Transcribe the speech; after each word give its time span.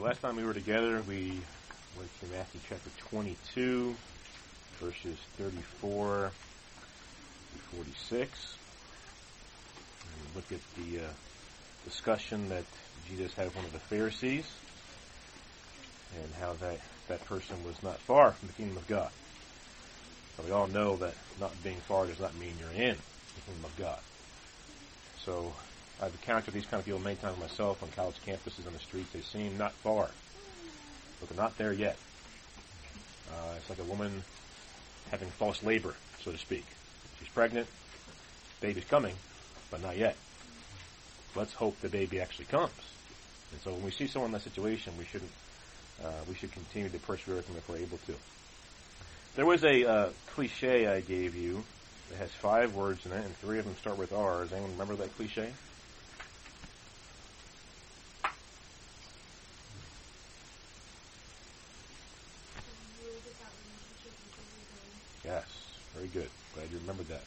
last 0.00 0.22
time 0.22 0.36
we 0.36 0.44
were 0.44 0.54
together, 0.54 1.02
we 1.06 1.40
went 1.96 2.20
to 2.20 2.26
Matthew 2.32 2.60
chapter 2.68 2.90
22, 3.10 3.94
verses 4.80 5.18
34 5.36 6.32
to 7.52 7.76
46. 7.76 8.56
And 10.02 10.36
look 10.36 10.50
at 10.52 10.60
the 10.76 11.04
uh, 11.04 11.08
discussion 11.84 12.48
that 12.48 12.64
Jesus 13.08 13.34
had 13.34 13.46
with 13.46 13.56
one 13.56 13.64
of 13.66 13.72
the 13.72 13.78
Pharisees 13.78 14.50
and 16.16 16.32
how 16.40 16.54
that, 16.54 16.80
that 17.08 17.22
person 17.26 17.62
was 17.64 17.82
not 17.82 17.98
far 17.98 18.32
from 18.32 18.48
the 18.48 18.54
kingdom 18.54 18.78
of 18.78 18.88
God. 18.88 19.10
So 20.36 20.44
we 20.44 20.50
all 20.50 20.66
know 20.66 20.96
that 20.96 21.14
not 21.38 21.52
being 21.62 21.76
far 21.76 22.06
does 22.06 22.20
not 22.20 22.34
mean 22.36 22.54
you're 22.58 22.70
in 22.70 22.96
the 22.96 23.40
kingdom 23.44 23.64
of 23.64 23.76
God. 23.76 23.98
So 25.26 25.52
I've 26.02 26.12
encountered 26.12 26.54
these 26.54 26.64
kind 26.64 26.80
of 26.80 26.86
people 26.86 27.00
many 27.00 27.16
times 27.16 27.38
myself 27.38 27.82
on 27.82 27.90
college 27.90 28.16
campuses 28.26 28.66
on 28.66 28.72
the 28.72 28.78
streets. 28.78 29.12
They 29.12 29.20
seem 29.20 29.58
not 29.58 29.72
far, 29.72 30.08
but 31.18 31.28
they're 31.28 31.42
not 31.42 31.58
there 31.58 31.72
yet. 31.72 31.96
Uh, 33.30 33.54
it's 33.56 33.68
like 33.68 33.78
a 33.78 33.84
woman 33.84 34.24
having 35.10 35.28
false 35.28 35.62
labor, 35.62 35.94
so 36.22 36.32
to 36.32 36.38
speak. 36.38 36.64
She's 37.18 37.28
pregnant, 37.28 37.68
baby's 38.60 38.84
coming, 38.84 39.14
but 39.70 39.82
not 39.82 39.98
yet. 39.98 40.16
Let's 41.36 41.52
hope 41.52 41.78
the 41.80 41.88
baby 41.88 42.20
actually 42.20 42.46
comes. 42.46 42.72
And 43.52 43.60
so 43.60 43.72
when 43.72 43.84
we 43.84 43.90
see 43.90 44.06
someone 44.06 44.28
in 44.28 44.32
that 44.32 44.42
situation, 44.42 44.94
we 44.98 45.04
shouldn't. 45.04 45.30
Uh, 46.02 46.08
we 46.26 46.34
should 46.34 46.50
continue 46.50 46.88
to 46.88 46.98
persevere 46.98 47.36
with 47.36 47.46
them 47.46 47.56
if 47.58 47.68
we're 47.68 47.76
able 47.76 47.98
to. 48.06 48.14
There 49.36 49.44
was 49.44 49.62
a 49.64 49.84
uh, 49.84 50.08
cliche 50.28 50.86
I 50.86 51.02
gave 51.02 51.36
you 51.36 51.62
that 52.08 52.16
has 52.16 52.30
five 52.30 52.74
words 52.74 53.04
in 53.04 53.12
it, 53.12 53.22
and 53.22 53.36
three 53.36 53.58
of 53.58 53.66
them 53.66 53.76
start 53.76 53.98
with 53.98 54.12
R. 54.12 54.42
Does 54.42 54.52
anyone 54.52 54.72
remember 54.72 54.96
that 54.96 55.14
cliche? 55.16 55.50
Yes, 65.30 65.44
very 65.94 66.08
good. 66.08 66.28
Glad 66.54 66.70
you 66.72 66.78
remembered 66.78 67.06
that. 67.06 67.22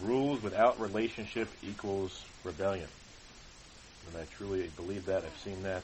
Rules 0.00 0.42
without 0.42 0.80
relationship 0.80 1.48
equals 1.62 2.24
rebellion. 2.44 2.88
And 4.08 4.22
I 4.22 4.24
truly 4.36 4.70
believe 4.74 5.04
that. 5.04 5.22
I've 5.22 5.38
seen 5.44 5.62
that 5.62 5.82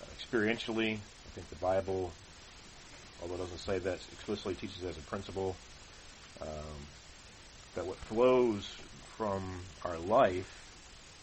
uh, 0.00 0.06
experientially. 0.16 0.94
I 0.94 1.30
think 1.34 1.48
the 1.50 1.56
Bible, 1.56 2.12
although 3.20 3.34
it 3.34 3.38
doesn't 3.38 3.58
say 3.58 3.80
that 3.80 3.98
explicitly, 4.12 4.54
teaches 4.54 4.84
as 4.84 4.96
a 4.96 5.00
principle 5.00 5.56
um, 6.40 6.80
that 7.74 7.86
what 7.86 7.96
flows 7.96 8.68
from 9.16 9.62
our 9.84 9.98
life 9.98 10.70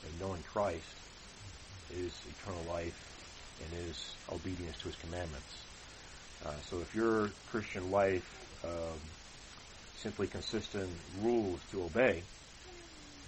and 0.06 0.20
knowing 0.20 0.44
Christ 0.52 0.84
is 1.96 2.12
eternal 2.42 2.64
life 2.68 3.00
and 3.64 3.90
is 3.90 4.12
obedience 4.30 4.78
to 4.80 4.90
His 4.90 4.98
commandments. 4.98 5.64
Uh, 6.46 6.52
so 6.70 6.80
if 6.82 6.94
your 6.94 7.30
Christian 7.50 7.90
life 7.90 8.44
um, 8.64 9.00
simply 9.98 10.28
consistent 10.28 10.90
rules 11.22 11.60
to 11.72 11.84
obey, 11.84 12.22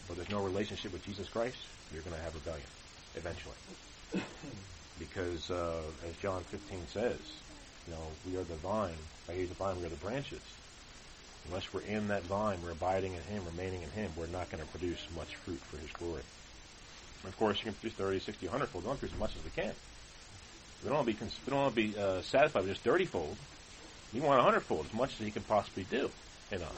but 0.08 0.18
there's 0.18 0.30
no 0.30 0.44
relationship 0.44 0.94
with 0.94 1.06
Jesus 1.06 1.28
Christ, 1.30 1.58
you're 1.94 2.04
going 2.04 2.16
to 2.16 2.22
have 2.22 2.34
rebellion 2.34 2.66
eventually. 3.16 3.56
because 5.00 5.50
uh, 5.50 5.82
as 6.08 6.16
John 6.18 6.44
15 6.44 6.80
says, 6.88 7.20
you 7.88 7.94
know, 7.94 8.02
we 8.28 8.38
are 8.38 8.44
the 8.44 8.56
vine. 8.56 8.94
By 9.28 9.34
He 9.34 9.42
is 9.42 9.50
the 9.50 9.56
vine, 9.56 9.80
we 9.80 9.86
are 9.86 9.90
the 9.90 9.96
branches. 9.96 10.42
Unless 11.48 11.74
we're 11.74 11.82
in 11.82 12.10
that 12.10 12.24
vine, 12.24 12.60
we're 12.64 12.72
abiding 12.72 13.14
in 13.14 13.22
Him, 13.24 13.44
remaining 13.46 13.82
in 13.82 13.90
Him, 13.92 14.12
we're 14.16 14.28
not 14.28 14.50
going 14.52 14.64
to 14.64 14.70
produce 14.70 15.00
much 15.16 15.36
fruit 15.36 15.60
for 15.60 15.78
His 15.78 15.92
glory. 15.92 16.22
And 17.24 17.34
of 17.34 17.38
course, 17.40 17.58
you 17.58 17.64
can 17.64 17.74
produce 17.74 17.98
30, 17.98 18.20
60, 18.20 18.46
100 18.48 18.66
fold. 18.68 18.84
We 18.84 18.90
don't 18.90 19.00
produce 19.00 19.16
as 19.16 19.20
much 19.20 19.36
as 19.36 19.44
we 19.44 19.50
can. 19.52 19.74
We 20.84 20.90
don't 20.90 20.98
want 20.98 21.08
to 21.08 21.14
be, 21.14 21.26
we 21.26 21.50
don't 21.50 21.60
want 21.60 21.76
to 21.76 21.82
be 21.82 21.98
uh, 21.98 22.22
satisfied 22.22 22.62
with 22.62 22.72
just 22.72 22.82
30 22.82 23.06
fold. 23.06 23.38
We 24.14 24.20
want 24.20 24.40
a 24.40 24.44
hundredfold, 24.44 24.88
as 24.88 24.94
much 24.94 25.12
as 25.20 25.26
He 25.26 25.32
can 25.32 25.44
possibly 25.44 25.86
do 25.90 26.10
in 26.52 26.62
us. 26.62 26.72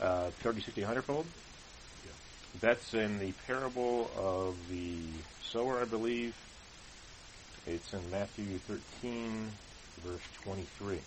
Uh, 0.00 0.30
30, 0.42 0.60
60, 0.62 0.80
100 0.82 1.02
fold? 1.02 1.26
That's 2.60 2.94
in 2.94 3.18
the 3.18 3.32
parable 3.46 4.10
of 4.18 4.56
the 4.68 4.96
sower, 5.42 5.80
I 5.80 5.84
believe. 5.84 6.34
It's 7.66 7.92
in 7.92 8.10
Matthew 8.10 8.58
13, 8.58 9.50
verse 10.04 10.20
23. 10.42 10.98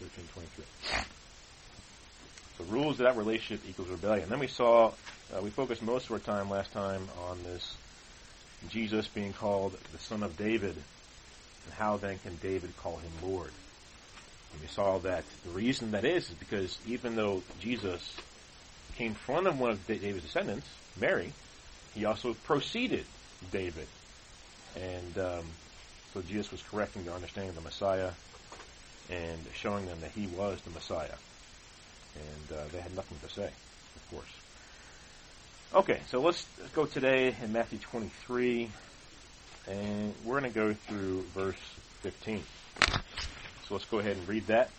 13, 0.00 0.24
23. 0.32 0.64
So 2.58 2.64
rules 2.64 3.00
of 3.00 3.04
that 3.04 3.16
relationship 3.16 3.68
equals 3.68 3.88
rebellion. 3.88 4.28
Then 4.28 4.40
we 4.40 4.48
saw, 4.48 4.92
uh, 5.34 5.40
we 5.40 5.50
focused 5.50 5.82
most 5.82 6.06
of 6.06 6.12
our 6.12 6.18
time 6.18 6.50
last 6.50 6.72
time 6.72 7.08
on 7.28 7.42
this 7.44 7.74
Jesus 8.68 9.06
being 9.06 9.32
called 9.32 9.76
the 9.92 9.98
Son 9.98 10.22
of 10.22 10.36
David, 10.36 10.74
and 11.68 11.74
how 11.74 11.98
then 11.98 12.18
can 12.18 12.36
David 12.36 12.74
call 12.78 12.96
him 12.96 13.10
Lord? 13.22 13.50
And 14.52 14.62
we 14.62 14.68
saw 14.68 14.98
that 15.00 15.24
the 15.44 15.50
reason 15.50 15.90
that 15.90 16.06
is 16.06 16.30
is 16.30 16.36
because 16.36 16.78
even 16.86 17.14
though 17.14 17.42
Jesus 17.60 18.14
came 18.96 19.12
from 19.12 19.44
one 19.58 19.70
of 19.70 19.86
David's 19.86 20.22
descendants, 20.22 20.66
Mary, 20.98 21.32
he 21.94 22.06
also 22.06 22.34
preceded 22.44 23.04
David. 23.52 23.86
And 24.76 25.18
um, 25.18 25.44
so 26.14 26.22
Jesus 26.22 26.50
was 26.50 26.62
correcting 26.62 27.04
their 27.04 27.14
understanding 27.14 27.50
of 27.50 27.56
the 27.56 27.60
Messiah 27.60 28.12
and 29.10 29.38
showing 29.54 29.84
them 29.86 30.00
that 30.00 30.12
he 30.12 30.26
was 30.26 30.58
the 30.62 30.70
Messiah. 30.70 31.16
And 32.16 32.58
uh, 32.58 32.62
they 32.72 32.80
had 32.80 32.96
nothing 32.96 33.18
to 33.22 33.28
say, 33.28 33.50
of 33.96 34.10
course. 34.10 34.26
Okay, 35.74 36.00
so 36.10 36.22
let's 36.22 36.46
go 36.74 36.86
today 36.86 37.36
in 37.42 37.52
Matthew 37.52 37.78
23, 37.78 38.70
and 39.68 40.14
we're 40.24 40.40
going 40.40 40.52
to 40.52 40.58
go 40.58 40.72
through 40.72 41.22
verse 41.34 41.56
15. 42.02 42.42
So 43.66 43.74
let's 43.74 43.84
go 43.84 43.98
ahead 43.98 44.16
and 44.16 44.28
read 44.28 44.46
that. 44.46 44.70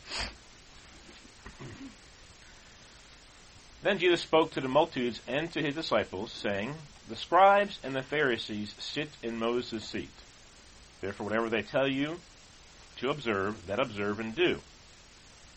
Then 3.82 4.00
Jesus 4.00 4.22
spoke 4.22 4.52
to 4.52 4.62
the 4.62 4.68
multitudes 4.68 5.22
and 5.28 5.52
to 5.54 5.62
his 5.62 5.76
disciples, 5.76 6.32
saying, 6.32 6.74
The 7.08 7.16
scribes 7.16 7.80
and 7.84 7.96
the 7.96 8.04
Pharisees 8.04 8.74
sit 8.80 9.10
in 9.24 9.38
Moses' 9.38 9.86
seat. 9.86 10.10
Therefore, 11.02 11.28
whatever 11.28 11.50
they 11.50 11.62
tell 11.62 11.88
you 11.88 12.20
to 12.98 13.10
observe, 13.10 13.68
that 13.68 13.80
observe 13.80 14.20
and 14.20 14.36
do. 14.36 14.60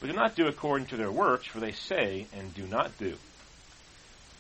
But 0.01 0.09
do 0.09 0.13
not 0.13 0.37
do 0.37 0.47
according 0.47 0.89
to 0.89 0.97
their 0.97 1.11
works, 1.11 1.47
for 1.47 1.59
they 1.59 1.73
say 1.73 2.27
and 2.33 2.55
do 2.55 2.67
not 2.67 2.97
do. 2.99 3.17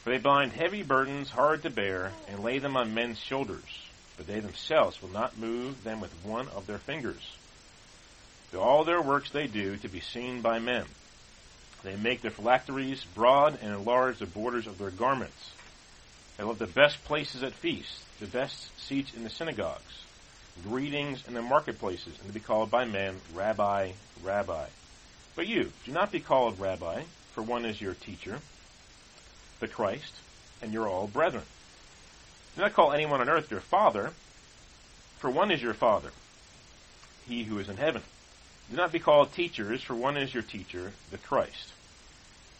For 0.02 0.10
they 0.10 0.18
bind 0.18 0.52
heavy 0.52 0.82
burdens 0.82 1.30
hard 1.30 1.62
to 1.62 1.70
bear 1.70 2.12
and 2.28 2.42
lay 2.42 2.58
them 2.58 2.76
on 2.76 2.94
men's 2.94 3.18
shoulders, 3.18 3.88
but 4.16 4.26
they 4.26 4.40
themselves 4.40 5.00
will 5.00 5.10
not 5.10 5.38
move 5.38 5.84
them 5.84 6.00
with 6.00 6.12
one 6.24 6.48
of 6.48 6.66
their 6.66 6.78
fingers. 6.78 7.36
To 8.52 8.60
all 8.60 8.84
their 8.84 9.00
works 9.00 9.30
they 9.30 9.46
do 9.46 9.76
to 9.78 9.88
be 9.88 10.00
seen 10.00 10.42
by 10.42 10.58
men. 10.58 10.84
They 11.82 11.96
make 11.96 12.22
their 12.22 12.30
phylacteries 12.30 13.04
broad 13.14 13.58
and 13.60 13.74
enlarge 13.74 14.18
the 14.18 14.26
borders 14.26 14.66
of 14.66 14.78
their 14.78 14.90
garments. 14.90 15.52
They 16.36 16.44
love 16.44 16.58
the 16.58 16.66
best 16.66 17.04
places 17.04 17.42
at 17.42 17.54
feasts, 17.54 18.02
the 18.20 18.26
best 18.26 18.70
seats 18.80 19.14
in 19.14 19.24
the 19.24 19.30
synagogues, 19.30 20.04
greetings 20.62 21.24
in 21.26 21.34
the 21.34 21.42
marketplaces, 21.42 22.18
and 22.18 22.26
to 22.26 22.32
be 22.32 22.40
called 22.40 22.70
by 22.70 22.84
men, 22.84 23.20
Rabbi, 23.34 23.92
Rabbi. 24.22 24.66
But 25.34 25.46
you, 25.46 25.72
do 25.84 25.92
not 25.92 26.12
be 26.12 26.20
called 26.20 26.60
Rabbi, 26.60 27.02
for 27.32 27.42
one 27.42 27.64
is 27.64 27.80
your 27.80 27.94
teacher, 27.94 28.38
the 29.60 29.68
Christ, 29.68 30.14
and 30.60 30.72
you're 30.72 30.88
all 30.88 31.06
brethren. 31.06 31.44
Do 32.54 32.62
not 32.62 32.74
call 32.74 32.92
anyone 32.92 33.20
on 33.20 33.28
earth 33.28 33.50
your 33.50 33.60
father, 33.60 34.12
for 35.18 35.30
one 35.30 35.50
is 35.50 35.62
your 35.62 35.74
father, 35.74 36.10
he 37.26 37.44
who 37.44 37.58
is 37.58 37.68
in 37.68 37.78
heaven. 37.78 38.02
Do 38.70 38.76
not 38.76 38.92
be 38.92 38.98
called 38.98 39.32
teachers, 39.32 39.82
for 39.82 39.94
one 39.94 40.16
is 40.16 40.34
your 40.34 40.42
teacher, 40.42 40.92
the 41.10 41.18
Christ. 41.18 41.72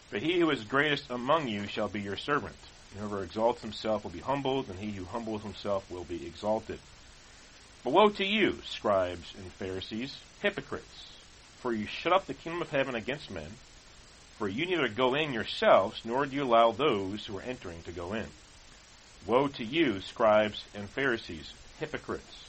But 0.09 0.21
he 0.21 0.39
who 0.39 0.49
is 0.49 0.63
greatest 0.63 1.09
among 1.09 1.47
you 1.47 1.67
shall 1.67 1.87
be 1.87 2.01
your 2.01 2.17
servant. 2.17 2.55
Whoever 2.97 3.23
exalts 3.23 3.61
himself 3.61 4.03
will 4.03 4.11
be 4.11 4.19
humbled, 4.19 4.69
and 4.69 4.79
he 4.79 4.91
who 4.91 5.05
humbles 5.05 5.43
himself 5.43 5.89
will 5.89 6.03
be 6.03 6.25
exalted. 6.25 6.79
But 7.83 7.93
woe 7.93 8.09
to 8.09 8.25
you, 8.25 8.61
scribes 8.63 9.33
and 9.35 9.51
Pharisees, 9.51 10.19
hypocrites! 10.41 11.09
For 11.59 11.73
you 11.73 11.85
shut 11.85 12.13
up 12.13 12.27
the 12.27 12.33
kingdom 12.33 12.61
of 12.61 12.69
heaven 12.69 12.95
against 12.95 13.31
men. 13.31 13.57
For 14.37 14.47
you 14.47 14.65
neither 14.65 14.87
go 14.87 15.15
in 15.15 15.33
yourselves, 15.33 16.01
nor 16.03 16.25
do 16.25 16.35
you 16.35 16.43
allow 16.43 16.71
those 16.71 17.25
who 17.25 17.37
are 17.37 17.41
entering 17.41 17.83
to 17.83 17.91
go 17.91 18.13
in. 18.13 18.27
Woe 19.25 19.47
to 19.47 19.63
you, 19.63 20.01
scribes 20.01 20.65
and 20.75 20.89
Pharisees, 20.89 21.53
hypocrites! 21.79 22.43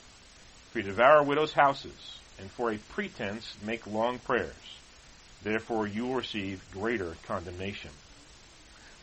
For 0.71 0.81
you 0.81 0.85
devour 0.85 1.23
widows' 1.23 1.53
houses 1.53 2.19
and 2.38 2.50
for 2.50 2.73
a 2.73 2.79
pretense 2.79 3.55
make 3.62 3.87
long 3.87 4.19
prayers. 4.19 4.55
Therefore 5.44 5.87
you 5.87 6.06
will 6.06 6.17
receive 6.17 6.69
greater 6.73 7.17
condemnation. 7.26 7.91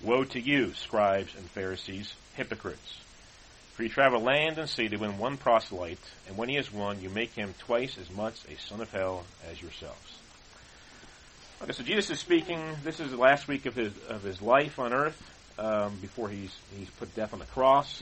Woe 0.01 0.25
to 0.25 0.39
you, 0.39 0.73
scribes 0.73 1.33
and 1.33 1.50
Pharisees, 1.50 2.13
hypocrites! 2.35 2.97
For 3.74 3.83
you 3.83 3.89
travel 3.89 4.19
land 4.19 4.57
and 4.57 4.69
sea 4.69 4.89
to 4.89 4.97
win 4.97 5.17
one 5.17 5.38
proselyte, 5.38 6.12
and 6.27 6.35
when 6.35 6.50
he 6.50 6.57
is 6.57 6.74
won, 6.74 7.01
you 7.01 7.09
make 7.09 7.35
him 7.35 7.53
twice 7.57 7.97
as 7.97 8.12
much 8.12 8.41
a 8.50 8.59
son 8.59 8.81
of 8.81 8.91
hell 8.91 9.24
as 9.50 9.62
yourselves. 9.62 10.17
Okay, 11.62 11.71
so 11.71 11.83
Jesus 11.83 12.09
is 12.09 12.19
speaking. 12.19 12.75
This 12.83 13.00
is 13.00 13.12
the 13.12 13.17
last 13.17 13.47
week 13.47 13.65
of 13.65 13.75
his 13.75 13.94
of 14.09 14.24
his 14.24 14.41
life 14.41 14.77
on 14.77 14.91
earth 14.91 15.21
um, 15.57 15.98
before 16.01 16.30
he's 16.30 16.56
he's 16.77 16.89
put 16.92 17.13
death 17.15 17.33
on 17.33 17.39
the 17.39 17.45
cross. 17.45 18.01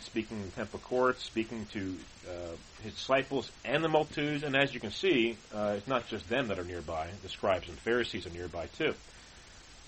speaking 0.00 0.38
in 0.38 0.44
the 0.44 0.50
temple 0.50 0.80
courts, 0.80 1.22
speaking 1.22 1.66
to 1.72 1.96
uh, 2.28 2.56
his 2.82 2.94
disciples 2.94 3.50
and 3.64 3.84
the 3.84 3.88
multitudes. 3.88 4.42
And 4.42 4.56
as 4.56 4.74
you 4.74 4.80
can 4.80 4.90
see, 4.90 5.36
uh, 5.54 5.74
it's 5.76 5.88
not 5.88 6.08
just 6.08 6.28
them 6.28 6.48
that 6.48 6.58
are 6.58 6.64
nearby. 6.64 7.08
The 7.22 7.28
scribes 7.28 7.68
and 7.68 7.78
Pharisees 7.78 8.26
are 8.26 8.30
nearby 8.30 8.66
too. 8.78 8.94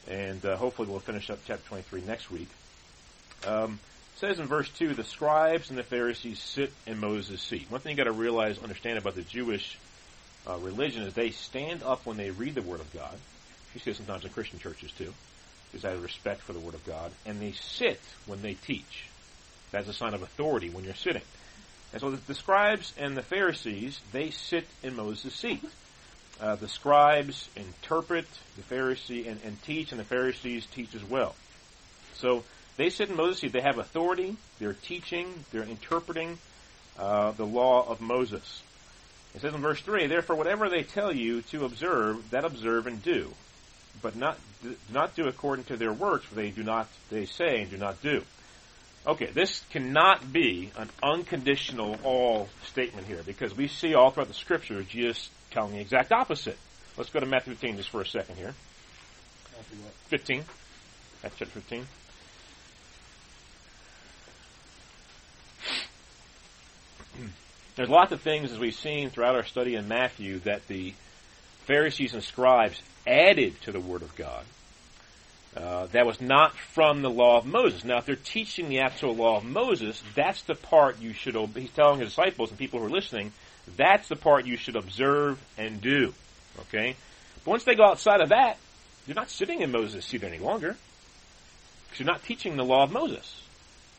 And 0.08 0.44
uh, 0.44 0.56
hopefully 0.56 0.88
we'll 0.88 1.00
finish 1.00 1.31
up 1.31 1.38
chapter 1.46 1.67
23 1.69 2.02
next 2.02 2.31
week. 2.31 2.49
Um, 3.46 3.79
says 4.17 4.38
in 4.38 4.46
verse 4.46 4.69
2, 4.70 4.94
the 4.94 5.05
scribes 5.05 5.70
and 5.70 5.79
the 5.79 5.82
Pharisees 5.82 6.38
sit 6.38 6.73
in 6.87 6.99
Moses' 6.99 7.43
seat. 7.43 7.67
One 7.70 7.81
thing 7.81 7.93
you 7.93 7.96
got 7.96 8.05
to 8.05 8.12
realize, 8.12 8.62
understand 8.62 8.99
about 8.99 9.14
the 9.14 9.23
Jewish 9.23 9.79
uh, 10.46 10.56
religion 10.58 11.02
is 11.02 11.14
they 11.14 11.31
stand 11.31 11.82
up 11.82 12.06
when 12.06 12.17
they 12.17 12.31
read 12.31 12.55
the 12.55 12.62
Word 12.62 12.81
of 12.81 12.93
God. 12.93 13.17
You 13.75 13.81
see 13.81 13.91
it 13.91 13.96
sometimes 13.96 14.25
in 14.25 14.31
Christian 14.31 14.58
churches 14.58 14.93
too. 14.93 15.12
Is 15.75 15.85
out 15.85 15.94
of 15.94 16.03
respect 16.03 16.41
for 16.43 16.53
the 16.53 16.61
Word 16.61 16.75
of 16.75 16.87
God. 16.87 17.11
And 17.26 17.41
they 17.41 17.53
sit 17.53 18.00
when 18.26 18.43
they 18.43 18.55
teach. 18.55 19.09
That's 19.71 19.88
a 19.88 19.93
sign 19.93 20.15
of 20.15 20.23
authority 20.23 20.71
when 20.71 20.85
you're 20.85 20.94
sitting. 20.94 21.23
And 21.93 22.00
so 22.00 22.11
the, 22.11 22.35
scribes 22.35 22.93
and 22.99 23.17
the 23.17 23.23
Pharisees, 23.23 24.00
they 24.12 24.31
sit 24.31 24.67
in 24.82 24.97
Moses' 24.97 25.35
seat. 25.35 25.65
Uh, 26.41 26.56
the 26.56 26.69
scribes 26.69 27.49
interpret, 27.55 28.26
the 28.56 28.62
Pharisee 28.62 29.29
and, 29.29 29.41
and, 29.44 29.62
teach, 29.62 29.93
and 29.93 30.00
the 30.00 30.05
Pharisees 30.05 30.67
teach 30.67 30.94
as 30.94 31.05
well. 31.05 31.35
So 32.15 32.44
they 32.77 32.91
sit 32.91 33.11
in 33.11 33.17
Moses' 33.17 33.41
seat. 33.41 33.53
They 33.53 33.61
have 33.61 33.79
authority. 33.79 34.37
They're 34.59 34.73
teaching. 34.73 35.44
They're 35.53 35.62
interpreting 35.62 36.38
uh, 36.99 37.32
the 37.32 37.47
law 37.47 37.88
of 37.88 38.00
Moses. 38.00 38.62
It 39.35 39.41
says 39.41 39.55
in 39.55 39.61
verse 39.61 39.81
three, 39.81 40.06
"Therefore, 40.06 40.37
whatever 40.37 40.69
they 40.69 40.82
tell 40.85 41.12
you 41.12 41.43
to 41.43 41.65
observe, 41.65 42.31
that 42.31 42.44
observe 42.44 42.87
and 42.87 43.03
do, 43.03 43.32
but 44.02 44.17
not 44.17 44.38
do 44.62 44.76
not 44.93 45.14
do 45.14 45.26
according 45.26 45.64
to 45.67 45.76
their 45.76 45.93
works, 45.93 46.26
for 46.26 46.35
they 46.35 46.50
do 46.50 46.62
not 46.62 46.88
they 47.11 47.25
say 47.25 47.62
and 47.62 47.70
do 47.70 47.76
not 47.76 48.02
do." 48.02 48.23
Okay, 49.06 49.26
this 49.26 49.62
cannot 49.70 50.32
be 50.32 50.70
an 50.79 50.88
unconditional 51.02 51.99
all 52.05 52.49
statement 52.67 53.06
here 53.06 53.23
because 53.26 53.55
we 53.55 53.69
see 53.69 53.94
all 53.94 54.11
throughout 54.11 54.29
the 54.29 54.35
scripture 54.35 54.82
Jesus 54.82 55.29
telling 55.50 55.75
the 55.75 55.81
exact 55.81 56.11
opposite. 56.11 56.56
Let's 56.96 57.11
go 57.11 57.20
to 57.20 57.26
Matthew 57.26 57.55
15 57.55 57.76
just 57.76 57.91
for 57.91 58.00
a 58.00 58.06
second 58.06 58.37
here. 58.37 58.55
Matthew 59.56 59.79
15. 60.08 60.44
That's 61.23 61.37
chapter 61.37 61.61
15. 61.61 61.87
There's 67.76 67.88
lots 67.88 68.12
of 68.12 68.20
things, 68.20 68.52
as 68.52 68.58
we've 68.58 68.75
seen 68.75 69.11
throughout 69.11 69.35
our 69.35 69.44
study 69.44 69.75
in 69.75 69.88
Matthew, 69.88 70.38
that 70.41 70.67
the 70.69 70.94
Pharisees 71.66 72.14
and 72.14 72.22
scribes 72.22 72.81
added 73.06 73.61
to 73.62 73.72
the 73.72 73.81
Word 73.81 74.02
of 74.02 74.14
God. 74.16 74.44
Uh, 75.56 75.87
that 75.93 76.05
was 76.05 76.20
not 76.20 76.52
from 76.56 77.02
the 77.02 77.11
law 77.11 77.38
of 77.38 77.46
Moses. 77.46 77.84
Now, 77.84 77.99
if 77.99 78.06
they're 78.06 78.16
teaching 78.16 78.69
the 78.69 78.81
actual 78.81 79.14
law 79.14 79.37
of 79.37 79.44
Moses, 79.44 80.02
that's 80.14 80.43
the 80.43 80.56
part 80.56 81.00
you 81.00 81.12
should 81.12 81.37
obey. 81.37 81.62
He's 81.62 81.70
telling 81.70 82.00
his 82.00 82.08
disciples 82.08 82.50
and 82.50 82.58
people 82.58 82.81
who 82.81 82.87
are 82.87 82.90
listening, 82.90 83.32
that's 83.76 84.08
the 84.08 84.16
part 84.16 84.46
you 84.46 84.56
should 84.56 84.75
observe 84.75 85.38
and 85.56 85.81
do. 85.81 86.12
Okay? 86.62 86.96
But 87.44 87.50
once 87.50 87.64
they 87.64 87.76
go 87.76 87.84
outside 87.84 88.20
of 88.20 88.31
that, 88.31 88.58
you're 89.06 89.14
not 89.14 89.31
sitting 89.31 89.60
in 89.60 89.70
Moses' 89.70 90.05
seat 90.05 90.25
any 90.25 90.38
longer. 90.38 90.76
Because 91.84 92.00
you're 92.00 92.12
not 92.12 92.25
teaching 92.25 92.56
the 92.56 92.64
law 92.64 92.82
of 92.82 92.90
Moses. 92.90 93.43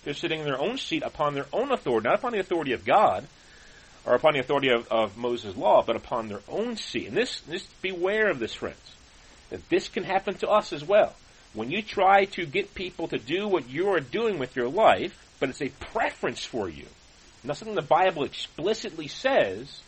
They're 0.03 0.13
sitting 0.13 0.39
in 0.39 0.45
their 0.45 0.59
own 0.59 0.77
seat 0.77 1.03
upon 1.03 1.35
their 1.35 1.47
own 1.53 1.71
authority, 1.71 2.07
not 2.07 2.19
upon 2.19 2.33
the 2.33 2.39
authority 2.39 2.73
of 2.73 2.83
God, 2.83 3.27
or 4.06 4.16
upon 4.16 4.34
the 4.34 4.40
authority 4.40 4.69
of, 4.69 4.88
of 4.90 5.18
Moses' 5.18 5.56
law, 5.56 5.84
but 5.86 5.96
upon 5.96 6.28
their 6.28 6.42
own 6.48 6.78
seat. 6.78 7.07
And 7.07 7.18
this, 7.18 7.42
this, 7.42 7.66
beware 7.81 8.30
of 8.30 8.40
this, 8.40 8.54
friends. 8.54 8.96
That 9.50 9.68
this 9.69 9.88
can 9.88 10.04
happen 10.04 10.36
to 10.36 10.50
us 10.50 10.74
as 10.74 10.84
well 10.84 11.13
when 11.56 11.72
you 11.72 11.81
try 11.81 12.25
to 12.25 12.46
get 12.46 12.75
people 12.75 13.07
to 13.07 13.18
do 13.18 13.48
what 13.48 13.69
you 13.69 13.90
are 13.90 14.02
doing 14.02 14.38
with 14.38 14.56
your 14.56 14.68
life, 14.68 15.18
but 15.40 15.50
it's 15.50 15.62
a 15.62 15.69
preference 15.69 16.44
for 16.44 16.68
you, 16.68 16.86
not 17.44 17.57
something 17.57 17.75
the 17.75 17.81
Bible 17.81 18.24
explicitly 18.24 19.07
says, 19.07 19.81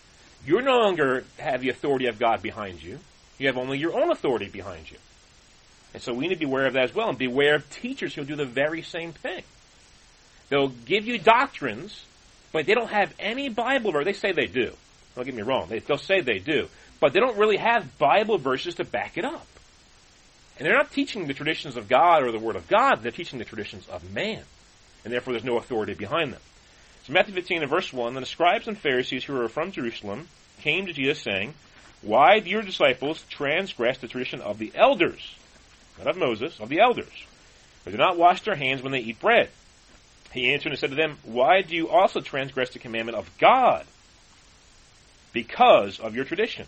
you 0.46 0.62
no 0.62 0.78
longer 0.78 1.26
have 1.40 1.62
the 1.62 1.70
authority 1.70 2.08
of 2.08 2.20
God 2.20 2.42
behind 2.42 2.82
you. 2.82 3.00
You 3.38 3.48
have 3.48 3.58
only 3.58 3.78
your 3.78 4.00
own 4.00 4.12
authority 4.12 4.48
behind 4.48 4.90
you. 4.90 4.98
And 5.94 6.02
so 6.02 6.14
we 6.14 6.28
need 6.28 6.36
to 6.36 6.40
be 6.40 6.46
aware 6.46 6.68
of 6.68 6.74
that 6.74 6.86
as 6.86 6.96
well 6.96 7.10
and 7.10 7.18
beware 7.18 7.56
of 7.56 7.70
teachers 7.70 8.14
who 8.14 8.24
do 8.24 8.36
the 8.36 8.46
very 8.46 8.82
same 8.82 9.12
thing. 9.12 9.44
They'll 10.50 10.70
give 10.70 11.06
you 11.06 11.18
doctrines, 11.18 12.06
but 12.52 12.66
they 12.66 12.74
don't 12.74 12.90
have 12.90 13.14
any 13.20 13.50
Bible 13.50 13.92
verse. 13.92 14.06
They 14.06 14.14
say 14.14 14.32
they 14.32 14.48
do. 14.48 14.74
Don't 15.16 15.26
get 15.26 15.36
me 15.36 15.42
wrong. 15.42 15.68
They, 15.70 15.80
they'll 15.80 15.98
say 15.98 16.22
they 16.22 16.40
do. 16.40 16.68
But 17.00 17.14
they 17.14 17.20
don't 17.20 17.38
really 17.38 17.58
have 17.58 17.98
Bible 17.98 18.38
verses 18.38 18.76
to 18.76 18.84
back 18.84 19.18
it 19.18 19.26
up. 19.26 19.46
And 20.58 20.66
they're 20.66 20.78
not 20.78 20.92
teaching 20.92 21.28
the 21.28 21.34
traditions 21.34 21.78
of 21.78 21.88
God 21.88 22.24
or 22.24 22.32
the 22.32 22.40
Word 22.40 22.56
of 22.56 22.68
God, 22.68 23.04
they're 23.04 23.12
teaching 23.12 23.40
the 23.40 23.46
traditions 23.46 23.88
of 23.90 24.12
man. 24.12 24.44
And 25.04 25.14
therefore 25.14 25.34
there's 25.34 25.44
no 25.44 25.58
authority 25.58 25.94
behind 25.94 26.34
them. 26.34 26.42
So 27.06 27.14
Matthew 27.14 27.36
15 27.36 27.62
and 27.62 27.70
verse 27.70 27.94
1, 27.94 28.14
Then 28.14 28.22
the 28.22 28.28
scribes 28.28 28.68
and 28.68 28.78
Pharisees 28.78 29.24
who 29.24 29.34
were 29.34 29.48
from 29.48 29.72
Jerusalem 29.72 30.28
came 30.62 30.88
to 30.88 30.94
Jesus 30.94 31.22
saying, 31.22 31.54
Why 32.02 32.40
do 32.40 32.50
your 32.50 32.64
disciples 32.64 33.24
transgress 33.30 34.00
the 34.00 34.08
tradition 34.08 34.42
of 34.42 34.58
the 34.58 34.72
elders? 34.76 35.36
Not 35.98 36.08
of 36.08 36.18
Moses, 36.18 36.60
of 36.60 36.70
the 36.70 36.80
elders. 36.80 37.26
They 37.86 37.92
do 37.92 37.98
not 37.98 38.18
wash 38.18 38.42
their 38.42 38.56
hands 38.56 38.82
when 38.82 38.92
they 38.92 39.00
eat 39.00 39.20
bread. 39.20 39.50
He 40.32 40.54
answered 40.54 40.72
and 40.72 40.80
said 40.80 40.90
to 40.90 40.96
them, 40.96 41.18
Why 41.24 41.62
do 41.62 41.76
you 41.76 41.90
also 41.90 42.22
transgress 42.22 42.72
the 42.72 42.80
commandment 42.80 43.18
of 43.18 43.30
God? 43.38 43.86
Because 45.34 46.00
of 46.00 46.16
your 46.16 46.26
tradition. 46.26 46.66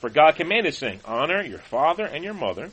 For 0.00 0.10
God 0.10 0.36
commanded, 0.36 0.74
saying, 0.74 1.00
Honor 1.04 1.42
your 1.42 1.58
father 1.58 2.04
and 2.04 2.24
your 2.24 2.34
mother, 2.34 2.70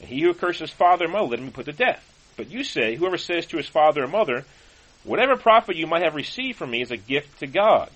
and 0.00 0.08
he 0.08 0.22
who 0.22 0.34
curses 0.34 0.70
father 0.70 1.04
or 1.04 1.08
mother, 1.08 1.26
let 1.26 1.38
him 1.38 1.46
be 1.46 1.52
put 1.52 1.66
to 1.66 1.72
death. 1.72 2.02
But 2.36 2.50
you 2.50 2.64
say, 2.64 2.96
whoever 2.96 3.18
says 3.18 3.46
to 3.46 3.56
his 3.56 3.68
father 3.68 4.04
or 4.04 4.08
mother, 4.08 4.44
whatever 5.04 5.36
profit 5.36 5.76
you 5.76 5.86
might 5.86 6.02
have 6.02 6.14
received 6.14 6.58
from 6.58 6.70
me 6.70 6.82
is 6.82 6.90
a 6.90 6.96
gift 6.96 7.40
to 7.40 7.46
God, 7.46 7.90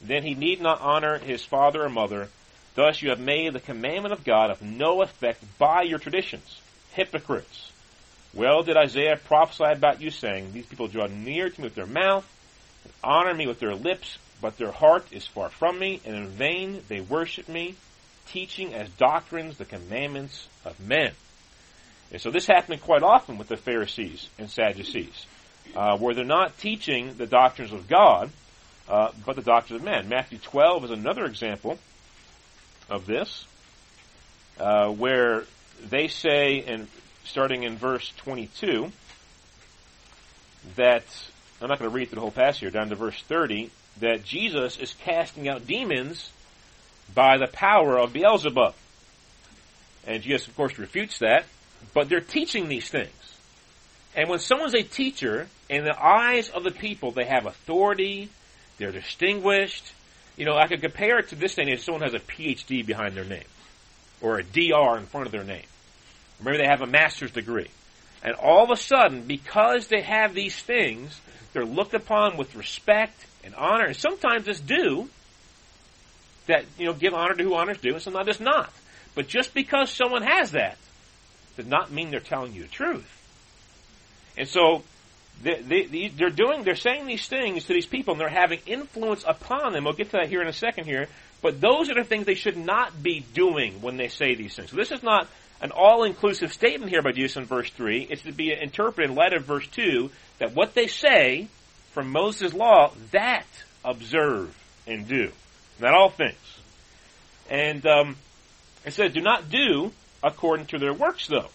then 0.00 0.24
he 0.24 0.34
need 0.34 0.60
not 0.60 0.80
honor 0.80 1.18
his 1.18 1.44
father 1.44 1.84
or 1.84 1.88
mother. 1.88 2.28
Thus 2.74 3.02
you 3.02 3.10
have 3.10 3.20
made 3.20 3.52
the 3.52 3.60
commandment 3.60 4.12
of 4.12 4.24
God 4.24 4.50
of 4.50 4.62
no 4.62 5.02
effect 5.02 5.44
by 5.58 5.82
your 5.82 5.98
traditions. 5.98 6.60
Hypocrites. 6.92 7.71
Well 8.34 8.62
did 8.62 8.76
Isaiah 8.76 9.16
prophesy 9.16 9.64
about 9.64 10.00
you, 10.00 10.10
saying, 10.10 10.52
These 10.52 10.66
people 10.66 10.88
draw 10.88 11.06
near 11.06 11.50
to 11.50 11.60
me 11.60 11.64
with 11.64 11.74
their 11.74 11.86
mouth, 11.86 12.26
and 12.84 12.92
honor 13.04 13.34
me 13.34 13.46
with 13.46 13.60
their 13.60 13.74
lips, 13.74 14.16
but 14.40 14.56
their 14.56 14.72
heart 14.72 15.06
is 15.12 15.26
far 15.26 15.50
from 15.50 15.78
me, 15.78 16.00
and 16.04 16.16
in 16.16 16.28
vain 16.28 16.82
they 16.88 17.00
worship 17.00 17.48
me, 17.48 17.74
teaching 18.26 18.72
as 18.72 18.88
doctrines 18.90 19.58
the 19.58 19.64
commandments 19.64 20.48
of 20.64 20.80
men. 20.80 21.12
And 22.10 22.20
so 22.20 22.30
this 22.30 22.46
happened 22.46 22.80
quite 22.80 23.02
often 23.02 23.36
with 23.38 23.48
the 23.48 23.56
Pharisees 23.56 24.28
and 24.38 24.50
Sadducees, 24.50 25.26
uh, 25.76 25.98
where 25.98 26.14
they're 26.14 26.24
not 26.24 26.58
teaching 26.58 27.16
the 27.16 27.26
doctrines 27.26 27.72
of 27.72 27.88
God, 27.88 28.30
uh, 28.88 29.12
but 29.24 29.36
the 29.36 29.42
doctrines 29.42 29.80
of 29.80 29.84
men. 29.84 30.08
Matthew 30.08 30.38
12 30.38 30.86
is 30.86 30.90
another 30.90 31.24
example 31.24 31.78
of 32.88 33.06
this, 33.06 33.46
uh, 34.58 34.88
where 34.88 35.44
they 35.88 36.08
say, 36.08 36.64
and 36.66 36.88
starting 37.24 37.62
in 37.62 37.76
verse 37.76 38.12
22, 38.18 38.92
that 40.76 41.04
I'm 41.60 41.68
not 41.68 41.78
going 41.78 41.90
to 41.90 41.94
read 41.94 42.08
through 42.08 42.16
the 42.16 42.20
whole 42.20 42.30
passage 42.30 42.60
here, 42.60 42.70
down 42.70 42.88
to 42.88 42.94
verse 42.94 43.20
30, 43.22 43.70
that 44.00 44.24
Jesus 44.24 44.78
is 44.78 44.94
casting 45.04 45.48
out 45.48 45.66
demons 45.66 46.30
by 47.14 47.38
the 47.38 47.46
power 47.46 47.98
of 47.98 48.12
Beelzebub. 48.12 48.74
And 50.06 50.22
Jesus, 50.22 50.48
of 50.48 50.56
course, 50.56 50.78
refutes 50.78 51.18
that, 51.18 51.44
but 51.94 52.08
they're 52.08 52.20
teaching 52.20 52.68
these 52.68 52.88
things. 52.88 53.12
And 54.14 54.28
when 54.28 54.40
someone's 54.40 54.74
a 54.74 54.82
teacher, 54.82 55.48
in 55.68 55.84
the 55.84 55.98
eyes 55.98 56.50
of 56.50 56.64
the 56.64 56.70
people, 56.70 57.12
they 57.12 57.24
have 57.24 57.46
authority, 57.46 58.28
they're 58.78 58.92
distinguished. 58.92 59.92
You 60.36 60.44
know, 60.44 60.56
I 60.56 60.66
could 60.66 60.80
compare 60.80 61.18
it 61.18 61.28
to 61.28 61.34
this 61.34 61.54
thing 61.54 61.68
if 61.68 61.82
someone 61.82 62.02
has 62.02 62.14
a 62.14 62.18
PhD 62.18 62.84
behind 62.84 63.14
their 63.14 63.24
name, 63.24 63.44
or 64.20 64.38
a 64.38 64.42
DR 64.42 64.98
in 64.98 65.06
front 65.06 65.26
of 65.26 65.32
their 65.32 65.44
name. 65.44 65.64
Maybe 66.40 66.58
they 66.58 66.66
have 66.66 66.82
a 66.82 66.86
master's 66.86 67.30
degree. 67.30 67.68
And 68.22 68.34
all 68.34 68.64
of 68.64 68.70
a 68.70 68.76
sudden, 68.76 69.22
because 69.22 69.88
they 69.88 70.02
have 70.02 70.34
these 70.34 70.56
things, 70.56 71.20
they're 71.52 71.64
looked 71.64 71.94
upon 71.94 72.36
with 72.36 72.54
respect 72.54 73.26
and 73.44 73.54
honor, 73.54 73.86
and 73.86 73.96
sometimes 73.96 74.46
it's 74.46 74.60
due, 74.60 75.08
that, 76.46 76.64
you 76.78 76.86
know, 76.86 76.92
give 76.92 77.14
honor 77.14 77.34
to 77.34 77.42
who 77.42 77.54
honors 77.54 77.78
due, 77.78 77.94
and 77.94 78.02
sometimes 78.02 78.28
it's 78.28 78.40
not. 78.40 78.72
But 79.14 79.28
just 79.28 79.54
because 79.54 79.90
someone 79.90 80.22
has 80.22 80.52
that 80.52 80.76
does 81.56 81.66
not 81.66 81.92
mean 81.92 82.10
they're 82.10 82.20
telling 82.20 82.54
you 82.54 82.62
the 82.62 82.68
truth. 82.68 83.08
And 84.36 84.48
so 84.48 84.82
they, 85.42 86.10
they're 86.16 86.30
doing, 86.30 86.62
they're 86.62 86.76
saying 86.76 87.06
these 87.06 87.26
things 87.26 87.64
to 87.66 87.72
these 87.72 87.86
people, 87.86 88.12
and 88.12 88.20
they're 88.20 88.28
having 88.28 88.60
influence 88.66 89.24
upon 89.26 89.72
them. 89.72 89.84
We'll 89.84 89.92
get 89.92 90.10
to 90.10 90.18
that 90.18 90.28
here 90.28 90.40
in 90.40 90.48
a 90.48 90.52
second 90.52 90.84
here. 90.84 91.08
But 91.42 91.60
those 91.60 91.90
are 91.90 91.94
the 91.94 92.04
things 92.04 92.24
they 92.24 92.36
should 92.36 92.56
not 92.56 93.02
be 93.02 93.24
doing 93.34 93.82
when 93.82 93.96
they 93.96 94.08
say 94.08 94.36
these 94.36 94.54
things. 94.54 94.70
So 94.70 94.76
this 94.76 94.92
is 94.92 95.02
not 95.02 95.26
an 95.62 95.70
all-inclusive 95.70 96.52
statement 96.52 96.90
here 96.90 97.02
by 97.02 97.12
Jesus 97.12 97.36
in 97.36 97.44
verse 97.44 97.70
3. 97.70 98.08
It's 98.10 98.22
to 98.22 98.32
be 98.32 98.52
interpreted 98.52 99.10
in 99.10 99.16
light 99.16 99.32
of 99.32 99.44
verse 99.44 99.66
2 99.68 100.10
that 100.40 100.54
what 100.54 100.74
they 100.74 100.88
say 100.88 101.48
from 101.92 102.10
Moses' 102.10 102.52
law, 102.52 102.92
that 103.12 103.46
observe 103.84 104.56
and 104.86 105.06
do. 105.06 105.30
Not 105.78 105.94
all 105.94 106.10
things. 106.10 106.34
And 107.48 107.86
um, 107.86 108.16
it 108.84 108.92
says, 108.92 109.12
do 109.12 109.20
not 109.20 109.50
do 109.50 109.92
according 110.22 110.66
to 110.66 110.78
their 110.78 110.92
works, 110.92 111.28
though. 111.28 111.48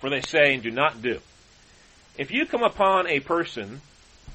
For 0.00 0.08
they 0.08 0.22
say, 0.22 0.54
and 0.54 0.62
do 0.62 0.70
not 0.70 1.02
do. 1.02 1.20
If 2.16 2.30
you 2.30 2.46
come 2.46 2.62
upon 2.62 3.06
a 3.08 3.20
person 3.20 3.80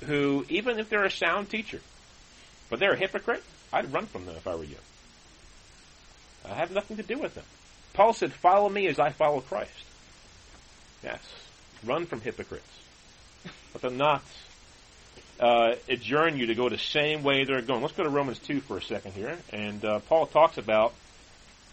who, 0.05 0.45
even 0.50 0.79
if 0.79 0.89
they're 0.89 1.05
a 1.05 1.12
sound 1.12 1.50
teacher, 1.50 1.81
but 2.69 2.79
they're 2.79 2.93
a 2.93 2.97
hypocrite, 2.97 3.43
I'd 3.71 3.91
run 3.91 4.05
from 4.05 4.25
them 4.25 4.35
if 4.35 4.47
I 4.47 4.55
were 4.55 4.63
you. 4.63 4.77
I 6.45 6.55
have 6.55 6.71
nothing 6.71 6.97
to 6.97 7.03
do 7.03 7.17
with 7.17 7.35
them. 7.35 7.45
Paul 7.93 8.13
said, 8.13 8.33
Follow 8.33 8.69
me 8.69 8.88
as 8.88 9.00
I 9.00 9.12
follow 9.12 9.41
Christ. 9.41 9.71
Yes. 11.03 11.19
Run 11.85 12.05
from 12.05 12.21
hypocrites. 12.21 12.65
Let 13.73 13.81
them 13.81 13.97
not 13.97 14.23
uh, 15.39 15.75
adjourn 15.89 16.38
you 16.38 16.47
to 16.47 16.55
go 16.55 16.69
the 16.69 16.77
same 16.77 17.23
way 17.23 17.43
they're 17.43 17.62
going. 17.62 17.81
Let's 17.81 17.93
go 17.93 18.03
to 18.03 18.09
Romans 18.09 18.39
2 18.39 18.62
for 18.62 18.77
a 18.77 18.81
second 18.81 19.13
here. 19.13 19.38
And 19.51 19.83
uh, 19.83 20.00
Paul 20.00 20.27
talks 20.27 20.57
about, 20.57 20.93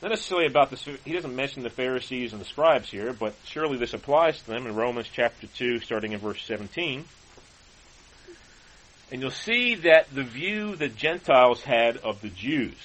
not 0.03 0.11
necessarily 0.11 0.47
about 0.47 0.71
this, 0.71 0.87
he 1.05 1.13
doesn't 1.13 1.35
mention 1.35 1.63
the 1.63 1.71
Pharisees 1.71 2.33
and 2.33 2.41
the 2.41 2.47
scribes 2.47 2.91
here, 2.91 3.13
but 3.13 3.35
surely 3.45 3.79
this 3.79 3.95
applies 3.95 4.41
to 4.41 4.47
them 4.47 4.67
in 4.67 4.75
Romans 4.75 5.09
chapter 5.13 5.47
2, 5.47 5.81
starting 5.81 6.13
in 6.13 6.19
verse 6.19 6.43
17. 6.45 7.05
And 9.13 9.21
you'll 9.21 9.31
see 9.31 9.75
that 9.77 10.13
the 10.15 10.23
view 10.23 10.77
the 10.77 10.89
Gentiles 10.89 11.63
had 11.63 11.97
of 11.99 12.21
the 12.21 12.29
Jews, 12.29 12.77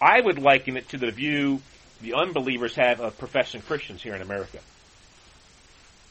I 0.00 0.20
would 0.20 0.38
liken 0.38 0.76
it 0.76 0.88
to 0.90 0.98
the 0.98 1.10
view 1.10 1.60
the 2.02 2.14
unbelievers 2.14 2.74
have 2.76 3.00
of 3.00 3.18
professing 3.18 3.62
Christians 3.62 4.02
here 4.02 4.14
in 4.14 4.22
America. 4.22 4.58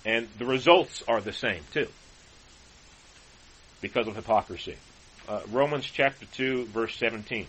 And 0.05 0.27
the 0.37 0.45
results 0.45 1.03
are 1.07 1.21
the 1.21 1.33
same, 1.33 1.61
too, 1.73 1.87
because 3.81 4.07
of 4.07 4.15
hypocrisy. 4.15 4.77
Uh, 5.29 5.41
Romans 5.51 5.85
chapter 5.85 6.25
2, 6.25 6.65
verse 6.65 6.95
17. 6.95 7.45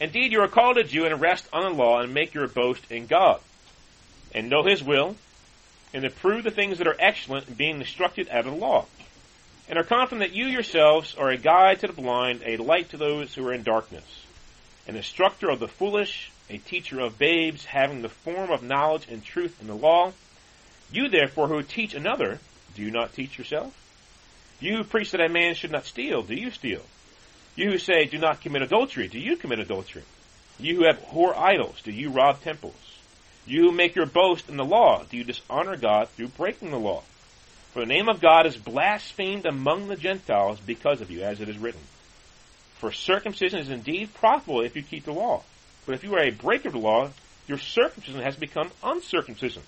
Indeed, 0.00 0.32
you 0.32 0.40
are 0.40 0.48
called 0.48 0.78
a 0.78 0.84
Jew 0.84 1.04
and 1.04 1.20
rest 1.20 1.46
on 1.52 1.62
the 1.62 1.70
law 1.70 2.00
and 2.00 2.12
make 2.12 2.34
your 2.34 2.48
boast 2.48 2.90
in 2.90 3.06
God, 3.06 3.40
and 4.34 4.48
know 4.48 4.64
His 4.64 4.82
will, 4.82 5.16
and 5.94 6.04
approve 6.04 6.42
the 6.42 6.50
things 6.50 6.78
that 6.78 6.88
are 6.88 6.96
excellent, 6.98 7.56
being 7.56 7.78
instructed 7.78 8.28
out 8.28 8.46
of 8.46 8.54
the 8.54 8.58
law 8.58 8.86
and 9.70 9.78
are 9.78 9.84
confident 9.84 10.28
that 10.28 10.36
you 10.36 10.46
yourselves 10.46 11.14
are 11.14 11.30
a 11.30 11.36
guide 11.36 11.78
to 11.78 11.86
the 11.86 11.92
blind, 11.92 12.42
a 12.44 12.56
light 12.56 12.90
to 12.90 12.96
those 12.96 13.32
who 13.32 13.46
are 13.46 13.54
in 13.54 13.62
darkness, 13.62 14.04
an 14.88 14.96
instructor 14.96 15.48
of 15.48 15.60
the 15.60 15.68
foolish, 15.68 16.29
a 16.50 16.58
teacher 16.58 17.00
of 17.00 17.18
babes, 17.18 17.64
having 17.64 18.02
the 18.02 18.08
form 18.08 18.50
of 18.50 18.62
knowledge 18.62 19.06
and 19.08 19.24
truth 19.24 19.56
in 19.60 19.68
the 19.68 19.74
law. 19.74 20.12
You 20.92 21.08
therefore 21.08 21.48
who 21.48 21.62
teach 21.62 21.94
another, 21.94 22.40
do 22.74 22.82
you 22.82 22.90
not 22.90 23.14
teach 23.14 23.38
yourself? 23.38 23.72
You 24.60 24.78
who 24.78 24.84
preach 24.84 25.12
that 25.12 25.20
a 25.20 25.28
man 25.28 25.54
should 25.54 25.70
not 25.70 25.86
steal, 25.86 26.22
do 26.22 26.34
you 26.34 26.50
steal? 26.50 26.82
You 27.56 27.70
who 27.70 27.78
say, 27.78 28.04
do 28.04 28.18
not 28.18 28.40
commit 28.40 28.62
adultery, 28.62 29.08
do 29.08 29.18
you 29.18 29.36
commit 29.36 29.60
adultery? 29.60 30.02
You 30.58 30.76
who 30.76 30.84
have 30.84 31.00
whore 31.06 31.36
idols, 31.36 31.80
do 31.82 31.92
you 31.92 32.10
rob 32.10 32.42
temples? 32.42 32.74
You 33.46 33.64
who 33.64 33.72
make 33.72 33.94
your 33.94 34.06
boast 34.06 34.48
in 34.48 34.56
the 34.56 34.64
law, 34.64 35.04
do 35.08 35.16
you 35.16 35.24
dishonor 35.24 35.76
God 35.76 36.08
through 36.10 36.28
breaking 36.28 36.70
the 36.70 36.78
law? 36.78 37.02
For 37.72 37.80
the 37.80 37.86
name 37.86 38.08
of 38.08 38.20
God 38.20 38.46
is 38.46 38.56
blasphemed 38.56 39.46
among 39.46 39.88
the 39.88 39.96
Gentiles 39.96 40.58
because 40.60 41.00
of 41.00 41.10
you, 41.10 41.22
as 41.22 41.40
it 41.40 41.48
is 41.48 41.58
written. 41.58 41.80
For 42.78 42.90
circumcision 42.90 43.60
is 43.60 43.70
indeed 43.70 44.12
profitable 44.14 44.62
if 44.62 44.74
you 44.74 44.82
keep 44.82 45.04
the 45.04 45.12
law. 45.12 45.42
But 45.90 45.96
if 45.96 46.04
you 46.04 46.14
are 46.14 46.22
a 46.22 46.30
breaker 46.30 46.68
of 46.68 46.74
the 46.74 46.78
law, 46.78 47.10
your 47.48 47.58
circumcision 47.58 48.22
has 48.22 48.36
become 48.36 48.70
uncircumcision. 48.80 49.64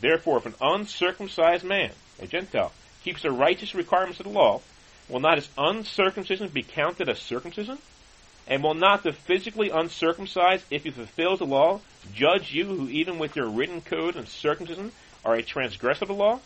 Therefore, 0.00 0.38
if 0.38 0.46
an 0.46 0.56
uncircumcised 0.60 1.62
man, 1.62 1.92
a 2.20 2.26
Gentile, 2.26 2.72
keeps 3.04 3.22
the 3.22 3.30
righteous 3.30 3.72
requirements 3.72 4.18
of 4.18 4.26
the 4.26 4.32
law, 4.32 4.62
will 5.08 5.20
not 5.20 5.38
his 5.38 5.48
uncircumcision 5.56 6.48
be 6.48 6.64
counted 6.64 7.08
as 7.08 7.20
circumcision? 7.20 7.78
And 8.48 8.64
will 8.64 8.74
not 8.74 9.04
the 9.04 9.12
physically 9.12 9.70
uncircumcised, 9.70 10.64
if 10.72 10.82
he 10.82 10.90
fulfills 10.90 11.38
the 11.38 11.46
law, 11.46 11.80
judge 12.12 12.52
you 12.52 12.64
who 12.64 12.88
even 12.88 13.20
with 13.20 13.36
your 13.36 13.48
written 13.48 13.80
code 13.80 14.16
and 14.16 14.26
circumcision 14.26 14.90
are 15.24 15.36
a 15.36 15.42
transgressor 15.44 16.02
of 16.02 16.08
the 16.08 16.14
law? 16.14 16.40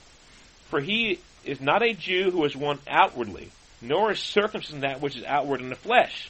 For 0.69 0.81
he 0.81 1.19
is 1.47 1.63
not 1.63 1.83
a 1.83 1.95
Jew 1.95 2.31
who 2.31 2.45
is 2.45 2.55
one 2.55 2.79
outwardly, 2.87 3.53
nor 3.81 4.11
is 4.13 4.19
circumcision 4.19 4.81
that 4.81 5.01
which 5.01 5.17
is 5.17 5.25
outward 5.25 5.63
in 5.63 5.71
the 5.71 5.77
flesh. 5.77 6.29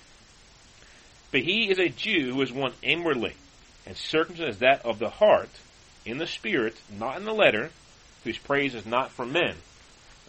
But 1.31 1.43
he 1.43 1.71
is 1.71 1.79
a 1.79 1.89
Jew 1.89 2.33
who 2.33 2.43
is 2.43 2.53
one 2.53 2.73
inwardly, 2.83 3.35
and 3.87 3.97
circumcision 3.97 4.49
is 4.49 4.59
that 4.59 4.85
of 4.85 4.99
the 4.99 5.11
heart, 5.11 5.51
in 6.07 6.19
the 6.19 6.27
spirit, 6.27 6.75
not 6.91 7.19
in 7.19 7.25
the 7.25 7.33
letter, 7.33 7.71
whose 8.25 8.39
praise 8.39 8.75
is 8.75 8.87
not 8.87 9.11
from 9.11 9.33
men, 9.33 9.55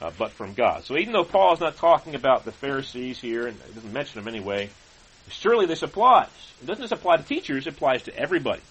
uh, 0.01 0.11
but 0.17 0.31
from 0.31 0.53
God. 0.53 0.83
So 0.83 0.97
even 0.97 1.13
though 1.13 1.23
Paul 1.23 1.53
is 1.53 1.59
not 1.59 1.77
talking 1.77 2.15
about 2.15 2.43
the 2.43 2.51
Pharisees 2.51 3.19
here, 3.19 3.47
and 3.47 3.57
doesn't 3.73 3.93
mention 3.93 4.21
them 4.21 4.33
anyway, 4.33 4.69
surely 5.29 5.65
this 5.65 5.83
applies. 5.83 6.27
It 6.61 6.65
doesn't 6.65 6.83
just 6.83 6.93
apply 6.93 7.17
to 7.17 7.23
teachers, 7.23 7.65
it 7.65 7.73
applies 7.73 8.03
to 8.03 8.15
everybody. 8.15 8.61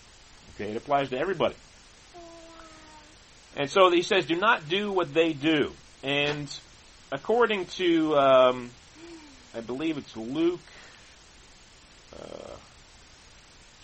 Okay, 0.55 0.71
it 0.73 0.77
applies 0.77 1.09
to 1.11 1.19
everybody. 1.19 1.55
And 3.57 3.71
so 3.71 3.91
he 3.91 4.03
says, 4.03 4.27
do 4.27 4.37
not 4.37 4.69
do 4.69 4.93
what 4.93 5.15
they 5.15 5.33
do. 5.33 5.73
And 6.03 6.49
according 7.11 7.67
to, 7.67 8.17
um, 8.17 8.71
I 9.55 9.61
believe 9.61 9.99
it's 9.99 10.17
Luke 10.17 10.61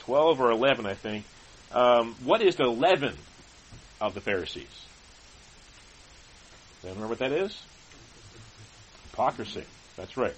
12 0.00 0.40
or 0.40 0.50
11, 0.50 0.86
I 0.86 0.94
think, 0.94 1.24
um, 1.72 2.14
what 2.24 2.42
is 2.42 2.56
the 2.56 2.66
leaven 2.66 3.16
of 4.00 4.14
the 4.14 4.20
Pharisees? 4.20 4.84
Remember 6.82 7.06
what 7.06 7.18
that 7.18 7.32
is? 7.32 7.62
Hypocrisy. 9.10 9.64
That's 9.96 10.16
right. 10.16 10.34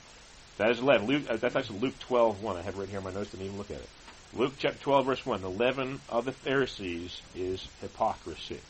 That 0.59 0.71
is 0.71 0.81
leaven. 0.81 1.07
Luke, 1.07 1.23
uh, 1.29 1.37
that's 1.37 1.57
actually 1.57 1.81
Luke 1.81 1.99
12, 1.99 2.43
1. 2.43 2.57
I 2.57 2.63
have 2.63 2.77
it 2.77 2.79
right 2.79 2.89
here 2.89 2.99
in 2.99 3.05
my 3.05 3.13
notes, 3.13 3.31
didn't 3.31 3.47
even 3.47 3.59
look 3.59 3.71
at 3.71 3.79
it. 3.79 3.89
Luke 4.33 4.55
chapter 4.59 4.79
12, 4.79 5.07
verse 5.07 5.27
1. 5.27 5.43
The 5.43 5.51
leaven 5.51 6.01
of 6.09 6.25
the 6.25 6.33
Pharisees 6.33 7.21
is 7.35 7.67
hypocrisy. 7.81 8.61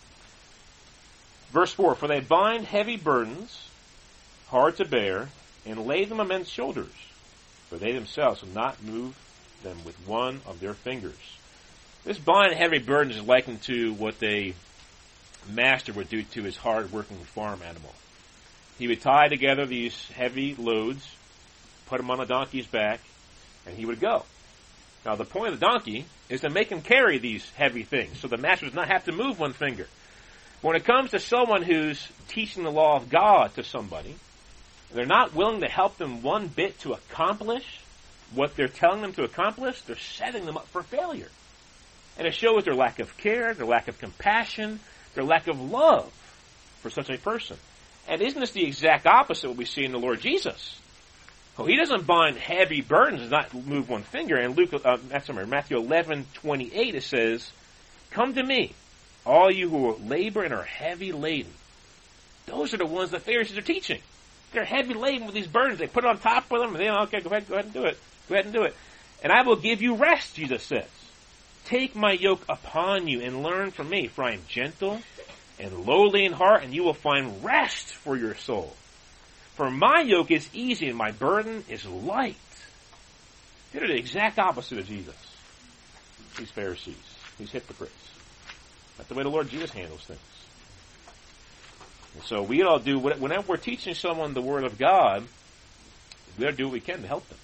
Verse 1.50 1.72
4 1.72 1.94
For 1.94 2.08
they 2.08 2.20
bind 2.20 2.64
heavy 2.64 2.96
burdens, 2.96 3.68
hard 4.48 4.76
to 4.76 4.84
bear, 4.84 5.28
and 5.64 5.86
lay 5.86 6.04
them 6.04 6.20
on 6.20 6.28
men's 6.28 6.48
shoulders, 6.48 6.92
but 7.70 7.80
they 7.80 7.92
themselves 7.92 8.42
will 8.42 8.50
not 8.50 8.82
move 8.82 9.16
them 9.62 9.78
with 9.84 9.96
one 10.06 10.40
of 10.46 10.60
their 10.60 10.74
fingers. 10.74 11.14
This 12.04 12.18
bind 12.18 12.54
heavy 12.54 12.78
burdens 12.78 13.16
is 13.16 13.22
likened 13.22 13.62
to 13.62 13.92
what 13.94 14.22
a 14.22 14.54
master 15.50 15.92
would 15.92 16.08
do 16.08 16.22
to 16.22 16.42
his 16.42 16.56
hard 16.56 16.92
working 16.92 17.16
farm 17.18 17.60
animal. 17.62 17.92
He 18.78 18.88
would 18.88 19.00
tie 19.00 19.28
together 19.28 19.66
these 19.66 20.08
heavy 20.10 20.54
loads, 20.54 21.08
put 21.86 21.96
them 21.98 22.10
on 22.10 22.20
a 22.20 22.26
donkey's 22.26 22.66
back, 22.66 23.00
and 23.66 23.76
he 23.76 23.86
would 23.86 24.00
go. 24.00 24.24
Now, 25.04 25.14
the 25.16 25.24
point 25.24 25.54
of 25.54 25.60
the 25.60 25.66
donkey 25.66 26.04
is 26.28 26.40
to 26.40 26.50
make 26.50 26.68
him 26.68 26.82
carry 26.82 27.18
these 27.18 27.48
heavy 27.50 27.84
things, 27.84 28.18
so 28.18 28.28
the 28.28 28.36
master 28.36 28.66
does 28.66 28.74
not 28.74 28.88
have 28.88 29.04
to 29.04 29.12
move 29.12 29.38
one 29.38 29.52
finger. 29.52 29.86
When 30.62 30.76
it 30.76 30.84
comes 30.84 31.10
to 31.10 31.20
someone 31.20 31.62
who's 31.62 32.06
teaching 32.28 32.64
the 32.64 32.72
law 32.72 32.96
of 32.96 33.08
God 33.08 33.54
to 33.54 33.62
somebody, 33.62 34.16
they're 34.92 35.06
not 35.06 35.34
willing 35.34 35.60
to 35.60 35.68
help 35.68 35.98
them 35.98 36.22
one 36.22 36.48
bit 36.48 36.78
to 36.80 36.92
accomplish 36.92 37.80
what 38.34 38.56
they're 38.56 38.68
telling 38.68 39.02
them 39.02 39.12
to 39.14 39.24
accomplish, 39.24 39.80
they're 39.82 39.96
setting 39.96 40.46
them 40.46 40.56
up 40.56 40.66
for 40.68 40.82
failure. 40.82 41.28
And 42.18 42.26
it 42.26 42.34
shows 42.34 42.64
their 42.64 42.74
lack 42.74 42.98
of 42.98 43.16
care, 43.18 43.54
their 43.54 43.66
lack 43.66 43.88
of 43.88 43.98
compassion, 43.98 44.80
their 45.14 45.24
lack 45.24 45.48
of 45.48 45.60
love 45.60 46.10
for 46.80 46.90
such 46.90 47.10
a 47.10 47.18
person. 47.18 47.56
And 48.08 48.22
isn't 48.22 48.40
this 48.40 48.52
the 48.52 48.64
exact 48.64 49.06
opposite 49.06 49.48
what 49.48 49.56
we 49.56 49.64
see 49.64 49.84
in 49.84 49.92
the 49.92 49.98
Lord 49.98 50.20
Jesus? 50.20 50.80
Well, 51.56 51.66
he 51.66 51.76
doesn't 51.76 52.06
bind 52.06 52.36
heavy 52.36 52.80
burdens, 52.80 53.22
does 53.22 53.30
not 53.30 53.54
move 53.54 53.88
one 53.88 54.02
finger. 54.02 54.36
And 54.36 54.56
Luke, 54.56 54.74
uh, 54.84 54.98
sorry, 55.20 55.46
Matthew 55.46 55.78
eleven 55.78 56.26
twenty 56.34 56.72
eight, 56.74 56.94
it 56.94 57.02
says, 57.02 57.50
"Come 58.10 58.34
to 58.34 58.42
me, 58.42 58.74
all 59.24 59.50
you 59.50 59.68
who 59.68 59.96
labor 59.96 60.44
and 60.44 60.54
are 60.54 60.62
heavy 60.62 61.12
laden. 61.12 61.52
Those 62.46 62.74
are 62.74 62.76
the 62.78 62.86
ones 62.86 63.10
the 63.10 63.18
Pharisees 63.18 63.58
are 63.58 63.62
teaching. 63.62 64.00
They're 64.52 64.64
heavy 64.64 64.94
laden 64.94 65.26
with 65.26 65.34
these 65.34 65.46
burdens. 65.46 65.78
They 65.78 65.86
put 65.86 66.04
it 66.04 66.08
on 66.08 66.18
top 66.18 66.50
of 66.50 66.60
them, 66.60 66.74
and 66.74 66.84
then, 66.84 66.94
okay, 67.02 67.20
go 67.20 67.30
ahead, 67.30 67.48
go 67.48 67.54
ahead 67.54 67.66
and 67.66 67.74
do 67.74 67.84
it. 67.84 67.98
Go 68.28 68.34
ahead 68.34 68.46
and 68.46 68.54
do 68.54 68.62
it. 68.62 68.74
And 69.22 69.32
I 69.32 69.42
will 69.42 69.56
give 69.56 69.82
you 69.82 69.94
rest, 69.94 70.34
Jesus 70.34 70.62
says. 70.62 70.88
Take 71.64 71.96
my 71.96 72.12
yoke 72.12 72.44
upon 72.48 73.08
you 73.08 73.20
and 73.20 73.42
learn 73.42 73.70
from 73.70 73.88
me, 73.90 74.06
for 74.06 74.24
I 74.24 74.32
am 74.34 74.42
gentle 74.48 75.00
and 75.58 75.86
lowly 75.86 76.24
in 76.24 76.32
heart, 76.32 76.62
and 76.62 76.74
you 76.74 76.84
will 76.84 76.94
find 76.94 77.42
rest 77.42 77.94
for 77.94 78.16
your 78.16 78.34
soul. 78.34 78.76
For 79.54 79.70
my 79.70 80.02
yoke 80.02 80.30
is 80.30 80.48
easy 80.52 80.88
and 80.88 80.98
my 80.98 81.12
burden 81.12 81.64
is 81.68 81.86
light. 81.86 82.36
They're 83.72 83.88
the 83.88 83.96
exact 83.96 84.38
opposite 84.38 84.78
of 84.78 84.86
Jesus. 84.86 85.16
These 86.38 86.50
Pharisees, 86.50 86.94
these 87.38 87.50
hypocrites. 87.50 87.94
That's 88.96 89.08
the 89.08 89.14
way 89.14 89.22
the 89.22 89.30
Lord 89.30 89.48
Jesus 89.48 89.70
handles 89.70 90.02
things. 90.02 90.20
So 92.24 92.42
we 92.42 92.62
all 92.62 92.78
do, 92.78 92.98
whenever 92.98 93.46
we're 93.46 93.56
teaching 93.56 93.94
someone 93.94 94.34
the 94.34 94.42
Word 94.42 94.64
of 94.64 94.78
God, 94.78 95.24
we 96.38 96.46
ought 96.46 96.50
to 96.50 96.56
do 96.56 96.64
what 96.64 96.72
we 96.72 96.80
can 96.80 97.02
to 97.02 97.08
help 97.08 97.28
them. 97.28 97.38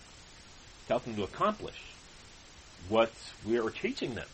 To 0.87 0.93
help 0.93 1.05
them 1.05 1.17
to 1.17 1.23
accomplish 1.25 1.81
what 2.89 3.13
we 3.47 3.59
are 3.59 3.71
teaching 3.71 4.15
them. 4.15 4.27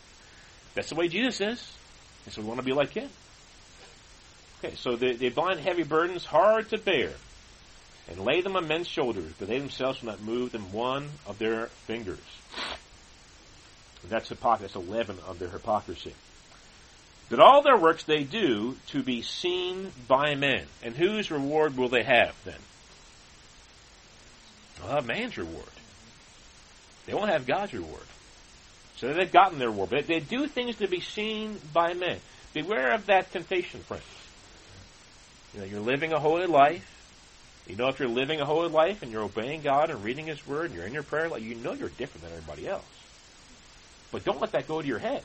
That's 0.75 0.89
the 0.89 0.95
way 0.95 1.07
Jesus 1.07 1.41
is. 1.41 1.73
And 2.25 2.33
so 2.33 2.41
we 2.41 2.47
want 2.47 2.59
to 2.59 2.65
be 2.65 2.73
like 2.73 2.91
Him. 2.91 3.09
Okay, 4.63 4.75
so 4.75 4.95
they, 4.95 5.13
they 5.13 5.29
bind 5.29 5.59
heavy 5.59 5.83
burdens 5.83 6.25
hard 6.25 6.69
to 6.69 6.77
bear 6.77 7.11
and 8.09 8.19
lay 8.19 8.41
them 8.41 8.55
on 8.55 8.67
men's 8.67 8.87
shoulders, 8.87 9.31
but 9.39 9.47
they 9.47 9.59
themselves 9.59 10.01
will 10.01 10.09
not 10.09 10.21
move 10.21 10.51
them 10.51 10.71
one 10.73 11.09
of 11.27 11.37
their 11.39 11.67
fingers. 11.67 12.19
And 14.01 14.11
that's 14.11 14.29
hypocrisy. 14.29 14.63
That's 14.63 14.75
a 14.75 14.91
leaven 14.91 15.17
of 15.27 15.39
their 15.39 15.49
hypocrisy. 15.49 16.13
That 17.29 17.39
all 17.39 17.61
their 17.61 17.77
works 17.77 18.03
they 18.03 18.23
do 18.23 18.75
to 18.87 19.03
be 19.03 19.21
seen 19.21 19.91
by 20.07 20.35
men. 20.35 20.65
And 20.83 20.95
whose 20.95 21.31
reward 21.31 21.77
will 21.77 21.89
they 21.89 22.03
have 22.03 22.35
then? 22.43 22.55
They'll 24.77 24.91
have 24.95 25.05
man's 25.05 25.37
reward. 25.37 25.65
They 27.05 27.13
won't 27.13 27.31
have 27.31 27.45
God's 27.45 27.73
reward. 27.73 28.03
So 28.97 29.13
they've 29.13 29.31
gotten 29.31 29.59
their 29.59 29.69
reward. 29.69 29.91
But 29.91 30.07
they 30.07 30.19
do 30.19 30.47
things 30.47 30.77
to 30.77 30.87
be 30.87 30.99
seen 30.99 31.59
by 31.73 31.93
men. 31.93 32.19
Beware 32.53 32.93
of 32.93 33.05
that 33.05 33.31
temptation, 33.31 33.81
friends. 33.81 34.03
You 35.53 35.59
know, 35.61 35.65
you're 35.65 35.79
living 35.79 36.13
a 36.13 36.19
holy 36.19 36.47
life. 36.47 36.95
You 37.67 37.75
know, 37.75 37.87
if 37.87 37.99
you're 37.99 38.09
living 38.09 38.41
a 38.41 38.45
holy 38.45 38.69
life 38.69 39.03
and 39.03 39.11
you're 39.11 39.23
obeying 39.23 39.61
God 39.61 39.91
and 39.91 40.03
reading 40.03 40.25
His 40.25 40.45
Word 40.47 40.67
and 40.67 40.75
you're 40.75 40.85
in 40.85 40.93
your 40.93 41.03
prayer 41.03 41.29
life, 41.29 41.43
you 41.43 41.55
know 41.55 41.73
you're 41.73 41.89
different 41.89 42.23
than 42.23 42.33
everybody 42.33 42.67
else. 42.67 42.83
But 44.11 44.25
don't 44.25 44.41
let 44.41 44.53
that 44.53 44.67
go 44.67 44.81
to 44.81 44.87
your 44.87 44.99
head. 44.99 45.23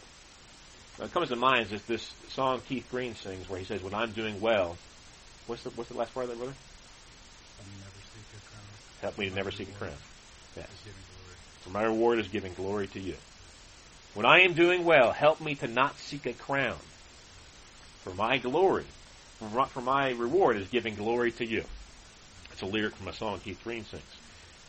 What 0.96 1.12
comes 1.12 1.28
to 1.30 1.36
mind 1.36 1.72
is 1.72 1.82
this 1.82 2.12
song 2.28 2.60
Keith 2.68 2.86
Green 2.90 3.16
sings 3.16 3.48
where 3.48 3.58
he 3.58 3.64
says, 3.64 3.82
when 3.82 3.94
I'm 3.94 4.12
doing 4.12 4.40
well, 4.40 4.76
what's 5.46 5.64
the, 5.64 5.70
what's 5.70 5.90
the 5.90 5.96
last 5.96 6.14
part 6.14 6.24
of 6.24 6.30
that, 6.30 6.38
brother? 6.38 6.54
Help 9.00 9.18
me 9.18 9.28
to 9.28 9.34
never 9.34 9.50
seek 9.50 9.68
a 9.68 9.72
crown. 9.72 9.92
Yes. 10.56 10.68
For 11.62 11.70
my 11.70 11.82
reward 11.82 12.20
is 12.20 12.28
giving 12.28 12.54
glory 12.54 12.86
to 12.88 13.00
you. 13.00 13.16
When 14.14 14.24
I 14.24 14.42
am 14.42 14.54
doing 14.54 14.84
well, 14.84 15.10
help 15.10 15.40
me 15.40 15.56
to 15.56 15.66
not 15.66 15.98
seek 15.98 16.26
a 16.26 16.32
crown. 16.32 16.78
For 18.02 18.14
my 18.14 18.38
glory, 18.38 18.84
for 19.40 19.80
my 19.80 20.10
reward 20.10 20.56
is 20.56 20.68
giving 20.68 20.94
glory 20.94 21.32
to 21.32 21.44
you. 21.44 21.64
It's 22.52 22.62
a 22.62 22.66
lyric 22.66 22.94
from 22.94 23.08
a 23.08 23.12
song 23.12 23.40
Keith 23.40 23.60
Green 23.64 23.84
sings. 23.84 24.02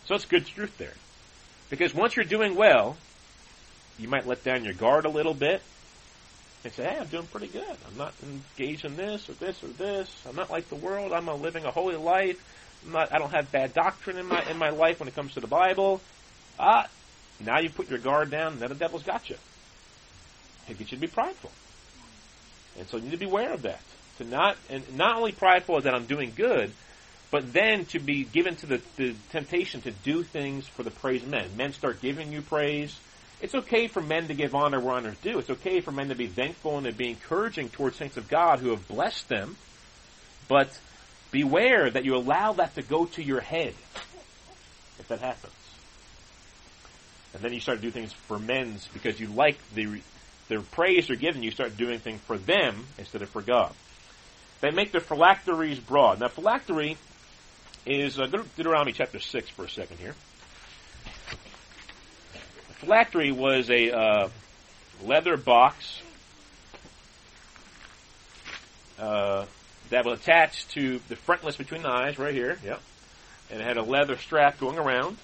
So 0.06 0.16
it's 0.16 0.26
good 0.26 0.48
truth 0.48 0.78
there. 0.80 0.94
Because 1.70 1.94
once 1.94 2.16
you're 2.16 2.26
doing 2.26 2.56
well, 2.56 2.98
you 4.00 4.08
might 4.08 4.26
let 4.26 4.44
down 4.44 4.66
your 4.66 4.74
guard 4.74 5.06
a 5.06 5.10
little 5.10 5.34
bit 5.34 5.62
and 6.66 6.74
say, 6.74 6.84
hey, 6.84 6.98
I'm 7.00 7.08
doing 7.08 7.28
pretty 7.28 7.48
good. 7.48 7.78
I'm 7.88 7.98
not 7.98 8.14
engaged 8.24 8.86
in 8.86 8.96
this 8.96 9.30
or 9.30 9.34
this 9.34 9.64
or 9.64 9.68
this. 9.68 10.12
I'm 10.28 10.36
not 10.36 10.50
like 10.50 10.68
the 10.70 10.76
world. 10.76 11.14
I'm 11.14 11.28
living 11.42 11.64
a 11.64 11.72
holy 11.72 11.96
life. 11.96 12.38
I'm 12.86 12.92
not, 12.92 13.14
I 13.14 13.20
don't 13.20 13.32
have 13.32 13.52
bad 13.52 13.74
doctrine 13.74 14.18
in 14.18 14.26
my, 14.26 14.44
in 14.50 14.58
my 14.58 14.70
life 14.70 15.00
when 15.00 15.08
it 15.08 15.16
comes 15.16 15.36
to 15.36 15.40
the 15.40 15.48
Bible. 15.48 16.02
Ah, 16.60 16.88
now 17.40 17.60
you 17.60 17.70
put 17.70 17.90
your 17.90 18.00
guard 18.00 18.32
down, 18.32 18.60
then 18.60 18.70
the 18.70 18.76
devil's 18.76 19.04
got 19.04 19.30
you. 19.30 19.36
Think 20.66 20.80
you 20.80 20.86
should 20.86 21.00
be 21.00 21.08
prideful. 21.08 21.52
And 22.80 22.88
so 22.88 22.98
you 22.98 23.04
need 23.04 23.12
to 23.12 23.18
be 23.18 23.26
aware 23.26 23.54
of 23.54 23.62
that. 23.62 23.82
To 24.18 24.24
not, 24.24 24.58
and 24.70 24.98
not 24.98 25.18
only 25.18 25.34
prideful 25.34 25.82
that 25.82 25.94
I'm 25.94 26.06
doing 26.06 26.34
good, 26.36 26.72
but 27.30 27.54
then 27.54 27.86
to 27.88 28.00
be 28.00 28.24
given 28.24 28.56
to 28.58 28.66
the, 28.66 28.82
the 28.96 29.14
temptation 29.30 29.82
to 29.82 29.92
do 29.92 30.24
things 30.24 30.68
for 30.68 30.84
the 30.84 30.92
praise 30.92 31.22
of 31.22 31.30
men. 31.30 31.50
Men 31.58 31.74
start 31.74 32.02
giving 32.02 32.32
you 32.32 32.42
praise. 32.42 32.98
It's 33.42 33.56
okay 33.56 33.88
for 33.88 34.02
men 34.02 34.28
to 34.30 34.34
give 34.34 34.56
honor 34.56 34.80
where 34.80 34.96
honor's 34.96 35.18
due. 35.18 35.40
It's 35.40 35.50
okay 35.50 35.82
for 35.82 35.92
men 35.92 36.10
to 36.10 36.16
be 36.16 36.28
thankful 36.28 36.78
and 36.78 36.88
to 36.88 36.94
be 36.94 37.10
encouraging 37.10 37.70
towards 37.70 37.98
saints 37.98 38.18
of 38.18 38.28
God 38.28 38.60
who 38.60 38.70
have 38.70 38.88
blessed 38.88 39.28
them. 39.28 39.58
But 40.48 40.80
beware 41.32 41.90
that 41.90 42.06
you 42.06 42.16
allow 42.16 42.54
that 42.54 42.76
to 42.76 42.82
go 42.82 43.06
to 43.06 43.24
your 43.24 43.42
head 43.42 43.74
if 45.00 45.08
that 45.10 45.20
happens. 45.20 45.54
And 47.34 47.44
then 47.44 47.52
you 47.52 47.60
start 47.60 47.80
to 47.80 47.82
do 47.82 47.92
things 47.92 48.14
for 48.14 48.40
men's 48.40 48.88
because 48.94 49.20
you 49.20 49.28
like 49.28 49.58
the 49.74 50.02
the 50.48 50.60
praise 50.60 51.08
they're 51.08 51.18
given. 51.18 51.44
You 51.44 51.52
start 51.52 51.76
doing 51.76 52.00
things 52.00 52.22
for 52.22 52.38
them 52.38 52.86
instead 52.98 53.22
of 53.22 53.30
for 53.30 53.42
God. 53.42 53.74
They 54.62 54.72
make 54.72 54.92
the 54.92 55.00
phylacteries 55.00 55.80
broad. 55.80 56.20
Now, 56.20 56.28
phylactery 56.30 56.98
is 57.86 58.20
uh, 58.20 58.28
Deuteronomy 58.28 58.94
chapter 58.94 59.20
six 59.20 59.50
for 59.50 59.66
a 59.66 59.70
second 59.70 59.98
here. 59.98 60.16
Phylactery 62.78 63.32
was 63.32 63.70
a 63.70 63.92
uh, 63.92 64.30
leather 65.04 65.38
box 65.38 66.02
uh, 69.00 69.46
that 69.90 70.06
was 70.06 70.20
attached 70.20 70.72
to 70.72 71.00
the 71.10 71.16
frontlets 71.16 71.58
between 71.58 71.84
the 71.84 71.90
eyes, 71.90 72.18
right 72.18 72.34
here. 72.34 72.58
Yep, 72.64 72.82
and 73.52 73.62
it 73.62 73.64
had 73.64 73.78
a 73.78 73.84
leather 73.84 74.18
strap 74.18 74.60
going 74.60 74.78
around. 74.78 75.18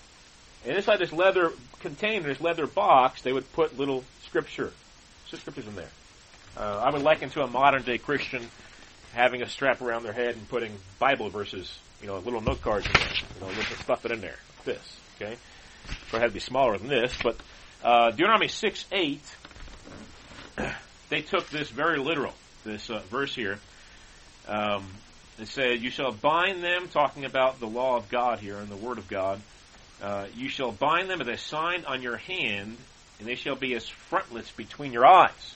And 0.65 0.77
inside 0.77 0.99
this 0.99 1.11
leather 1.11 1.51
container, 1.79 2.27
this 2.27 2.41
leather 2.41 2.67
box, 2.67 3.21
they 3.21 3.33
would 3.33 3.51
put 3.53 3.77
little 3.77 4.03
scripture, 4.25 4.71
scriptures 5.27 5.67
in 5.67 5.75
there. 5.75 5.89
Uh, 6.55 6.81
I 6.85 6.91
would 6.91 7.01
liken 7.01 7.29
to 7.31 7.41
a 7.41 7.47
modern 7.47 7.83
day 7.83 7.97
Christian 7.97 8.47
having 9.13 9.41
a 9.41 9.49
strap 9.49 9.81
around 9.81 10.03
their 10.03 10.13
head 10.13 10.35
and 10.35 10.47
putting 10.49 10.73
Bible 10.99 11.29
verses, 11.29 11.77
you 12.01 12.07
know, 12.07 12.17
little 12.19 12.41
note 12.41 12.61
cards 12.61 12.85
in 12.85 12.93
there, 12.93 13.03
you 13.03 13.41
know, 13.41 13.47
little 13.47 13.77
stuff 13.77 14.05
it 14.05 14.11
in 14.11 14.21
there. 14.21 14.37
Like 14.57 14.65
this, 14.65 14.97
okay? 15.15 15.37
It 15.87 16.19
had 16.19 16.27
to 16.27 16.29
be 16.29 16.39
smaller 16.39 16.77
than 16.77 16.87
this, 16.87 17.17
but 17.21 17.37
uh, 17.83 18.11
Deuteronomy 18.11 18.47
six 18.47 18.85
eight, 18.91 19.23
they 21.09 21.21
took 21.21 21.49
this 21.49 21.69
very 21.69 21.99
literal. 21.99 22.33
This 22.63 22.89
uh, 22.89 23.01
verse 23.09 23.33
here, 23.33 23.59
um, 24.47 24.85
it 25.39 25.47
said, 25.47 25.81
"You 25.81 25.89
shall 25.89 26.11
bind 26.11 26.63
them," 26.63 26.89
talking 26.89 27.25
about 27.25 27.59
the 27.59 27.67
law 27.67 27.97
of 27.97 28.09
God 28.09 28.39
here 28.39 28.57
and 28.57 28.69
the 28.69 28.75
Word 28.75 28.97
of 28.97 29.07
God. 29.07 29.41
Uh, 30.01 30.27
you 30.35 30.49
shall 30.49 30.71
bind 30.71 31.09
them 31.09 31.21
as 31.21 31.27
a 31.27 31.37
sign 31.37 31.85
on 31.85 32.01
your 32.01 32.17
hand, 32.17 32.77
and 33.19 33.27
they 33.27 33.35
shall 33.35 33.55
be 33.55 33.75
as 33.75 33.87
frontlets 33.87 34.51
between 34.51 34.91
your 34.91 35.05
eyes. 35.05 35.55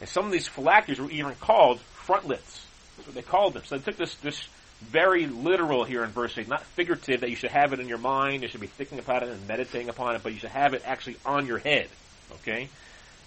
And 0.00 0.08
some 0.08 0.26
of 0.26 0.32
these 0.32 0.48
phylacteries 0.48 0.98
were 0.98 1.10
even 1.10 1.34
called 1.36 1.80
frontlets. 1.80 2.66
That's 2.96 3.08
what 3.08 3.14
they 3.14 3.22
called 3.22 3.54
them. 3.54 3.62
So 3.66 3.76
they 3.76 3.84
took 3.84 3.96
this, 3.96 4.14
this 4.16 4.48
very 4.84 5.26
literal 5.26 5.84
here 5.84 6.04
in 6.04 6.10
verse 6.10 6.36
8, 6.36 6.48
not 6.48 6.62
figurative 6.62 7.20
that 7.20 7.30
you 7.30 7.36
should 7.36 7.50
have 7.50 7.72
it 7.72 7.80
in 7.80 7.88
your 7.88 7.98
mind, 7.98 8.42
you 8.42 8.48
should 8.48 8.60
be 8.60 8.66
thinking 8.66 8.98
about 8.98 9.22
it 9.22 9.28
and 9.28 9.48
meditating 9.48 9.88
upon 9.88 10.14
it, 10.14 10.22
but 10.22 10.32
you 10.32 10.38
should 10.38 10.50
have 10.50 10.74
it 10.74 10.82
actually 10.84 11.16
on 11.24 11.46
your 11.46 11.58
head. 11.58 11.88
Okay? 12.32 12.68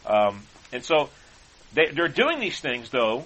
Um, 0.06 0.44
and 0.72 0.84
so 0.84 1.10
they, 1.74 1.88
they're 1.88 2.08
doing 2.08 2.40
these 2.40 2.60
things, 2.60 2.90
though, 2.90 3.26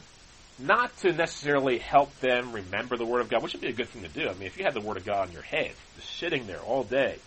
not 0.59 0.95
to 0.97 1.11
necessarily 1.11 1.77
help 1.77 2.17
them 2.19 2.51
remember 2.53 2.97
the 2.97 3.05
Word 3.05 3.21
of 3.21 3.29
God, 3.29 3.43
which 3.43 3.53
would 3.53 3.61
be 3.61 3.69
a 3.69 3.73
good 3.73 3.89
thing 3.89 4.03
to 4.03 4.09
do. 4.09 4.27
I 4.27 4.33
mean, 4.33 4.43
if 4.43 4.57
you 4.57 4.63
had 4.63 4.73
the 4.73 4.81
Word 4.81 4.97
of 4.97 5.05
God 5.05 5.27
in 5.27 5.33
your 5.33 5.43
head, 5.43 5.71
just 5.95 6.17
sitting 6.17 6.47
there 6.47 6.59
all 6.59 6.83
day, 6.83 7.17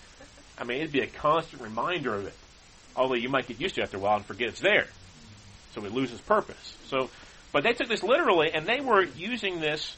I 0.59 0.65
mean, 0.65 0.79
it'd 0.79 0.93
be 0.93 1.01
a 1.01 1.07
constant 1.07 1.63
reminder 1.63 2.15
of 2.15 2.27
it. 2.27 2.35
Although 2.97 3.15
you 3.15 3.29
might 3.29 3.49
get 3.49 3.61
used 3.61 3.75
to 3.75 3.81
it 3.81 3.85
after 3.85 3.97
a 3.97 4.01
while 4.01 4.17
and 4.17 4.25
forget 4.25 4.49
it's 4.49 4.61
there. 4.61 4.87
So 5.75 5.85
it 5.85 5.93
loses 5.93 6.21
purpose. 6.21 6.77
So 6.87 7.11
but 7.55 7.63
they 7.63 7.73
took 7.73 7.87
this 7.87 8.03
literally, 8.03 8.51
and 8.53 8.67
they 8.67 8.81
were 8.81 9.03
using 9.03 9.61
this 9.61 9.97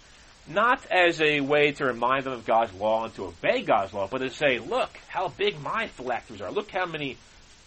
not 0.48 0.84
as 0.90 1.20
a 1.20 1.40
way 1.40 1.72
to 1.72 1.84
remind 1.84 2.24
them 2.24 2.32
of 2.32 2.46
God's 2.46 2.72
law 2.74 3.04
and 3.04 3.14
to 3.16 3.26
obey 3.26 3.62
God's 3.62 3.92
law, 3.92 4.08
but 4.10 4.18
to 4.18 4.30
say, 4.30 4.58
look 4.58 4.90
how 5.08 5.28
big 5.28 5.60
my 5.60 5.88
phylacteries 5.88 6.40
are. 6.40 6.50
Look 6.50 6.70
how 6.70 6.86
many 6.86 7.16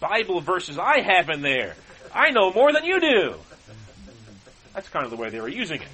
Bible 0.00 0.40
verses 0.40 0.78
I 0.78 1.00
have 1.00 1.28
in 1.28 1.42
there. 1.42 1.74
I 2.14 2.30
know 2.30 2.52
more 2.52 2.72
than 2.72 2.84
you 2.84 3.00
do. 3.00 3.34
That's 4.74 4.88
kind 4.88 5.04
of 5.04 5.10
the 5.10 5.16
way 5.16 5.30
they 5.30 5.40
were 5.40 5.48
using 5.48 5.82
it. 5.82 5.88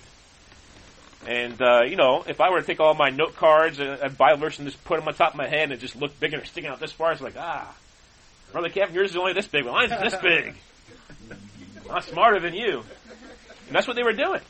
And, 1.26 1.60
uh, 1.60 1.82
you 1.88 1.96
know, 1.96 2.22
if 2.26 2.40
I 2.40 2.50
were 2.50 2.60
to 2.60 2.66
take 2.66 2.78
all 2.78 2.94
my 2.94 3.08
note 3.10 3.34
cards 3.34 3.80
and, 3.80 3.88
and 3.88 4.16
Bible 4.16 4.38
verses 4.38 4.60
and 4.60 4.68
just 4.68 4.82
put 4.84 4.98
them 4.98 5.08
on 5.08 5.14
top 5.14 5.32
of 5.32 5.38
my 5.38 5.48
head 5.48 5.72
and 5.72 5.80
just 5.80 5.96
look 5.96 6.18
bigger 6.20 6.44
sticking 6.44 6.70
out 6.70 6.78
this 6.78 6.92
far, 6.92 7.10
it's 7.10 7.20
like, 7.20 7.34
ah, 7.36 7.74
Brother 8.52 8.68
Kevin, 8.68 8.94
yours 8.94 9.10
is 9.10 9.16
only 9.16 9.32
this 9.32 9.48
big. 9.48 9.64
Well, 9.64 9.74
mine's 9.74 9.90
this 9.90 10.14
big. 10.22 10.54
I'm 11.90 12.02
smarter 12.02 12.38
than 12.38 12.54
you. 12.54 12.84
And 13.66 13.74
that's 13.74 13.88
what 13.88 13.96
they 13.96 14.04
were 14.04 14.12
doing. 14.12 14.40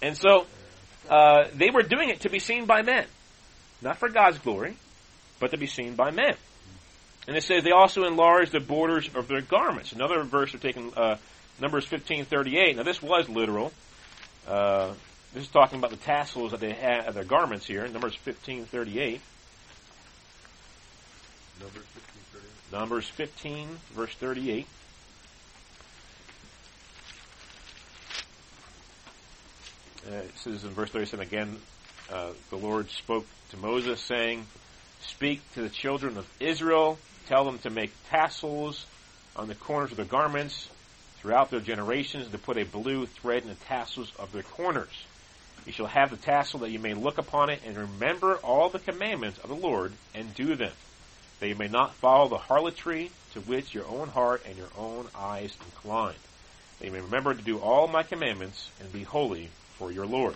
And 0.00 0.16
so 0.16 0.46
uh, 1.08 1.48
they 1.54 1.70
were 1.70 1.82
doing 1.82 2.08
it 2.08 2.20
to 2.20 2.28
be 2.28 2.38
seen 2.38 2.66
by 2.66 2.82
men, 2.82 3.06
not 3.82 3.98
for 3.98 4.08
God's 4.08 4.38
glory, 4.38 4.76
but 5.40 5.50
to 5.50 5.56
be 5.56 5.66
seen 5.66 5.94
by 5.94 6.10
men. 6.10 6.34
And 7.26 7.36
it 7.36 7.42
says 7.42 7.64
they 7.64 7.70
also 7.70 8.04
enlarged 8.04 8.52
the 8.52 8.60
borders 8.60 9.08
of 9.14 9.28
their 9.28 9.40
garments. 9.40 9.92
Another 9.92 10.22
verse 10.24 10.54
are 10.54 10.58
taking 10.58 10.92
uh, 10.94 11.16
Numbers 11.60 11.84
fifteen 11.84 12.24
thirty 12.24 12.58
eight. 12.58 12.76
Now 12.76 12.82
this 12.82 13.00
was 13.00 13.28
literal. 13.28 13.72
Uh, 14.46 14.92
this 15.32 15.44
is 15.44 15.48
talking 15.48 15.78
about 15.78 15.90
the 15.90 15.96
tassels 15.96 16.50
that 16.50 16.60
they 16.60 16.72
had 16.72 17.06
of 17.06 17.14
their 17.14 17.24
garments 17.24 17.64
here. 17.64 17.86
Numbers 17.88 18.14
fifteen 18.14 18.64
thirty 18.64 18.98
eight. 19.00 19.20
Numbers 21.60 21.84
fifteen 21.84 22.22
thirty 22.32 22.46
eight. 22.46 22.78
Numbers 22.78 23.08
fifteen 23.08 23.68
verse 23.92 24.12
thirty 24.14 24.50
eight. 24.50 24.66
It 30.06 30.38
says 30.38 30.64
in 30.64 30.70
verse 30.70 30.90
37 30.90 31.26
again, 31.26 31.58
uh, 32.12 32.32
the 32.50 32.56
Lord 32.56 32.90
spoke 32.90 33.26
to 33.50 33.56
Moses 33.56 34.00
saying, 34.00 34.46
Speak 35.00 35.40
to 35.54 35.62
the 35.62 35.68
children 35.68 36.16
of 36.16 36.26
Israel, 36.40 36.98
tell 37.26 37.44
them 37.44 37.58
to 37.60 37.70
make 37.70 37.92
tassels 38.10 38.86
on 39.36 39.48
the 39.48 39.54
corners 39.54 39.90
of 39.90 39.96
their 39.96 40.06
garments 40.06 40.68
throughout 41.18 41.50
their 41.50 41.60
generations, 41.60 42.28
to 42.30 42.38
put 42.38 42.58
a 42.58 42.64
blue 42.64 43.06
thread 43.06 43.42
in 43.42 43.48
the 43.48 43.54
tassels 43.54 44.12
of 44.18 44.32
their 44.32 44.42
corners. 44.42 45.04
You 45.64 45.72
shall 45.72 45.86
have 45.86 46.10
the 46.10 46.16
tassel 46.16 46.60
that 46.60 46.70
you 46.70 46.78
may 46.78 46.92
look 46.92 47.16
upon 47.16 47.48
it 47.48 47.62
and 47.64 47.76
remember 47.76 48.36
all 48.36 48.68
the 48.68 48.78
commandments 48.78 49.38
of 49.38 49.48
the 49.48 49.56
Lord 49.56 49.92
and 50.14 50.34
do 50.34 50.54
them, 50.54 50.72
that 51.40 51.48
you 51.48 51.54
may 51.54 51.68
not 51.68 51.94
follow 51.94 52.28
the 52.28 52.36
harlotry 52.36 53.10
to 53.32 53.40
which 53.40 53.74
your 53.74 53.86
own 53.86 54.08
heart 54.08 54.42
and 54.46 54.58
your 54.58 54.68
own 54.76 55.08
eyes 55.14 55.56
incline. 55.64 56.14
That 56.78 56.86
you 56.86 56.92
may 56.92 57.00
remember 57.00 57.32
to 57.32 57.42
do 57.42 57.58
all 57.58 57.88
my 57.88 58.02
commandments 58.02 58.70
and 58.78 58.92
be 58.92 59.04
holy, 59.04 59.48
for 59.78 59.92
your 59.92 60.06
Lord. 60.06 60.34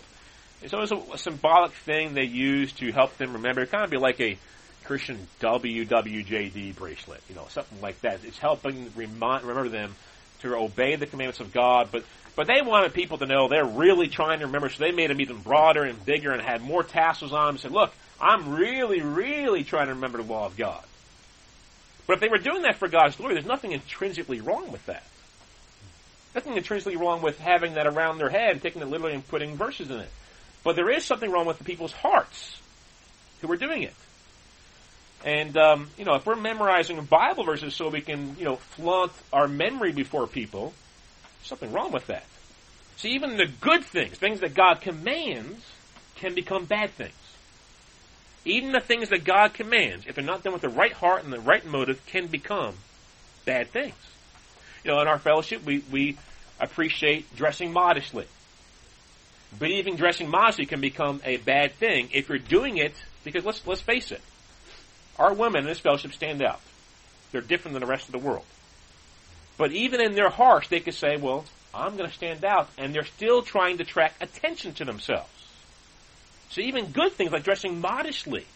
It's 0.62 0.74
always 0.74 0.90
a, 0.90 0.96
a 1.14 1.18
symbolic 1.18 1.72
thing 1.72 2.14
they 2.14 2.24
use 2.24 2.72
to 2.74 2.92
help 2.92 3.16
them 3.16 3.35
remember. 3.35 3.62
It 3.62 3.70
kind 3.70 3.85
of 3.85 3.90
be 3.90 3.96
like 3.96 4.20
a 4.20 4.37
Christian 4.85 5.27
WWJD 5.40 6.77
bracelet, 6.77 7.22
you 7.29 7.35
know, 7.35 7.46
something 7.51 7.81
like 7.81 8.01
that. 8.01 8.20
It's 8.24 8.38
helping 8.38 8.90
remind, 8.96 9.44
remember 9.44 9.68
them 9.68 9.94
to 10.40 10.55
obey 10.55 10.96
the 10.96 11.07
commandments 11.07 11.40
of 11.40 11.53
God, 11.53 11.88
but 11.90 12.05
But 12.37 12.46
they 12.46 12.62
wanted 12.62 12.94
people 12.94 13.18
to 13.18 13.27
know 13.27 13.48
they're 13.48 13.64
really 13.64 14.07
trying 14.07 14.38
to 14.38 14.46
remember, 14.46 14.68
so 14.68 14.79
they 14.79 14.92
made 14.92 15.11
them 15.11 15.20
even 15.20 15.38
broader 15.42 15.83
and 15.83 15.98
bigger 16.05 16.31
and 16.31 16.40
had 16.40 16.62
more 16.62 16.85
tassels 16.85 17.33
on 17.33 17.46
them 17.46 17.55
and 17.57 17.61
said, 17.61 17.72
look, 17.72 17.92
I'm 18.20 18.55
really, 18.55 19.01
really 19.01 19.64
trying 19.64 19.88
to 19.88 19.94
remember 19.94 20.22
the 20.22 20.33
law 20.33 20.46
of 20.46 20.57
God. 20.57 20.85
But 22.07 22.14
if 22.14 22.20
they 22.20 22.29
were 22.29 22.38
doing 22.38 22.62
that 22.62 22.77
for 22.77 22.87
God's 22.87 23.16
glory, 23.16 23.35
there's 23.35 23.44
nothing 23.44 23.72
intrinsically 23.72 24.40
wrong 24.40 24.70
with 24.70 24.87
that. 24.87 25.03
Nothing 26.38 26.57
intrinsically 26.57 26.94
wrong 26.94 27.20
with 27.20 27.40
having 27.40 27.74
that 27.74 27.88
around 27.88 28.18
their 28.18 28.29
head, 28.29 28.62
taking 28.62 28.81
it 28.81 28.87
literally 28.87 29.12
and 29.12 29.27
putting 29.27 29.57
verses 29.57 29.90
in 29.90 29.98
it. 29.98 30.09
But 30.62 30.77
there 30.77 30.88
is 30.88 31.05
something 31.05 31.29
wrong 31.33 31.46
with 31.46 31.59
the 31.59 31.64
people's 31.64 31.92
hearts 31.92 32.61
who 33.40 33.51
are 33.51 33.57
doing 33.57 33.83
it. 33.83 33.94
And 35.24 35.57
um, 35.57 35.90
you 35.98 36.05
know, 36.05 36.14
if 36.14 36.27
we're 36.27 36.37
memorizing 36.37 37.03
Bible 37.07 37.42
verses 37.42 37.74
so 37.74 37.88
we 37.88 38.03
can, 38.03 38.37
you 38.38 38.44
know, 38.44 38.55
flaunt 38.55 39.11
our 39.33 39.48
memory 39.48 39.90
before 39.90 40.29
people, 40.29 40.74
something 41.42 41.72
wrong 41.72 41.90
with 41.90 42.07
that. 42.07 42.24
See, 42.98 43.09
even 43.09 43.37
the 43.37 43.51
good 43.61 43.83
things, 43.83 44.16
things 44.16 44.38
that 44.38 44.55
God 44.55 44.81
commands, 44.81 45.64
can 46.14 46.37
become 46.37 46.66
bad 46.66 46.90
things. 46.90 47.14
Even 48.44 48.70
the 48.70 48.79
things 48.79 49.09
that 49.09 49.24
God 49.24 49.55
commands, 49.55 50.07
if 50.07 50.14
they're 50.14 50.22
not 50.22 50.44
done 50.44 50.53
with 50.53 50.62
the 50.62 50.68
right 50.68 50.92
heart 50.92 51.24
and 51.24 51.33
the 51.33 51.40
right 51.40 51.66
motive, 51.66 52.07
can 52.07 52.29
become 52.29 52.74
bad 53.44 53.72
things. 53.72 53.96
You 54.85 54.92
know, 54.92 55.01
in 55.01 55.09
our 55.09 55.18
fellowship, 55.18 55.64
we, 55.64 55.83
we 55.90 56.16
appreciate 56.61 57.35
dressing 57.37 57.73
modestly. 57.73 58.27
But 59.59 59.71
even 59.71 59.97
dressing 59.97 60.29
modestly 60.29 60.66
can 60.66 60.81
become 60.81 61.21
a 61.25 61.38
bad 61.38 61.73
thing 61.75 62.11
if 62.12 62.29
you're 62.29 62.38
doing 62.38 62.77
it 62.77 62.94
because 63.25 63.44
let's 63.44 63.66
let's 63.66 63.81
face 63.81 64.12
it, 64.12 64.21
our 65.18 65.33
women 65.33 65.62
in 65.62 65.66
this 65.66 65.81
fellowship 65.81 66.12
stand 66.12 66.42
out. 66.42 66.61
They're 67.33 67.40
different 67.40 67.75
than 67.75 67.81
the 67.81 67.87
rest 67.87 68.07
of 68.07 68.12
the 68.12 68.18
world. 68.18 68.44
But 69.57 69.73
even 69.73 70.01
in 70.01 70.14
their 70.14 70.31
hearts, 70.31 70.68
they 70.68 70.81
could 70.81 70.94
say, 70.94 71.16
"Well, 71.16 71.44
I'm 71.75 71.97
going 71.97 72.09
to 72.09 72.14
stand 72.14 72.44
out," 72.44 72.68
and 72.79 72.94
they're 72.94 73.05
still 73.05 73.42
trying 73.42 73.79
to 73.79 73.83
attract 73.83 74.23
attention 74.23 74.75
to 74.75 74.85
themselves. 74.85 75.31
So 76.51 76.61
even 76.61 76.92
good 76.92 77.12
things 77.12 77.33
like 77.33 77.44
dressing 77.44 77.81
modestly, 77.81 78.47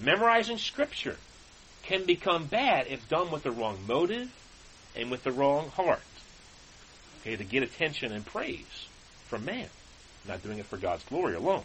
memorizing 0.00 0.58
scripture, 0.58 1.16
can 1.82 2.04
become 2.04 2.46
bad 2.46 2.86
if 2.88 3.08
done 3.08 3.30
with 3.30 3.42
the 3.42 3.50
wrong 3.50 3.78
motive 3.86 4.30
and 4.94 5.10
with 5.10 5.24
the 5.24 5.32
wrong 5.32 5.70
heart. 5.70 6.02
Okay, 7.22 7.36
to 7.36 7.44
get 7.44 7.62
attention 7.62 8.10
and 8.12 8.26
praise 8.26 8.86
from 9.28 9.44
man, 9.44 9.68
not 10.26 10.42
doing 10.42 10.58
it 10.58 10.66
for 10.66 10.76
God's 10.76 11.04
glory 11.04 11.36
alone. 11.36 11.62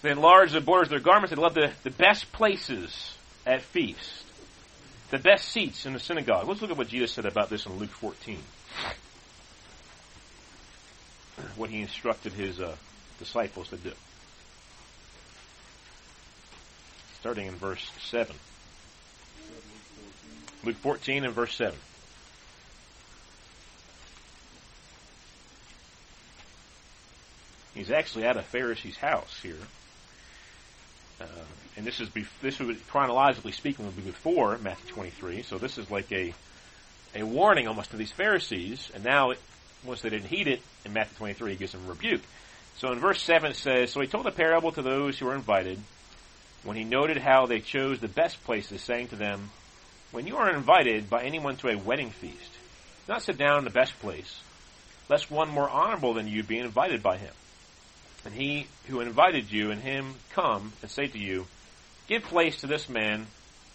So 0.00 0.08
they 0.08 0.10
enlarged 0.10 0.54
the 0.54 0.62
borders 0.62 0.86
of 0.86 0.90
their 0.90 1.00
garments. 1.00 1.34
They 1.34 1.40
loved 1.40 1.56
the, 1.56 1.72
the 1.82 1.90
best 1.90 2.32
places 2.32 3.14
at 3.44 3.60
feast, 3.60 4.24
the 5.10 5.18
best 5.18 5.48
seats 5.48 5.84
in 5.84 5.92
the 5.92 6.00
synagogue. 6.00 6.48
Let's 6.48 6.62
look 6.62 6.70
at 6.70 6.76
what 6.78 6.88
Jesus 6.88 7.12
said 7.12 7.26
about 7.26 7.50
this 7.50 7.66
in 7.66 7.78
Luke 7.78 7.90
14. 7.90 8.38
What 11.56 11.68
he 11.68 11.82
instructed 11.82 12.32
his 12.32 12.60
uh, 12.60 12.76
disciples 13.18 13.68
to 13.68 13.76
do. 13.76 13.92
Starting 17.20 17.46
in 17.46 17.54
verse 17.56 17.90
7. 18.00 18.34
Luke 20.64 20.76
14 20.76 21.24
and 21.24 21.34
verse 21.34 21.54
7. 21.56 21.74
He's 27.74 27.90
actually 27.90 28.24
at 28.24 28.36
a 28.36 28.42
Pharisee's 28.42 28.96
house 28.96 29.40
here. 29.42 29.56
Uh, 31.20 31.26
and 31.76 31.86
this 31.86 32.00
is 32.00 32.08
bef- 32.08 32.26
this 32.40 32.58
would 32.58 32.86
chronologically 32.88 33.52
speaking 33.52 33.86
would 33.86 33.96
be 33.96 34.02
before 34.02 34.58
Matthew 34.58 34.90
23. 34.92 35.42
So 35.42 35.58
this 35.58 35.78
is 35.78 35.90
like 35.90 36.10
a 36.12 36.34
a 37.14 37.22
warning 37.22 37.68
almost 37.68 37.90
to 37.90 37.96
these 37.96 38.12
Pharisees. 38.12 38.90
And 38.94 39.04
now, 39.04 39.30
it, 39.30 39.40
once 39.84 40.02
they 40.02 40.10
didn't 40.10 40.28
heed 40.28 40.48
it 40.48 40.62
in 40.84 40.92
Matthew 40.92 41.16
23, 41.18 41.52
he 41.52 41.56
gives 41.56 41.72
them 41.72 41.84
a 41.86 41.88
rebuke. 41.88 42.22
So 42.78 42.92
in 42.92 42.98
verse 42.98 43.22
7 43.22 43.50
it 43.50 43.56
says, 43.56 43.90
So 43.90 44.00
he 44.00 44.06
told 44.06 44.26
a 44.26 44.30
parable 44.30 44.72
to 44.72 44.82
those 44.82 45.18
who 45.18 45.26
were 45.26 45.34
invited, 45.34 45.78
when 46.64 46.76
he 46.76 46.84
noted 46.84 47.18
how 47.18 47.46
they 47.46 47.60
chose 47.60 48.00
the 48.00 48.08
best 48.08 48.42
places, 48.44 48.82
saying 48.82 49.08
to 49.08 49.16
them, 49.16 49.50
When 50.10 50.26
you 50.26 50.36
are 50.36 50.50
invited 50.50 51.10
by 51.10 51.24
anyone 51.24 51.56
to 51.56 51.68
a 51.68 51.76
wedding 51.76 52.10
feast, 52.10 52.52
do 53.06 53.12
not 53.12 53.22
sit 53.22 53.36
down 53.36 53.58
in 53.58 53.64
the 53.64 53.70
best 53.70 53.98
place, 54.00 54.40
lest 55.08 55.30
one 55.30 55.48
more 55.48 55.68
honorable 55.68 56.14
than 56.14 56.28
you 56.28 56.42
be 56.42 56.58
invited 56.58 57.02
by 57.02 57.18
him. 57.18 57.32
And 58.24 58.34
he 58.34 58.66
who 58.88 59.00
invited 59.00 59.50
you 59.50 59.70
and 59.70 59.80
him 59.80 60.14
come 60.30 60.72
and 60.82 60.90
say 60.90 61.06
to 61.06 61.18
you, 61.18 61.46
Give 62.08 62.22
place 62.22 62.60
to 62.60 62.66
this 62.66 62.88
man, 62.88 63.26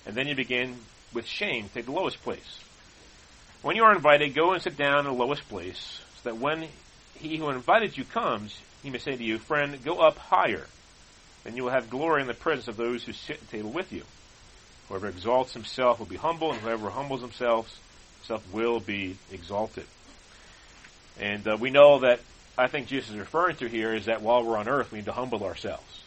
and 0.05 0.15
then 0.15 0.27
you 0.27 0.35
begin 0.35 0.77
with 1.13 1.25
shame, 1.25 1.69
take 1.73 1.85
the 1.85 1.91
lowest 1.91 2.21
place. 2.23 2.59
When 3.61 3.75
you 3.75 3.83
are 3.83 3.95
invited, 3.95 4.35
go 4.35 4.53
and 4.53 4.61
sit 4.61 4.77
down 4.77 4.99
in 4.99 5.05
the 5.05 5.11
lowest 5.11 5.47
place, 5.49 6.01
so 6.17 6.29
that 6.29 6.37
when 6.37 6.67
he 7.15 7.37
who 7.37 7.49
invited 7.49 7.97
you 7.97 8.05
comes, 8.05 8.57
he 8.83 8.89
may 8.89 8.99
say 8.99 9.15
to 9.15 9.23
you, 9.23 9.37
Friend, 9.37 9.83
go 9.83 9.99
up 9.99 10.17
higher. 10.17 10.67
Then 11.43 11.55
you 11.55 11.63
will 11.63 11.71
have 11.71 11.89
glory 11.89 12.21
in 12.21 12.27
the 12.27 12.33
presence 12.33 12.67
of 12.67 12.77
those 12.77 13.03
who 13.03 13.13
sit 13.13 13.37
at 13.41 13.49
table 13.49 13.71
with 13.71 13.91
you. 13.91 14.03
Whoever 14.87 15.07
exalts 15.07 15.53
himself 15.53 15.99
will 15.99 16.05
be 16.05 16.15
humble, 16.15 16.51
and 16.51 16.61
whoever 16.61 16.89
humbles 16.89 17.21
himself, 17.21 17.79
himself 18.19 18.43
will 18.53 18.79
be 18.79 19.17
exalted. 19.31 19.85
And 21.19 21.47
uh, 21.47 21.57
we 21.59 21.69
know 21.69 21.99
that 21.99 22.19
I 22.57 22.67
think 22.67 22.87
Jesus 22.87 23.11
is 23.11 23.17
referring 23.17 23.55
to 23.57 23.67
here 23.67 23.93
is 23.93 24.05
that 24.05 24.21
while 24.21 24.43
we're 24.43 24.57
on 24.57 24.67
earth, 24.67 24.91
we 24.91 24.99
need 24.99 25.05
to 25.05 25.11
humble 25.11 25.43
ourselves. 25.43 26.03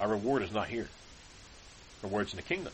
Our 0.00 0.08
reward 0.08 0.42
is 0.42 0.52
not 0.52 0.68
here. 0.68 0.88
Our 2.02 2.08
reward's 2.08 2.32
in 2.32 2.36
the 2.36 2.42
kingdom. 2.42 2.72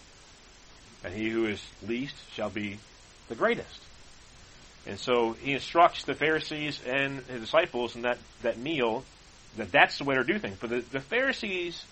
And 1.02 1.14
he 1.14 1.30
who 1.30 1.46
is 1.46 1.62
least 1.86 2.14
shall 2.34 2.50
be 2.50 2.78
the 3.28 3.34
greatest. 3.34 3.80
And 4.86 4.98
so 4.98 5.32
he 5.32 5.52
instructs 5.52 6.04
the 6.04 6.14
Pharisees 6.14 6.80
and 6.86 7.20
his 7.24 7.40
disciples 7.40 7.96
in 7.96 8.02
that, 8.02 8.18
that 8.42 8.58
meal 8.58 9.04
that 9.56 9.72
that's 9.72 9.98
the 9.98 10.04
way 10.04 10.14
to 10.14 10.24
do 10.24 10.38
things. 10.38 10.56
But 10.60 10.70
the, 10.70 10.80
the 10.80 11.00
Pharisees 11.00 11.84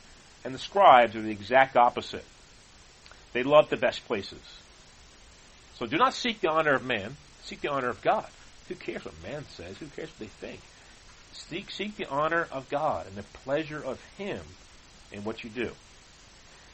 and 0.44 0.54
the 0.54 0.58
scribes 0.58 1.16
are 1.16 1.22
the 1.22 1.30
exact 1.30 1.76
opposite. 1.76 2.24
They 3.32 3.42
love 3.42 3.70
the 3.70 3.76
best 3.76 4.06
places. 4.06 4.40
So 5.76 5.86
do 5.86 5.96
not 5.96 6.14
seek 6.14 6.40
the 6.40 6.50
honor 6.50 6.74
of 6.74 6.84
man, 6.84 7.16
seek 7.44 7.60
the 7.60 7.70
honor 7.70 7.88
of 7.88 8.02
God. 8.02 8.26
Who 8.68 8.74
cares 8.74 9.04
what 9.04 9.14
man 9.22 9.44
says? 9.54 9.76
Who 9.78 9.86
cares 9.86 10.10
what 10.10 10.18
they 10.18 10.26
think? 10.26 10.60
Seek, 11.48 11.70
seek 11.70 11.96
the 11.96 12.08
honor 12.08 12.48
of 12.50 12.68
God 12.68 13.06
and 13.06 13.16
the 13.16 13.22
pleasure 13.22 13.82
of 13.82 14.00
Him 14.18 14.40
in 15.12 15.24
what 15.24 15.44
you 15.44 15.50
do. 15.50 15.72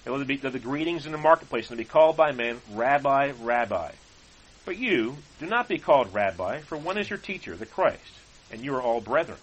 It 0.04 0.10
will 0.10 0.24
be 0.24 0.36
the 0.36 0.58
greetings 0.58 1.06
in 1.06 1.12
the 1.12 1.18
marketplace, 1.18 1.70
and 1.70 1.78
be 1.78 1.84
called 1.84 2.16
by 2.16 2.32
men, 2.32 2.60
Rabbi, 2.72 3.32
Rabbi. 3.40 3.92
But 4.64 4.76
you, 4.76 5.16
do 5.40 5.46
not 5.46 5.68
be 5.68 5.78
called 5.78 6.12
Rabbi, 6.12 6.60
for 6.60 6.76
one 6.76 6.98
is 6.98 7.08
your 7.08 7.18
teacher, 7.18 7.56
the 7.56 7.66
Christ, 7.66 8.00
and 8.50 8.60
you 8.62 8.74
are 8.74 8.82
all 8.82 9.00
brethren. 9.00 9.38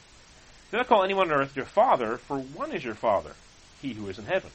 Do 0.69 0.77
not 0.77 0.88
call 0.88 1.03
anyone 1.03 1.31
on 1.31 1.41
earth 1.41 1.55
your 1.55 1.65
father, 1.65 2.17
for 2.17 2.38
one 2.38 2.71
is 2.71 2.84
your 2.84 2.95
father, 2.95 3.34
he 3.81 3.93
who 3.93 4.07
is 4.07 4.19
in 4.19 4.25
heaven. 4.25 4.51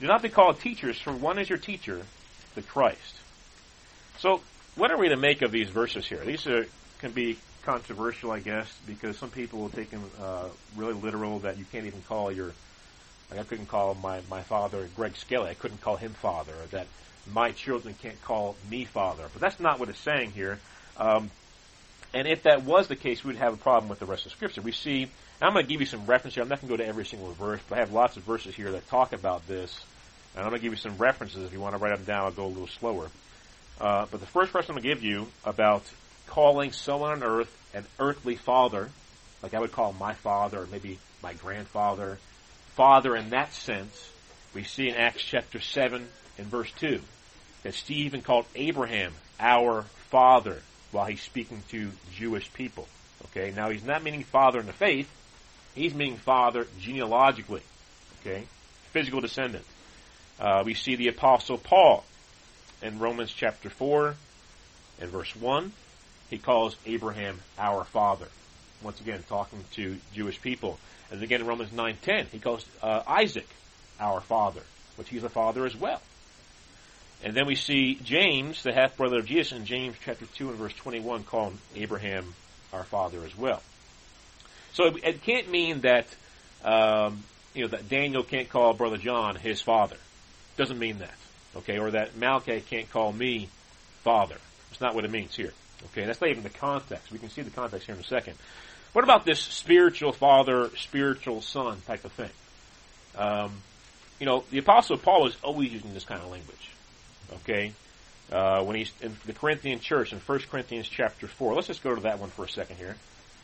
Do 0.00 0.06
not 0.06 0.22
be 0.22 0.28
called 0.28 0.60
teachers, 0.60 1.00
for 1.00 1.12
one 1.12 1.38
is 1.38 1.48
your 1.48 1.58
teacher, 1.58 2.02
the 2.54 2.62
Christ. 2.62 3.16
So, 4.18 4.42
what 4.74 4.90
are 4.90 4.98
we 4.98 5.08
to 5.08 5.16
make 5.16 5.42
of 5.42 5.52
these 5.52 5.68
verses 5.68 6.06
here? 6.06 6.24
These 6.24 6.46
are, 6.46 6.66
can 6.98 7.12
be 7.12 7.38
controversial, 7.64 8.30
I 8.30 8.40
guess, 8.40 8.72
because 8.86 9.16
some 9.16 9.30
people 9.30 9.60
will 9.60 9.70
take 9.70 9.90
them 9.90 10.02
uh, 10.20 10.48
really 10.76 10.94
literal 10.94 11.40
that 11.40 11.58
you 11.58 11.64
can't 11.70 11.86
even 11.86 12.02
call 12.02 12.32
your, 12.32 12.52
like 13.30 13.40
I 13.40 13.44
couldn't 13.44 13.66
call 13.66 13.94
my, 13.94 14.20
my 14.30 14.42
father 14.42 14.88
Greg 14.96 15.16
Skelly, 15.16 15.50
I 15.50 15.54
couldn't 15.54 15.80
call 15.80 15.96
him 15.96 16.12
father, 16.12 16.52
or 16.52 16.66
that 16.72 16.86
my 17.32 17.52
children 17.52 17.94
can't 18.02 18.20
call 18.22 18.56
me 18.70 18.84
father. 18.84 19.24
But 19.32 19.40
that's 19.40 19.60
not 19.60 19.78
what 19.78 19.88
it's 19.88 19.98
saying 19.98 20.32
here. 20.32 20.58
Um, 20.96 21.30
and 22.14 22.28
if 22.28 22.42
that 22.42 22.64
was 22.64 22.88
the 22.88 22.96
case, 22.96 23.24
we 23.24 23.28
would 23.28 23.36
have 23.36 23.54
a 23.54 23.58
problem 23.58 23.88
with 23.88 23.98
the 23.98 24.06
rest 24.06 24.26
of 24.26 24.32
Scripture. 24.32 24.60
We 24.60 24.72
see, 24.72 25.08
I'm 25.40 25.52
going 25.54 25.64
to 25.64 25.70
give 25.70 25.80
you 25.80 25.86
some 25.86 26.04
references. 26.06 26.40
I'm 26.42 26.48
not 26.48 26.60
going 26.60 26.70
to 26.70 26.76
go 26.76 26.82
to 26.82 26.86
every 26.86 27.06
single 27.06 27.32
verse, 27.32 27.60
but 27.68 27.76
I 27.76 27.80
have 27.80 27.92
lots 27.92 28.16
of 28.16 28.24
verses 28.24 28.54
here 28.54 28.72
that 28.72 28.86
talk 28.88 29.12
about 29.12 29.46
this. 29.48 29.84
And 30.34 30.44
I'm 30.44 30.50
going 30.50 30.60
to 30.60 30.62
give 30.62 30.72
you 30.72 30.78
some 30.78 30.98
references. 30.98 31.44
If 31.44 31.52
you 31.52 31.60
want 31.60 31.74
to 31.74 31.78
write 31.78 31.96
them 31.96 32.04
down, 32.04 32.24
I'll 32.24 32.32
go 32.32 32.46
a 32.46 32.48
little 32.48 32.66
slower. 32.66 33.08
Uh, 33.80 34.06
but 34.10 34.20
the 34.20 34.26
first 34.26 34.52
verse 34.52 34.68
I'm 34.68 34.74
going 34.74 34.82
to 34.82 34.88
give 34.88 35.02
you 35.02 35.26
about 35.44 35.84
calling 36.32 36.72
someone 36.72 37.12
on 37.12 37.22
earth 37.22 37.58
an 37.74 37.84
earthly 37.98 38.36
father, 38.36 38.88
like 39.42 39.52
I 39.52 39.60
would 39.60 39.72
call 39.72 39.92
my 39.92 40.14
father, 40.14 40.62
or 40.62 40.66
maybe 40.66 40.98
my 41.22 41.34
grandfather, 41.34 42.18
father 42.74 43.14
in 43.14 43.30
that 43.30 43.52
sense, 43.52 44.10
we 44.54 44.64
see 44.64 44.88
in 44.88 44.94
Acts 44.94 45.22
chapter 45.22 45.60
7 45.60 46.08
and 46.38 46.46
verse 46.46 46.72
2 46.78 47.00
that 47.64 47.74
Stephen 47.74 48.22
called 48.22 48.46
Abraham 48.54 49.12
our 49.38 49.82
father 50.10 50.62
while 50.90 51.04
he's 51.04 51.20
speaking 51.20 51.62
to 51.68 51.92
Jewish 52.14 52.50
people. 52.54 52.88
Okay, 53.26 53.52
now 53.54 53.68
he's 53.68 53.84
not 53.84 54.02
meaning 54.02 54.24
father 54.24 54.58
in 54.58 54.66
the 54.66 54.72
faith, 54.72 55.10
he's 55.74 55.94
meaning 55.94 56.16
father 56.16 56.66
genealogically. 56.80 57.62
Okay, 58.20 58.44
physical 58.90 59.20
descendant. 59.20 59.66
Uh, 60.40 60.62
we 60.64 60.72
see 60.72 60.96
the 60.96 61.08
apostle 61.08 61.58
Paul 61.58 62.04
in 62.80 62.98
Romans 62.98 63.32
chapter 63.32 63.68
4 63.68 64.14
and 64.98 65.10
verse 65.10 65.36
1. 65.36 65.72
He 66.32 66.38
calls 66.38 66.74
Abraham 66.86 67.38
our 67.58 67.84
father. 67.84 68.26
Once 68.82 68.98
again, 69.02 69.22
talking 69.28 69.62
to 69.72 69.98
Jewish 70.14 70.40
people. 70.40 70.78
And 71.10 71.22
again 71.22 71.42
in 71.42 71.46
Romans 71.46 71.72
9.10, 71.72 72.28
he 72.28 72.38
calls 72.38 72.64
uh, 72.82 73.02
Isaac 73.06 73.46
our 74.00 74.22
father, 74.22 74.62
which 74.96 75.10
he's 75.10 75.24
a 75.24 75.28
father 75.28 75.66
as 75.66 75.76
well. 75.76 76.00
And 77.22 77.34
then 77.34 77.44
we 77.46 77.54
see 77.54 77.96
James, 78.02 78.62
the 78.62 78.72
half 78.72 78.96
brother 78.96 79.18
of 79.18 79.26
Jesus, 79.26 79.52
in 79.52 79.66
James 79.66 79.94
chapter 80.02 80.24
2 80.24 80.48
and 80.48 80.56
verse 80.56 80.72
21, 80.72 81.24
call 81.24 81.52
Abraham 81.76 82.32
our 82.72 82.84
father 82.84 83.22
as 83.26 83.36
well. 83.36 83.62
So 84.72 84.86
it, 84.86 85.04
it 85.04 85.22
can't 85.24 85.50
mean 85.50 85.82
that, 85.82 86.06
um, 86.64 87.24
you 87.52 87.64
know, 87.64 87.68
that 87.68 87.90
Daniel 87.90 88.22
can't 88.22 88.48
call 88.48 88.72
brother 88.72 88.96
John 88.96 89.36
his 89.36 89.60
father. 89.60 89.98
Doesn't 90.56 90.78
mean 90.78 91.00
that. 91.00 91.14
Okay, 91.56 91.78
or 91.78 91.90
that 91.90 92.16
Malachi 92.16 92.62
can't 92.62 92.90
call 92.90 93.12
me 93.12 93.50
father. 94.02 94.38
That's 94.70 94.80
not 94.80 94.94
what 94.94 95.04
it 95.04 95.10
means 95.10 95.36
here. 95.36 95.52
Okay, 95.86 96.04
that's 96.04 96.20
not 96.20 96.30
even 96.30 96.42
the 96.42 96.50
context. 96.50 97.10
We 97.10 97.18
can 97.18 97.28
see 97.28 97.42
the 97.42 97.50
context 97.50 97.86
here 97.86 97.94
in 97.94 98.00
a 98.00 98.04
second. 98.04 98.34
What 98.92 99.04
about 99.04 99.24
this 99.24 99.40
spiritual 99.40 100.12
father, 100.12 100.70
spiritual 100.76 101.40
son 101.40 101.80
type 101.86 102.04
of 102.04 102.12
thing? 102.12 102.30
Um, 103.16 103.62
you 104.20 104.26
know, 104.26 104.44
the 104.50 104.58
Apostle 104.58 104.98
Paul 104.98 105.26
is 105.26 105.36
always 105.42 105.72
using 105.72 105.94
this 105.94 106.04
kind 106.04 106.20
of 106.20 106.30
language. 106.30 106.70
Okay, 107.34 107.72
uh, 108.30 108.62
when 108.64 108.76
he's 108.76 108.92
in 109.00 109.16
the 109.26 109.32
Corinthian 109.32 109.80
church 109.80 110.12
in 110.12 110.18
1 110.18 110.38
Corinthians 110.50 110.88
chapter 110.88 111.26
4. 111.26 111.54
Let's 111.54 111.66
just 111.66 111.82
go 111.82 111.94
to 111.94 112.00
that 112.02 112.18
one 112.18 112.30
for 112.30 112.44
a 112.44 112.48
second 112.48 112.76
here. 112.76 112.96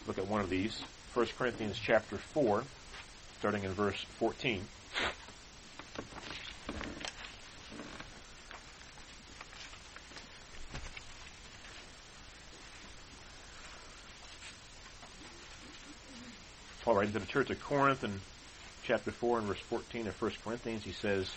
Look 0.07 0.19
at 0.19 0.27
one 0.27 0.41
of 0.41 0.51
these. 0.51 0.83
1 1.15 1.27
Corinthians 1.39 1.79
chapter 1.79 2.17
4, 2.17 2.65
starting 3.39 3.65
in 3.65 3.73
verse 3.73 4.05
14. 4.19 4.63
Paul 16.89 16.97
writing 16.97 17.13
to 17.13 17.19
the 17.19 17.27
church 17.27 17.51
of 17.51 17.63
Corinth 17.63 18.03
in 18.03 18.19
chapter 18.83 19.11
4 19.11 19.41
and 19.41 19.47
verse 19.47 19.61
14 19.61 20.07
of 20.07 20.23
1 20.23 20.33
Corinthians, 20.43 20.85
he 20.85 20.93
says, 20.93 21.31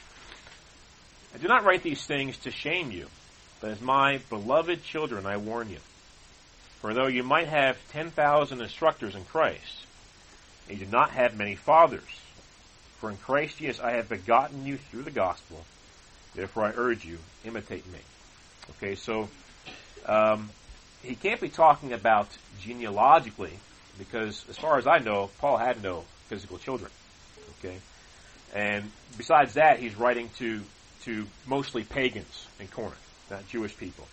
I 1.35 1.39
do 1.39 1.49
not 1.49 1.65
write 1.65 1.83
these 1.83 2.05
things 2.05 2.37
to 2.37 2.51
shame 2.51 2.89
you, 2.89 3.07
but 3.59 3.71
as 3.71 3.81
my 3.81 4.21
beloved 4.29 4.81
children 4.85 5.25
I 5.25 5.35
warn 5.35 5.69
you. 5.69 5.79
For 6.79 6.93
though 6.93 7.07
you 7.07 7.23
might 7.23 7.49
have 7.49 7.77
10,000 7.91 8.61
instructors 8.61 9.13
in 9.13 9.25
Christ, 9.25 9.83
you 10.69 10.77
do 10.77 10.85
not 10.85 11.09
have 11.09 11.35
many 11.35 11.55
fathers. 11.55 12.21
For 13.01 13.09
in 13.09 13.17
Christ 13.17 13.57
Jesus 13.57 13.81
I 13.81 13.91
have 13.97 14.07
begotten 14.07 14.65
you 14.65 14.77
through 14.77 15.03
the 15.03 15.11
gospel. 15.11 15.65
Therefore 16.33 16.63
I 16.63 16.71
urge 16.77 17.03
you, 17.03 17.17
imitate 17.43 17.85
me. 17.91 17.99
Okay, 18.77 18.95
so 18.95 19.27
um, 20.05 20.49
he 21.03 21.15
can't 21.15 21.41
be 21.41 21.49
talking 21.49 21.91
about 21.91 22.29
genealogically 22.61 23.59
because 24.01 24.43
as 24.49 24.57
far 24.57 24.79
as 24.79 24.87
I 24.87 24.97
know, 24.97 25.29
Paul 25.37 25.57
had 25.57 25.83
no 25.83 26.03
physical 26.27 26.57
children. 26.57 26.91
Okay, 27.59 27.77
and 28.55 28.91
besides 29.17 29.53
that, 29.53 29.79
he's 29.79 29.95
writing 29.95 30.29
to 30.39 30.61
to 31.03 31.27
mostly 31.45 31.83
pagans 31.83 32.47
in 32.59 32.67
Corinth, 32.67 32.97
not 33.29 33.47
Jewish 33.47 33.77
people. 33.77 34.07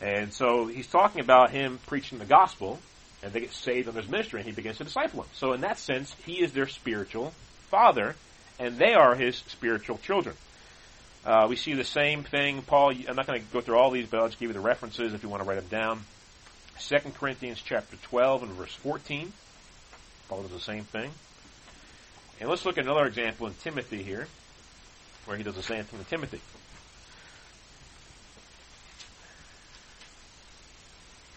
And 0.00 0.32
so 0.32 0.66
he's 0.66 0.86
talking 0.86 1.20
about 1.20 1.50
him 1.50 1.78
preaching 1.86 2.18
the 2.18 2.24
gospel, 2.24 2.78
and 3.22 3.32
they 3.32 3.40
get 3.40 3.52
saved 3.52 3.88
in 3.88 3.94
his 3.94 4.08
ministry, 4.08 4.40
and 4.40 4.48
he 4.48 4.54
begins 4.54 4.78
to 4.78 4.84
disciple 4.84 5.22
them. 5.22 5.30
So 5.34 5.52
in 5.52 5.60
that 5.60 5.78
sense, 5.78 6.14
he 6.24 6.42
is 6.42 6.52
their 6.52 6.66
spiritual 6.66 7.32
father, 7.70 8.16
and 8.58 8.78
they 8.78 8.94
are 8.94 9.14
his 9.14 9.36
spiritual 9.36 9.98
children. 9.98 10.36
Uh, 11.24 11.46
we 11.48 11.56
see 11.56 11.74
the 11.74 11.84
same 11.84 12.22
thing. 12.22 12.62
Paul, 12.62 12.92
I'm 13.08 13.16
not 13.16 13.26
going 13.26 13.40
to 13.40 13.52
go 13.52 13.60
through 13.60 13.78
all 13.78 13.90
these, 13.90 14.06
but 14.06 14.20
I'll 14.20 14.28
just 14.28 14.38
give 14.38 14.50
you 14.50 14.54
the 14.54 14.60
references 14.60 15.14
if 15.14 15.22
you 15.22 15.28
want 15.28 15.42
to 15.42 15.48
write 15.48 15.56
them 15.56 15.68
down. 15.68 16.04
2 16.80 16.98
Corinthians 17.14 17.62
chapter 17.64 17.96
12 17.96 18.42
and 18.42 18.52
verse 18.52 18.74
14. 18.74 19.32
Paul 20.28 20.42
does 20.42 20.50
the 20.50 20.60
same 20.60 20.84
thing. 20.84 21.10
And 22.40 22.50
let's 22.50 22.64
look 22.64 22.78
at 22.78 22.84
another 22.84 23.06
example 23.06 23.46
in 23.46 23.54
Timothy 23.54 24.02
here, 24.02 24.26
where 25.24 25.36
he 25.36 25.42
does 25.42 25.54
the 25.54 25.62
same 25.62 25.84
thing 25.84 26.00
to 26.00 26.06
Timothy. 26.06 26.40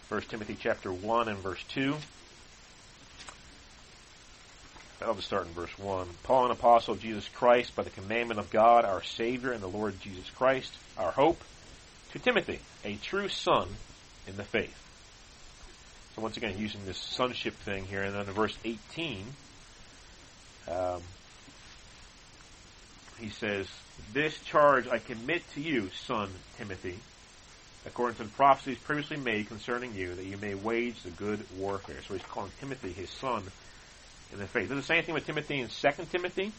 First 0.10 0.30
Timothy 0.30 0.58
chapter 0.60 0.92
1 0.92 1.28
and 1.28 1.38
verse 1.38 1.64
2. 1.70 1.96
I'll 5.04 5.14
just 5.14 5.28
start 5.28 5.46
in 5.46 5.54
verse 5.54 5.78
1. 5.78 6.08
Paul, 6.24 6.46
an 6.46 6.52
apostle 6.52 6.96
of 6.96 7.02
Jesus 7.02 7.30
Christ, 7.30 7.76
by 7.76 7.84
the 7.84 7.92
commandment 7.92 8.40
of 8.40 8.50
God, 8.50 8.84
our 8.84 9.04
Savior, 9.04 9.52
and 9.52 9.62
the 9.62 9.68
Lord 9.68 10.00
Jesus 10.02 10.30
Christ, 10.32 10.74
our 10.98 11.12
hope, 11.12 11.40
to 12.14 12.20
Timothy, 12.20 12.60
a 12.84 12.96
true 12.96 13.30
son 13.30 13.68
in 14.26 14.38
the 14.38 14.44
faith 14.44 14.87
so 16.18 16.24
once 16.24 16.36
again, 16.36 16.58
using 16.58 16.84
this 16.88 16.98
sonship 16.98 17.54
thing 17.54 17.86
here, 17.86 18.02
and 18.02 18.16
then 18.16 18.22
in 18.22 18.34
verse 18.34 18.58
18, 18.66 19.24
um, 20.68 21.04
he 23.20 23.30
says, 23.30 23.68
"This 24.14 24.40
charge 24.40 24.88
I 24.88 24.98
commit 24.98 25.44
to 25.54 25.62
you, 25.62 25.92
son 25.92 26.32
Timothy, 26.58 27.00
according 27.86 28.18
to 28.18 28.24
the 28.24 28.30
prophecies 28.30 28.80
previously 28.80 29.18
made 29.18 29.48
concerning 29.48 29.94
you, 29.94 30.16
that 30.16 30.24
you 30.24 30.38
may 30.38 30.56
wage 30.56 31.04
the 31.04 31.12
good 31.12 31.46
warfare." 31.56 32.02
So 32.08 32.16
he's 32.16 32.24
calling 32.24 32.52
Timothy 32.60 32.94
his 32.94 33.12
son 33.12 33.44
in 34.34 34.40
the 34.40 34.48
faith. 34.48 34.70
The 34.70 34.82
same 34.82 35.04
thing 35.04 35.14
with 35.14 35.28
Timothy 35.28 35.60
in 35.60 35.70
2 35.70 36.10
Timothy, 36.10 36.52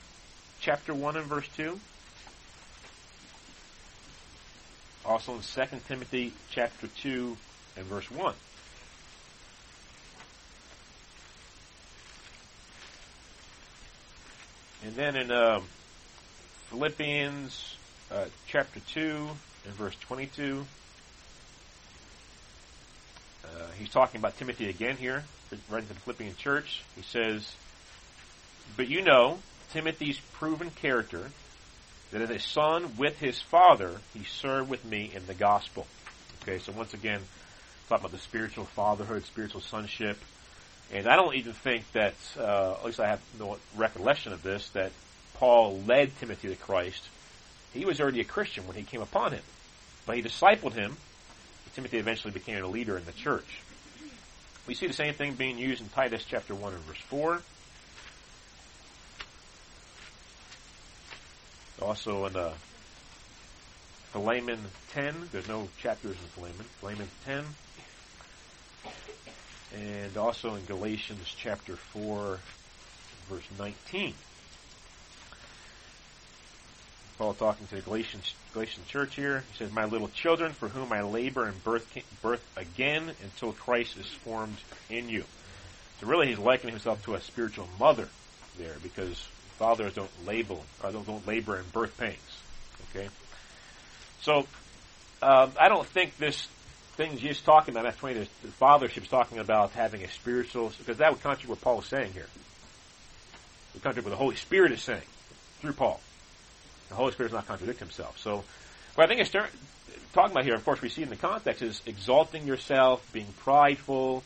chapter 0.61 0.94
1 0.94 1.16
and 1.16 1.27
verse 1.27 1.49
2. 1.57 1.81
Also 5.05 5.35
in 5.35 5.42
2 5.42 5.81
Timothy 5.88 6.33
chapter 6.49 6.87
2 6.87 7.37
and 7.77 7.87
verse 7.87 8.09
1. 8.09 8.37
And 14.88 14.96
then 14.96 15.16
in 15.16 15.31
uh, 15.31 15.61
Philippians 16.70 17.77
uh, 18.11 18.24
chapter 18.46 18.81
2 18.81 19.29
and 19.66 19.74
verse 19.74 19.94
22, 20.01 20.64
uh, 23.44 23.48
he's 23.79 23.90
talking 23.90 24.18
about 24.18 24.38
Timothy 24.38 24.70
again 24.70 24.96
here, 24.96 25.24
right 25.68 25.83
to 25.83 25.88
the 25.88 26.01
Philippian 26.01 26.35
church. 26.37 26.85
He 26.96 27.03
says, 27.03 27.53
But 28.79 28.88
you 28.88 29.03
know 29.03 29.40
Timothy's 29.74 30.18
proven 30.33 30.70
character, 30.70 31.33
that 32.11 32.22
as 32.22 32.31
a 32.31 32.38
son 32.38 32.96
with 32.96 33.18
his 33.18 33.42
father, 33.42 34.01
he 34.14 34.24
served 34.24 34.70
with 34.70 34.87
me 34.87 35.11
in 35.14 35.27
the 35.27 35.35
gospel. 35.35 35.87
Okay, 36.40 36.61
so 36.61 36.72
once 36.72 36.94
again, 36.94 37.20
talk 37.90 38.01
about 38.01 38.12
the 38.12 38.16
spiritual 38.16 38.64
fatherhood, 38.64 39.27
spiritual 39.27 39.61
sonship. 39.61 40.16
And 40.92 41.07
I 41.07 41.16
don't 41.16 41.35
even 41.35 41.53
think 41.53 41.90
that, 41.92 42.14
uh, 42.38 42.72
at 42.72 42.85
least 42.85 43.01
I 43.01 43.09
have 43.09 43.20
no 43.38 43.59
recollection 43.77 44.33
of 44.33 44.42
this, 44.42 44.70
that 44.70 44.92
Paul 45.35 45.81
led 45.87 46.16
Timothy 46.18 46.48
to 46.48 46.57
Christ. 46.57 47.05
He 47.74 47.85
was 47.85 48.01
already 48.01 48.20
a 48.20 48.24
Christian 48.24 48.66
when 48.66 48.77
he 48.77 48.83
came 48.83 49.03
upon 49.03 49.33
him. 49.33 49.42
But 50.07 50.16
he 50.16 50.22
discipled 50.22 50.72
him. 50.72 50.96
Timothy 51.74 51.98
eventually 51.98 52.33
became 52.33 52.64
a 52.64 52.66
leader 52.66 52.96
in 52.96 53.05
the 53.05 53.12
church. 53.12 53.61
We 54.66 54.74
see 54.74 54.87
the 54.87 54.94
same 54.94 55.14
thing 55.14 55.35
being 55.35 55.59
used 55.59 55.81
in 55.81 55.88
Titus 55.90 56.24
chapter 56.27 56.55
1 56.55 56.72
and 56.72 56.83
verse 56.83 56.98
4. 56.98 57.42
Also 61.81 62.27
in 62.27 62.35
uh, 62.35 62.53
Philemon 64.11 64.59
10. 64.90 65.29
There's 65.31 65.46
no 65.46 65.68
chapters 65.79 66.16
in 66.16 66.29
Philemon. 66.29 66.64
Philemon 66.81 67.09
10 67.27 67.44
and 69.74 70.16
also 70.16 70.54
in 70.54 70.64
Galatians 70.66 71.35
chapter 71.37 71.76
4, 71.76 72.38
verse 73.28 73.44
19. 73.59 74.14
Paul 77.18 77.35
talking 77.35 77.66
to 77.66 77.76
the 77.76 77.83
Galatian, 77.83 78.20
Galatian 78.52 78.85
church 78.87 79.16
here. 79.16 79.42
He 79.50 79.59
says, 79.59 79.72
My 79.72 79.85
little 79.85 80.09
children, 80.09 80.52
for 80.52 80.68
whom 80.68 80.92
I 80.92 81.02
labor 81.02 81.48
in 81.48 81.54
birth, 81.64 81.92
birth 82.22 82.44
again 82.57 83.11
until 83.22 83.52
Christ 83.52 83.96
is 83.98 84.07
formed 84.07 84.57
in 84.88 85.09
you. 85.09 85.24
So 86.00 86.07
really 86.07 86.28
he's 86.28 86.38
likening 86.38 86.74
himself 86.74 87.02
to 87.04 87.14
a 87.14 87.20
spiritual 87.20 87.68
mother 87.78 88.09
there 88.57 88.76
because 88.83 89.26
fathers 89.59 89.94
don't 89.94 90.11
label, 90.26 90.64
or 90.83 90.92
don't, 90.92 91.07
don't 91.07 91.26
labor 91.26 91.59
in 91.59 91.64
birth 91.72 91.98
pains. 91.98 92.40
Okay? 92.90 93.09
So, 94.20 94.46
uh, 95.20 95.48
I 95.59 95.68
don't 95.68 95.87
think 95.87 96.16
this 96.18 96.46
things 96.98 97.20
he's 97.20 97.40
talking 97.40 97.72
about, 97.72 97.84
that's 97.84 97.96
20, 97.98 98.18
the 98.18 98.48
fathership 98.61 99.04
is 99.04 99.08
talking 99.08 99.38
about 99.38 99.70
having 99.70 100.02
a 100.02 100.08
spiritual, 100.08 100.72
because 100.78 100.98
that 100.98 101.12
would 101.12 101.22
contradict 101.22 101.48
what 101.48 101.61
Paul 101.61 101.78
is 101.78 101.87
saying 101.87 102.12
here. 102.12 102.26
It 103.76 103.82
contradict 103.82 104.04
what 104.04 104.11
the 104.11 104.16
Holy 104.16 104.34
Spirit 104.34 104.72
is 104.72 104.82
saying 104.82 105.06
through 105.61 105.74
Paul. 105.74 106.00
The 106.88 106.96
Holy 106.96 107.12
Spirit 107.12 107.28
does 107.30 107.37
not 107.37 107.46
contradict 107.46 107.78
himself. 107.78 108.18
So, 108.18 108.42
what 108.96 109.04
I 109.04 109.06
think 109.06 109.20
it's 109.20 109.30
talking 109.30 110.32
about 110.32 110.44
here, 110.44 110.56
of 110.56 110.64
course, 110.64 110.82
we 110.82 110.88
see 110.88 111.04
in 111.04 111.08
the 111.08 111.16
context 111.16 111.62
is 111.62 111.80
exalting 111.87 112.48
yourself, 112.48 113.08
being 113.12 113.32
prideful, 113.38 114.24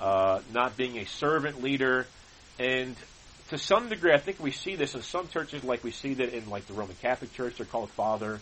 uh, 0.00 0.40
not 0.52 0.76
being 0.76 0.98
a 0.98 1.06
servant 1.06 1.60
leader, 1.60 2.06
and 2.56 2.94
to 3.48 3.58
some 3.58 3.88
degree, 3.88 4.12
I 4.12 4.18
think 4.18 4.38
we 4.38 4.52
see 4.52 4.76
this 4.76 4.94
in 4.94 5.02
some 5.02 5.26
churches, 5.26 5.64
like 5.64 5.82
we 5.82 5.90
see 5.90 6.14
that 6.14 6.32
in 6.32 6.48
like 6.48 6.66
the 6.66 6.74
Roman 6.74 6.94
Catholic 7.02 7.32
Church, 7.34 7.56
they're 7.56 7.66
called 7.66 7.90
Father. 7.90 8.40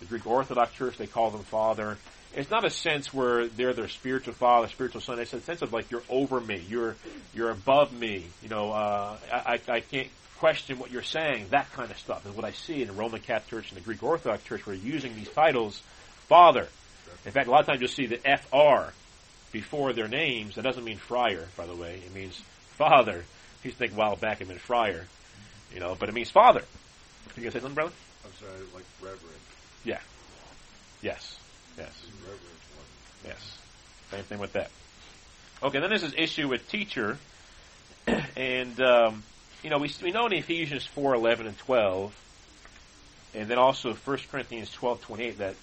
The 0.00 0.06
Greek 0.06 0.26
Orthodox 0.26 0.74
Church, 0.74 0.98
they 0.98 1.06
call 1.06 1.30
them 1.30 1.44
Father 1.44 1.96
it's 2.36 2.50
not 2.50 2.64
a 2.64 2.70
sense 2.70 3.12
where 3.12 3.46
they're 3.46 3.72
their 3.72 3.88
spiritual 3.88 4.34
father, 4.34 4.68
spiritual 4.68 5.00
son. 5.00 5.18
It's 5.18 5.32
a 5.32 5.40
sense 5.40 5.62
of 5.62 5.72
like 5.72 5.90
you're 5.90 6.02
over 6.08 6.40
me, 6.40 6.62
you're 6.68 6.96
you're 7.34 7.50
above 7.50 7.92
me. 7.92 8.24
You 8.42 8.48
know, 8.48 8.72
uh, 8.72 9.16
I 9.32 9.60
I 9.68 9.80
can't 9.80 10.08
question 10.38 10.78
what 10.78 10.90
you're 10.90 11.02
saying, 11.02 11.46
that 11.50 11.72
kind 11.72 11.90
of 11.90 11.98
stuff 11.98 12.26
is 12.26 12.36
what 12.36 12.44
I 12.44 12.50
see 12.50 12.82
in 12.82 12.88
the 12.88 12.92
Roman 12.92 13.20
Catholic 13.20 13.48
Church 13.48 13.70
and 13.70 13.80
the 13.80 13.84
Greek 13.84 14.02
Orthodox 14.02 14.44
Church 14.44 14.66
where 14.66 14.76
using 14.76 15.14
these 15.14 15.30
titles, 15.30 15.80
Father. 16.28 16.68
In 17.24 17.32
fact, 17.32 17.48
a 17.48 17.50
lot 17.50 17.60
of 17.60 17.66
times 17.66 17.80
you'll 17.80 17.88
see 17.88 18.06
the 18.06 18.18
FR 18.18 18.92
before 19.52 19.92
their 19.92 20.08
names. 20.08 20.56
That 20.56 20.62
doesn't 20.62 20.84
mean 20.84 20.98
friar, 20.98 21.48
by 21.56 21.64
the 21.64 21.74
way. 21.74 22.02
It 22.04 22.14
means 22.14 22.42
father. 22.76 23.24
I 23.24 23.66
used 23.66 23.78
to 23.78 23.86
think 23.86 23.92
a 23.92 23.96
while 23.96 24.16
back 24.16 24.40
it 24.40 24.48
meant 24.48 24.60
friar. 24.60 25.06
You 25.72 25.80
know, 25.80 25.96
but 25.98 26.08
it 26.08 26.14
means 26.14 26.30
father. 26.30 26.62
You 27.36 27.42
gonna 27.42 27.50
say 27.52 27.60
something, 27.60 27.74
brother? 27.74 27.92
I'm 28.24 28.32
sorry, 28.38 28.60
like 28.74 28.84
reverend. 29.00 29.40
Yeah. 29.84 30.00
Yes. 31.00 31.38
Yes. 31.78 32.06
Yes. 33.24 33.58
Same 34.10 34.22
thing 34.24 34.38
with 34.38 34.52
that. 34.52 34.70
Okay, 35.62 35.80
then 35.80 35.88
there's 35.88 36.02
this 36.02 36.14
issue 36.16 36.48
with 36.48 36.68
teacher, 36.68 37.18
and 38.36 38.80
um, 38.80 39.22
you 39.62 39.70
know 39.70 39.78
we 39.78 39.90
we 40.02 40.10
know 40.10 40.26
in 40.26 40.32
Ephesians 40.34 40.86
four 40.86 41.14
eleven 41.14 41.46
and 41.46 41.56
twelve, 41.58 42.14
and 43.34 43.48
then 43.48 43.58
also 43.58 43.94
1 43.94 44.18
Corinthians 44.30 44.70
twelve 44.70 45.00
twenty 45.00 45.24
eight 45.24 45.38
that 45.38 45.54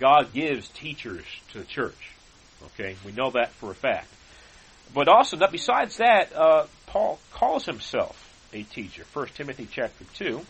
God 0.00 0.32
gives 0.32 0.68
teachers 0.68 1.24
to 1.52 1.58
the 1.58 1.64
church. 1.64 2.10
Okay, 2.66 2.96
we 3.04 3.12
know 3.12 3.30
that 3.32 3.52
for 3.52 3.70
a 3.70 3.74
fact. 3.74 4.08
But 4.92 5.08
also, 5.08 5.36
that 5.38 5.50
besides 5.52 5.96
that, 5.98 6.34
uh, 6.34 6.66
Paul 6.86 7.18
calls 7.32 7.64
himself 7.66 8.20
a 8.52 8.62
teacher. 8.62 9.04
1 9.12 9.28
Timothy 9.34 9.66
chapter 9.70 10.04
two, 10.14 10.44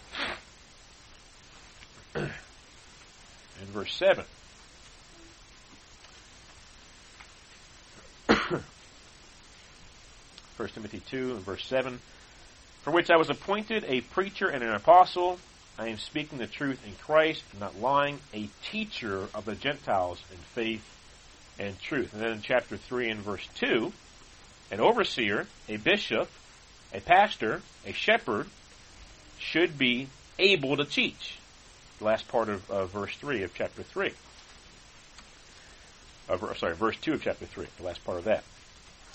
and 2.14 2.30
verse 3.72 3.92
seven. 3.94 4.24
1 10.56 10.68
Timothy 10.70 11.00
2 11.00 11.36
and 11.36 11.40
verse 11.40 11.66
7. 11.66 12.00
For 12.82 12.90
which 12.90 13.10
I 13.10 13.16
was 13.16 13.30
appointed 13.30 13.84
a 13.86 14.02
preacher 14.02 14.48
and 14.48 14.62
an 14.62 14.74
apostle. 14.74 15.38
I 15.78 15.88
am 15.88 15.98
speaking 15.98 16.38
the 16.38 16.46
truth 16.46 16.86
in 16.86 16.94
Christ, 16.96 17.42
not 17.58 17.80
lying, 17.80 18.20
a 18.32 18.48
teacher 18.70 19.28
of 19.34 19.46
the 19.46 19.54
Gentiles 19.54 20.22
in 20.30 20.36
faith 20.36 20.84
and 21.58 21.80
truth. 21.80 22.12
And 22.12 22.22
then 22.22 22.32
in 22.32 22.42
chapter 22.42 22.76
3 22.76 23.08
and 23.08 23.20
verse 23.20 23.48
2, 23.56 23.92
an 24.70 24.80
overseer, 24.80 25.46
a 25.68 25.76
bishop, 25.78 26.28
a 26.92 27.00
pastor, 27.00 27.62
a 27.86 27.92
shepherd 27.92 28.48
should 29.38 29.78
be 29.78 30.08
able 30.38 30.76
to 30.76 30.84
teach. 30.84 31.38
The 31.98 32.04
last 32.04 32.28
part 32.28 32.48
of 32.48 32.70
uh, 32.70 32.86
verse 32.86 33.16
3 33.16 33.42
of 33.42 33.54
chapter 33.54 33.82
3. 33.82 34.12
Uh, 36.28 36.54
sorry, 36.54 36.74
verse 36.74 36.96
2 37.00 37.14
of 37.14 37.22
chapter 37.22 37.46
3, 37.46 37.66
the 37.78 37.82
last 37.84 38.04
part 38.04 38.18
of 38.18 38.24
that. 38.24 38.44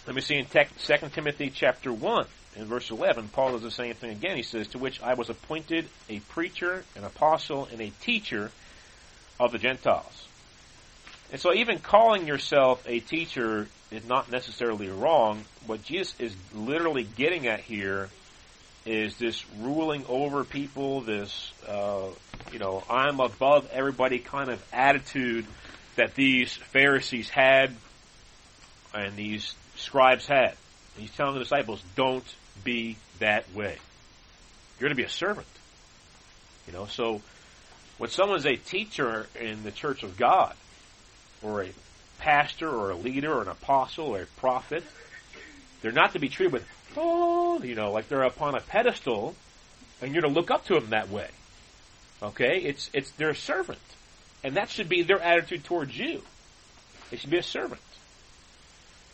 Let 0.06 0.16
me 0.16 0.22
see 0.22 0.36
in 0.36 0.46
2 0.46 1.10
Timothy 1.10 1.52
chapter 1.54 1.92
1 1.92 2.26
in 2.56 2.66
verse 2.66 2.90
11, 2.90 3.30
Paul 3.30 3.54
does 3.54 3.62
the 3.62 3.72
same 3.72 3.94
thing 3.94 4.12
again. 4.12 4.36
He 4.36 4.44
says, 4.44 4.68
To 4.70 4.78
which 4.78 5.02
I 5.02 5.14
was 5.14 5.30
appointed 5.30 5.86
a 6.10 6.20
preacher, 6.20 6.84
an 6.96 7.04
apostle, 7.04 7.68
and 7.72 7.80
a 7.80 7.92
teacher 8.02 8.52
of 9.40 9.52
the 9.52 9.58
Gentiles. 9.58 10.28
And 11.32 11.40
so 11.40 11.54
even 11.54 11.80
calling 11.80 12.28
yourself 12.28 12.84
a 12.88 13.00
teacher 13.00 13.68
is 13.92 14.06
not 14.08 14.32
necessarily 14.32 14.90
wrong. 14.90 15.46
What 15.68 15.84
Jesus 15.84 16.16
is 16.20 16.36
literally 16.54 17.04
getting 17.04 17.48
at 17.48 17.60
here 17.60 18.10
is 18.86 19.18
this 19.18 19.46
ruling 19.60 20.04
over 20.10 20.44
people, 20.44 21.02
this, 21.02 21.54
uh, 21.68 22.08
you 22.52 22.58
know, 22.58 22.84
I'm 22.90 23.20
above 23.20 23.70
everybody 23.72 24.20
kind 24.20 24.50
of 24.50 24.64
attitude 24.74 25.46
that 26.00 26.16
these 26.16 26.54
Pharisees 26.54 27.28
had 27.28 27.76
and 28.94 29.18
these 29.18 29.54
scribes 29.76 30.26
had. 30.26 30.54
He's 30.98 31.12
telling 31.12 31.34
the 31.34 31.42
disciples, 31.42 31.84
don't 31.98 32.24
be 32.64 32.96
that 33.20 33.54
way. 33.54 33.78
You're 34.80 34.88
going 34.88 34.92
to 34.92 34.96
be 34.96 35.04
a 35.04 35.10
servant. 35.10 35.48
You 36.68 36.74
know, 36.74 36.86
so 36.86 37.22
when 37.98 38.10
someone's 38.10 38.46
a 38.46 38.56
teacher 38.56 39.28
in 39.38 39.64
the 39.64 39.72
church 39.72 40.04
of 40.04 40.16
God, 40.16 40.56
or 41.44 41.64
a 41.64 41.70
pastor, 42.20 42.70
or 42.70 42.92
a 42.92 42.96
leader, 42.96 43.34
or 43.34 43.42
an 43.42 43.50
apostle, 43.50 44.16
or 44.16 44.22
a 44.22 44.26
prophet, 44.40 44.86
they're 45.82 45.92
not 45.92 46.14
to 46.14 46.20
be 46.20 46.30
treated 46.30 46.54
with, 46.54 46.66
oh, 46.96 47.62
you 47.62 47.76
know, 47.76 47.92
like 47.92 48.08
they're 48.08 48.24
upon 48.24 48.56
a 48.56 48.62
pedestal, 48.62 49.36
and 50.02 50.14
you're 50.14 50.22
to 50.22 50.30
look 50.30 50.50
up 50.50 50.66
to 50.68 50.76
them 50.76 50.92
that 50.92 51.10
way. 51.10 51.28
Okay? 52.24 52.62
It's, 52.62 52.90
it's, 52.94 53.12
they're 53.12 53.32
a 53.32 53.36
servant. 53.36 53.80
And 54.44 54.56
that 54.56 54.70
should 54.70 54.90
be 54.90 55.04
their 55.04 55.20
attitude 55.20 55.64
towards 55.64 55.98
you. 55.98 56.22
They 57.12 57.18
should 57.18 57.30
be 57.30 57.38
a 57.38 57.44
servant. 57.44 57.82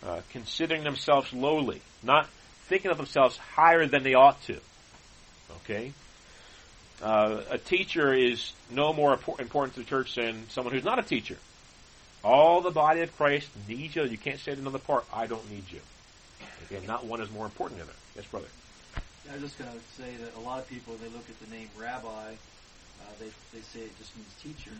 Uh, 0.05 0.21
considering 0.31 0.83
themselves 0.83 1.33
lowly, 1.33 1.81
not 2.03 2.27
thinking 2.67 2.91
of 2.91 2.97
themselves 2.97 3.37
higher 3.37 3.87
than 3.87 4.03
they 4.03 4.13
ought 4.13 4.39
to. 4.43 4.59
Okay? 5.63 5.93
Uh, 7.01 7.41
a 7.49 7.57
teacher 7.57 8.13
is 8.13 8.53
no 8.69 8.93
more 8.93 9.13
important 9.39 9.73
to 9.73 9.79
the 9.79 9.85
church 9.85 10.15
than 10.15 10.47
someone 10.49 10.73
who's 10.73 10.83
not 10.83 10.99
a 10.99 11.03
teacher. 11.03 11.37
All 12.23 12.61
the 12.61 12.71
body 12.71 13.01
of 13.01 13.15
Christ 13.17 13.49
needs 13.67 13.95
you. 13.95 14.03
You 14.03 14.17
can't 14.17 14.39
say 14.39 14.51
another 14.51 14.79
part, 14.79 15.05
I 15.13 15.27
don't 15.27 15.49
need 15.49 15.63
you. 15.71 15.79
Again, 16.69 16.85
not 16.87 17.05
one 17.05 17.21
is 17.21 17.31
more 17.31 17.45
important 17.45 17.79
than 17.79 17.89
it. 17.89 17.95
Yes, 18.15 18.25
brother. 18.25 18.47
I 19.29 19.33
was 19.33 19.41
just 19.41 19.57
going 19.57 19.71
to 19.71 19.79
say 20.01 20.15
that 20.23 20.35
a 20.35 20.39
lot 20.39 20.59
of 20.59 20.69
people, 20.69 20.95
they 21.01 21.09
look 21.09 21.25
at 21.29 21.39
the 21.39 21.55
name 21.55 21.69
rabbi, 21.79 22.07
uh, 22.07 23.11
they, 23.19 23.29
they 23.53 23.61
say 23.61 23.81
it 23.81 23.97
just 23.97 24.15
means 24.15 24.29
teacher, 24.41 24.75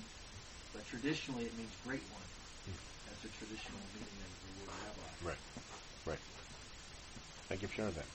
but 0.76 0.86
traditionally 0.88 1.46
it 1.46 1.58
means 1.58 1.72
great 1.88 2.04
one. 2.12 2.28
Hmm. 2.68 2.80
That's 3.08 3.24
a 3.24 3.32
traditional 3.40 3.80
meaning 3.96 4.20
of 4.20 4.32
the 4.44 4.52
word 4.60 4.76
rabbi. 4.84 5.32
Right. 5.32 5.42
Right. 6.06 6.24
Thank 7.48 7.62
you 7.62 7.68
for 7.68 7.76
sharing 7.76 7.94
that. 7.94 8.06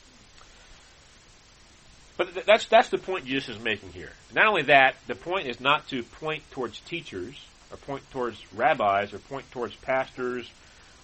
But 2.16 2.34
th- 2.34 2.46
that's 2.46 2.66
that's 2.66 2.90
the 2.90 2.98
point 2.98 3.24
Jesus 3.24 3.56
is 3.56 3.62
making 3.62 3.92
here. 3.92 4.12
Not 4.34 4.46
only 4.46 4.62
that, 4.64 4.96
the 5.06 5.14
point 5.14 5.46
is 5.46 5.58
not 5.58 5.88
to 5.88 6.02
point 6.02 6.42
towards 6.50 6.78
teachers 6.80 7.34
or 7.70 7.78
point 7.78 8.02
towards 8.10 8.44
rabbis 8.52 9.14
or 9.14 9.18
point 9.18 9.50
towards 9.50 9.74
pastors 9.76 10.50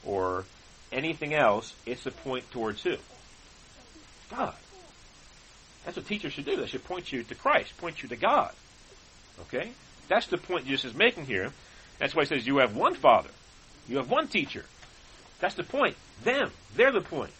or 0.04 0.44
anything 0.92 1.32
else. 1.32 1.74
It's 1.86 2.02
to 2.04 2.10
point 2.10 2.50
towards 2.50 2.82
who? 2.82 2.96
God. 4.30 4.54
That's 5.84 5.96
what 5.96 6.06
teachers 6.06 6.32
should 6.32 6.44
do. 6.44 6.56
They 6.56 6.66
should 6.66 6.84
point 6.84 7.12
you 7.12 7.22
to 7.22 7.34
Christ, 7.34 7.76
point 7.78 8.02
you 8.02 8.08
to 8.08 8.16
God. 8.16 8.52
Okay? 9.42 9.70
That's 10.08 10.26
the 10.26 10.38
point 10.38 10.66
Jesus 10.66 10.92
is 10.92 10.96
making 10.96 11.26
here. 11.26 11.52
That's 11.98 12.14
why 12.14 12.22
he 12.22 12.26
says 12.26 12.46
you 12.46 12.58
have 12.58 12.76
one 12.76 12.94
Father. 12.94 13.30
You 13.88 13.98
have 13.98 14.10
one 14.10 14.28
teacher. 14.28 14.64
That's 15.40 15.54
the 15.54 15.64
point. 15.64 15.96
Them. 16.24 16.50
They're 16.74 16.92
the 16.92 17.00
point. 17.00 17.32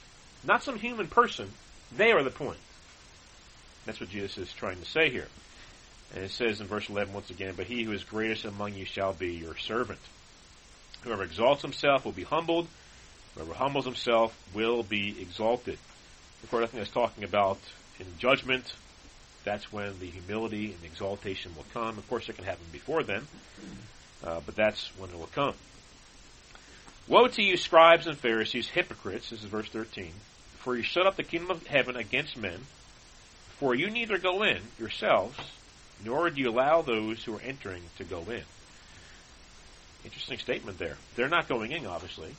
Not 0.45 0.63
some 0.63 0.79
human 0.79 1.09
person. 1.09 1.51
They 1.97 2.13
are 2.13 2.23
the 2.23 2.31
point. 2.31 2.59
That's 3.85 4.01
what 4.01 4.11
Jesus 4.11 4.39
is 4.39 4.53
trying 4.53 4.81
to 4.81 4.85
say 4.85 5.11
here. 5.11 5.29
And 6.15 6.25
it 6.25 6.31
says 6.31 6.61
in 6.61 6.67
verse 6.67 6.89
11 6.89 7.13
once 7.13 7.31
again, 7.31 7.55
But 7.57 7.67
he 7.67 7.83
who 7.83 7.93
is 7.93 8.05
greatest 8.05 8.45
among 8.45 8.75
you 8.75 8.85
shall 8.85 9.13
be 9.13 9.35
your 9.35 9.57
servant. 9.57 10.01
Whoever 11.03 11.23
exalts 11.23 11.63
himself 11.63 12.05
will 12.05 12.13
be 12.13 12.25
humbled. 12.25 12.69
Whoever 13.35 13.55
humbles 13.55 13.85
himself 13.85 14.37
will 14.55 14.83
be 14.83 15.21
exalted. 15.21 15.79
Of 16.43 16.51
course, 16.51 16.65
I 16.65 16.67
think 16.67 16.81
that's 16.83 16.95
talking 16.95 17.25
about 17.25 17.59
in 17.99 18.07
judgment. 18.19 18.75
That's 19.47 19.73
when 19.73 20.01
the 20.01 20.07
humility 20.07 20.73
and 20.73 20.81
the 20.83 20.87
exaltation 20.87 21.55
will 21.55 21.67
come. 21.73 21.99
Of 21.99 22.09
course, 22.09 22.29
it 22.29 22.35
can 22.35 22.45
happen 22.45 22.67
before 22.73 23.05
then, 23.05 23.29
uh, 24.25 24.41
but 24.45 24.57
that's 24.57 24.89
when 24.99 25.11
it 25.11 25.17
will 25.17 25.29
come. 25.29 25.55
Woe 27.07 27.29
to 27.29 27.43
you, 27.43 27.57
scribes 27.57 28.09
and 28.09 28.19
Pharisees, 28.19 28.67
hypocrites, 28.67 29.31
this 29.31 29.45
is 29.45 29.49
verse 29.49 29.69
13, 29.69 30.11
for 30.59 30.77
you 30.77 30.83
shut 30.83 31.07
up 31.07 31.15
the 31.15 31.23
kingdom 31.23 31.53
of 31.53 31.65
heaven 31.69 31.95
against 31.95 32.37
men, 32.37 32.63
for 33.61 33.73
you 33.73 33.89
neither 33.89 34.19
go 34.19 34.43
in 34.43 34.59
yourselves, 34.81 35.39
nor 36.05 36.29
do 36.29 36.41
you 36.41 36.51
allow 36.51 36.83
those 36.83 37.23
who 37.23 37.37
are 37.37 37.41
entering 37.41 37.85
to 37.99 38.05
go 38.05 38.23
in. 38.23 38.43
Interesting 40.05 40.39
statement 40.39 40.81
there. 40.81 40.97
They're 41.15 41.29
not 41.29 41.49
going 41.49 41.71
in, 41.71 41.87
obviously. 41.87 42.35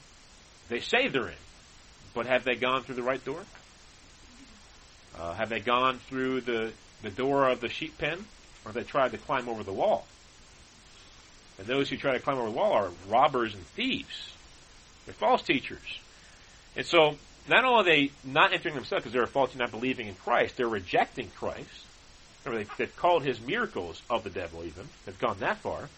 They 0.68 0.82
say 0.82 1.08
they're 1.08 1.30
in, 1.30 1.44
but 2.14 2.26
have 2.26 2.44
they 2.44 2.56
gone 2.56 2.84
through 2.84 2.96
the 2.96 3.04
right 3.04 3.24
door? 3.24 3.46
Uh, 5.18 5.34
have 5.36 5.48
they 5.48 5.62
gone 5.62 6.00
through 6.00 6.42
the, 6.42 6.74
the 7.02 7.10
door 7.10 7.50
of 7.50 7.62
the 7.62 7.70
sheep 7.70 7.98
pen, 7.98 8.26
or 8.66 8.72
they 8.72 8.84
tried 8.84 9.12
to 9.12 9.18
climb 9.18 9.48
over 9.48 9.64
the 9.64 9.74
wall? 9.74 10.06
And 11.58 11.68
those 11.68 11.90
who 11.90 11.98
try 11.98 12.14
to 12.14 12.20
climb 12.20 12.38
over 12.38 12.50
the 12.50 12.56
wall 12.56 12.74
are 12.74 12.92
robbers 13.08 13.54
and 13.54 13.64
thieves. 13.68 14.32
They're 15.06 15.14
false 15.14 15.42
teachers. 15.42 16.00
And 16.76 16.86
so, 16.86 17.18
not 17.48 17.64
only 17.64 17.80
are 17.80 17.84
they 17.84 18.12
not 18.24 18.54
entering 18.54 18.76
themselves 18.76 19.04
because 19.04 19.14
they're 19.14 19.26
faulty 19.26 19.58
not 19.58 19.72
believing 19.72 20.08
in 20.08 20.16
Christ, 20.16 20.58
they're 20.58 20.68
rejecting 20.68 21.30
Christ. 21.36 21.86
Remember, 22.46 22.70
they, 22.78 22.84
have 22.84 22.96
called 22.96 23.24
his 23.24 23.42
miracles 23.42 24.02
of 24.10 24.24
the 24.24 24.30
devil 24.30 24.64
even. 24.64 24.88
They've 25.06 25.20
gone 25.20 25.40
that 25.40 25.58
far. 25.58 25.90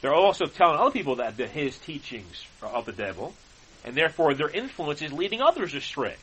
They're 0.00 0.14
also 0.14 0.46
telling 0.46 0.78
other 0.78 0.90
people 0.90 1.16
that, 1.16 1.36
that 1.38 1.50
his 1.50 1.78
teachings 1.78 2.44
are 2.62 2.68
of 2.68 2.86
the 2.86 2.92
devil, 2.92 3.34
and 3.84 3.94
therefore 3.94 4.34
their 4.34 4.48
influence 4.48 5.00
is 5.02 5.12
leading 5.12 5.40
others 5.40 5.74
astray. 5.74 6.16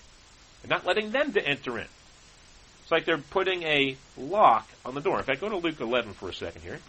and 0.61 0.69
not 0.69 0.85
letting 0.85 1.11
them 1.11 1.33
to 1.33 1.45
enter 1.45 1.77
in. 1.79 1.87
It's 2.83 2.91
like 2.91 3.05
they're 3.05 3.17
putting 3.17 3.63
a 3.63 3.95
lock 4.17 4.67
on 4.85 4.93
the 4.93 5.01
door. 5.01 5.17
In 5.17 5.23
fact, 5.23 5.39
go 5.41 5.49
to 5.49 5.55
Luke 5.57 5.79
11 5.79 6.13
for 6.13 6.29
a 6.29 6.33
second 6.33 6.61
here. 6.61 6.79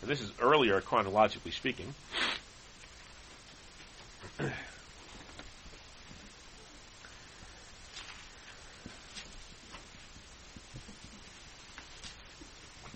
And 0.00 0.10
this 0.10 0.20
is 0.20 0.32
earlier, 0.40 0.80
chronologically 0.80 1.50
speaking. 1.50 1.94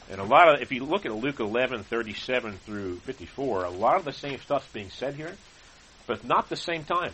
And 0.08 0.20
a 0.20 0.24
lot 0.24 0.54
of, 0.54 0.62
if 0.62 0.70
you 0.70 0.84
look 0.84 1.04
at 1.04 1.12
Luke 1.12 1.40
11, 1.40 1.82
37 1.82 2.58
through 2.64 2.96
54, 3.00 3.64
a 3.64 3.70
lot 3.70 3.96
of 3.96 4.04
the 4.04 4.12
same 4.12 4.40
stuff's 4.40 4.70
being 4.72 4.90
said 4.90 5.14
here, 5.14 5.36
but 6.06 6.24
not 6.24 6.48
the 6.48 6.56
same 6.56 6.84
time. 6.84 7.12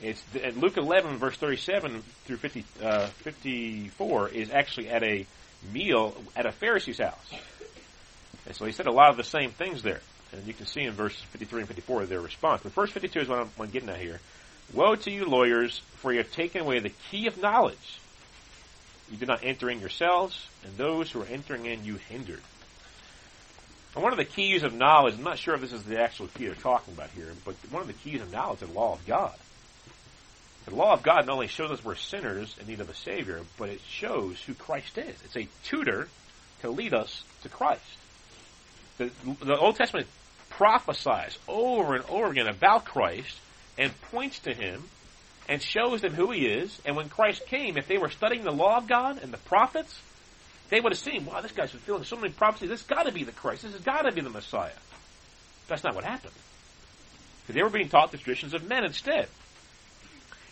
It's 0.00 0.22
at 0.42 0.56
Luke 0.56 0.76
11, 0.76 1.16
verse 1.16 1.36
37 1.36 2.02
through 2.24 2.36
50, 2.36 2.64
uh, 2.82 3.06
54 3.06 4.28
is 4.28 4.50
actually 4.50 4.90
at 4.90 5.02
a 5.02 5.26
meal 5.72 6.14
at 6.36 6.46
a 6.46 6.52
Pharisee's 6.52 6.98
house. 6.98 7.32
And 8.46 8.54
so 8.54 8.64
he 8.64 8.72
said 8.72 8.86
a 8.86 8.92
lot 8.92 9.10
of 9.10 9.16
the 9.16 9.24
same 9.24 9.50
things 9.50 9.82
there. 9.82 10.00
And 10.32 10.46
you 10.46 10.54
can 10.54 10.66
see 10.66 10.82
in 10.82 10.92
verses 10.92 11.20
53 11.22 11.60
and 11.60 11.68
54 11.68 12.06
their 12.06 12.20
response. 12.20 12.62
But 12.62 12.72
verse 12.72 12.90
52 12.90 13.20
is 13.20 13.28
what 13.28 13.40
I'm, 13.40 13.50
what 13.56 13.66
I'm 13.66 13.70
getting 13.70 13.88
at 13.88 13.98
here. 13.98 14.20
Woe 14.72 14.94
to 14.94 15.10
you, 15.10 15.24
lawyers, 15.24 15.80
for 15.96 16.12
you 16.12 16.18
have 16.18 16.30
taken 16.30 16.60
away 16.60 16.78
the 16.78 16.92
key 17.10 17.26
of 17.26 17.40
knowledge. 17.40 17.98
You 19.10 19.16
did 19.16 19.28
not 19.28 19.42
enter 19.42 19.70
in 19.70 19.80
yourselves, 19.80 20.46
and 20.64 20.76
those 20.76 21.10
who 21.10 21.22
are 21.22 21.26
entering 21.26 21.64
in 21.64 21.84
you 21.84 21.96
hindered. 21.96 22.42
And 23.94 24.02
one 24.02 24.12
of 24.12 24.18
the 24.18 24.26
keys 24.26 24.62
of 24.62 24.74
knowledge, 24.74 25.14
I'm 25.14 25.24
not 25.24 25.38
sure 25.38 25.54
if 25.54 25.62
this 25.62 25.72
is 25.72 25.82
the 25.84 26.00
actual 26.00 26.28
key 26.28 26.46
they're 26.46 26.54
talking 26.54 26.92
about 26.92 27.10
here, 27.10 27.32
but 27.44 27.54
one 27.70 27.80
of 27.80 27.88
the 27.88 27.94
keys 27.94 28.20
of 28.20 28.30
knowledge 28.30 28.62
is 28.62 28.68
the 28.68 28.74
law 28.74 28.92
of 28.92 29.06
God. 29.06 29.34
The 30.68 30.74
law 30.74 30.92
of 30.92 31.02
God 31.02 31.26
not 31.26 31.32
only 31.32 31.46
shows 31.46 31.70
us 31.70 31.82
we're 31.82 31.94
sinners 31.94 32.54
in 32.60 32.66
need 32.66 32.80
of 32.80 32.90
a 32.90 32.94
Savior, 32.94 33.40
but 33.56 33.70
it 33.70 33.80
shows 33.88 34.40
who 34.42 34.52
Christ 34.52 34.98
is. 34.98 35.14
It's 35.24 35.36
a 35.36 35.48
tutor 35.64 36.08
to 36.60 36.70
lead 36.70 36.92
us 36.92 37.22
to 37.42 37.48
Christ. 37.48 37.82
The, 38.98 39.10
the 39.40 39.56
Old 39.56 39.76
Testament 39.76 40.08
prophesies 40.50 41.38
over 41.48 41.94
and 41.94 42.04
over 42.06 42.30
again 42.30 42.48
about 42.48 42.84
Christ 42.84 43.38
and 43.78 43.98
points 44.10 44.40
to 44.40 44.52
Him 44.52 44.84
and 45.48 45.62
shows 45.62 46.02
them 46.02 46.12
who 46.12 46.32
He 46.32 46.46
is. 46.46 46.78
And 46.84 46.96
when 46.96 47.08
Christ 47.08 47.46
came, 47.46 47.78
if 47.78 47.88
they 47.88 47.96
were 47.96 48.10
studying 48.10 48.44
the 48.44 48.50
law 48.50 48.76
of 48.76 48.86
God 48.86 49.22
and 49.22 49.32
the 49.32 49.38
prophets, 49.38 49.98
they 50.68 50.80
would 50.80 50.92
have 50.92 50.98
seen, 50.98 51.24
wow, 51.24 51.40
this 51.40 51.52
guy's 51.52 51.70
fulfilling 51.70 52.04
so 52.04 52.16
many 52.16 52.32
prophecies. 52.34 52.68
This 52.68 52.80
has 52.80 52.88
got 52.88 53.06
to 53.06 53.12
be 53.12 53.24
the 53.24 53.32
Christ. 53.32 53.62
This 53.62 53.72
has 53.72 53.80
got 53.80 54.02
to 54.02 54.12
be 54.12 54.20
the 54.20 54.28
Messiah. 54.28 54.72
That's 55.66 55.84
not 55.84 55.94
what 55.94 56.04
happened. 56.04 56.34
Because 57.42 57.54
they 57.54 57.62
were 57.62 57.70
being 57.70 57.88
taught 57.88 58.12
the 58.12 58.18
traditions 58.18 58.52
of 58.52 58.68
men 58.68 58.84
instead. 58.84 59.28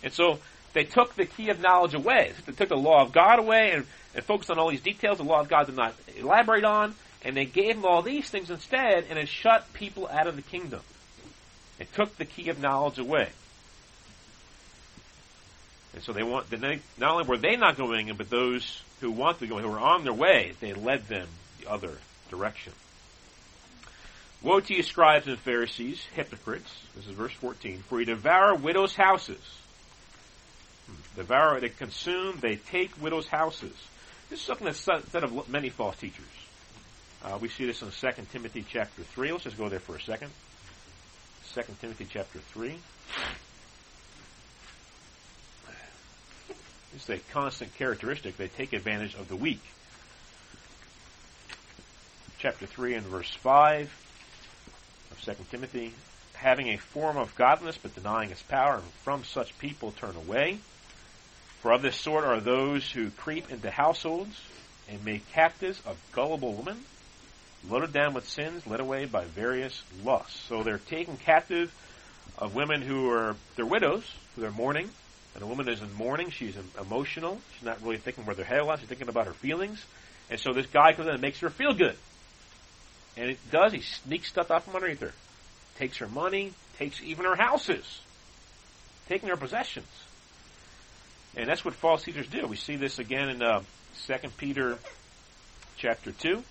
And 0.06 0.14
so 0.14 0.38
they 0.72 0.84
took 0.84 1.16
the 1.16 1.26
key 1.26 1.50
of 1.50 1.60
knowledge 1.60 1.92
away. 1.92 2.32
They 2.46 2.52
took 2.52 2.68
the 2.68 2.76
law 2.76 3.02
of 3.02 3.10
God 3.10 3.40
away 3.40 3.72
and, 3.72 3.84
and 4.14 4.24
focused 4.24 4.52
on 4.52 4.58
all 4.58 4.70
these 4.70 4.80
details 4.80 5.18
the 5.18 5.24
law 5.24 5.40
of 5.40 5.48
God 5.48 5.66
did 5.66 5.74
not 5.74 5.96
elaborate 6.16 6.62
on. 6.62 6.94
And 7.24 7.36
they 7.36 7.44
gave 7.44 7.74
them 7.74 7.84
all 7.84 8.02
these 8.02 8.30
things 8.30 8.48
instead, 8.48 9.06
and 9.10 9.18
it 9.18 9.28
shut 9.28 9.72
people 9.72 10.06
out 10.06 10.28
of 10.28 10.36
the 10.36 10.42
kingdom. 10.42 10.78
It 11.80 11.92
took 11.92 12.16
the 12.16 12.24
key 12.24 12.50
of 12.50 12.60
knowledge 12.60 13.00
away. 13.00 13.30
And 15.92 16.04
so 16.04 16.12
they 16.12 16.22
want, 16.22 16.50
they, 16.50 16.78
not 16.98 17.10
only 17.10 17.24
were 17.24 17.36
they 17.36 17.56
not 17.56 17.76
going 17.76 18.06
in, 18.06 18.16
but 18.16 18.30
those 18.30 18.82
who 19.00 19.10
want 19.10 19.40
to 19.40 19.48
go, 19.48 19.58
who 19.58 19.68
were 19.68 19.80
on 19.80 20.04
their 20.04 20.12
way, 20.12 20.52
they 20.60 20.72
led 20.72 21.08
them 21.08 21.26
the 21.60 21.68
other 21.68 21.98
direction. 22.30 22.74
Woe 24.40 24.60
to 24.60 24.72
you, 24.72 24.84
scribes 24.84 25.26
and 25.26 25.38
Pharisees, 25.38 26.06
hypocrites. 26.14 26.70
This 26.94 27.08
is 27.08 27.12
verse 27.12 27.32
14. 27.32 27.82
For 27.88 27.98
you 27.98 28.06
devour 28.06 28.54
widows' 28.54 28.94
houses. 28.94 29.40
Devour, 31.16 31.60
they 31.60 31.70
consume, 31.70 32.38
they 32.40 32.56
take 32.56 33.02
widows' 33.02 33.26
houses. 33.26 33.74
This 34.28 34.40
is 34.40 34.44
something 34.44 34.66
that's 34.66 34.78
said 34.78 35.24
of 35.24 35.48
many 35.48 35.70
false 35.70 35.96
teachers. 35.96 36.24
Uh, 37.24 37.38
we 37.40 37.48
see 37.48 37.66
this 37.66 37.82
in 37.82 37.90
2 37.90 38.22
Timothy 38.30 38.64
chapter 38.68 39.02
3. 39.02 39.32
Let's 39.32 39.44
just 39.44 39.58
go 39.58 39.68
there 39.68 39.80
for 39.80 39.96
a 39.96 40.00
second. 40.00 40.30
2 41.54 41.62
Timothy 41.80 42.06
chapter 42.10 42.38
3. 42.38 42.76
It's 46.94 47.08
a 47.08 47.18
constant 47.32 47.74
characteristic. 47.76 48.36
They 48.36 48.48
take 48.48 48.72
advantage 48.72 49.14
of 49.14 49.28
the 49.28 49.36
weak. 49.36 49.60
Chapter 52.38 52.66
3 52.66 52.94
and 52.94 53.06
verse 53.06 53.30
5 53.30 53.90
of 55.10 55.20
2 55.22 55.32
Timothy. 55.50 55.92
Having 56.34 56.68
a 56.68 56.76
form 56.76 57.16
of 57.16 57.34
godliness 57.36 57.78
but 57.82 57.94
denying 57.94 58.30
its 58.30 58.42
power, 58.42 58.76
and 58.76 58.84
from 59.02 59.24
such 59.24 59.58
people 59.58 59.92
turn 59.92 60.16
away. 60.16 60.58
For 61.66 61.72
of 61.72 61.82
this 61.82 61.96
sort 61.96 62.22
are 62.22 62.38
those 62.38 62.92
who 62.92 63.10
creep 63.10 63.50
into 63.50 63.72
households 63.72 64.40
and 64.88 65.04
make 65.04 65.28
captives 65.32 65.82
of 65.84 66.00
gullible 66.12 66.52
women, 66.52 66.84
loaded 67.68 67.92
down 67.92 68.14
with 68.14 68.28
sins, 68.28 68.64
led 68.68 68.78
away 68.78 69.06
by 69.06 69.24
various 69.24 69.82
lusts. 70.04 70.38
So 70.48 70.62
they're 70.62 70.78
taken 70.78 71.16
captive 71.16 71.74
of 72.38 72.54
women 72.54 72.82
who 72.82 73.10
are, 73.10 73.34
they're 73.56 73.66
widows, 73.66 74.04
who 74.36 74.44
are 74.44 74.52
mourning, 74.52 74.90
and 75.34 75.42
a 75.42 75.46
woman 75.48 75.68
is 75.68 75.82
in 75.82 75.92
mourning, 75.94 76.30
she's 76.30 76.56
emotional, 76.80 77.40
she's 77.54 77.66
not 77.66 77.82
really 77.82 77.96
thinking 77.96 78.26
where 78.26 78.36
their 78.36 78.44
head 78.44 78.64
was, 78.64 78.78
she's 78.78 78.88
thinking 78.88 79.08
about 79.08 79.26
her 79.26 79.32
feelings, 79.32 79.84
and 80.30 80.38
so 80.38 80.52
this 80.52 80.66
guy 80.66 80.92
comes 80.92 81.08
in 81.08 81.14
and 81.14 81.20
makes 81.20 81.40
her 81.40 81.50
feel 81.50 81.74
good. 81.74 81.96
And 83.16 83.28
it 83.28 83.38
does, 83.50 83.72
he 83.72 83.80
sneaks 83.80 84.28
stuff 84.28 84.52
out 84.52 84.62
from 84.62 84.76
underneath 84.76 85.00
her. 85.00 85.14
Takes 85.78 85.96
her 85.96 86.06
money, 86.06 86.52
takes 86.78 87.02
even 87.02 87.24
her 87.24 87.34
houses, 87.34 88.02
taking 89.08 89.30
her 89.30 89.36
possessions. 89.36 89.88
And 91.36 91.46
that's 91.46 91.64
what 91.64 91.74
false 91.74 92.02
teachers 92.02 92.26
do. 92.28 92.46
We 92.46 92.56
see 92.56 92.76
this 92.76 92.98
again 92.98 93.28
in 93.28 93.42
uh, 93.42 93.60
2 94.06 94.14
Peter 94.38 94.78
chapter 95.76 96.12
2. 96.12 96.42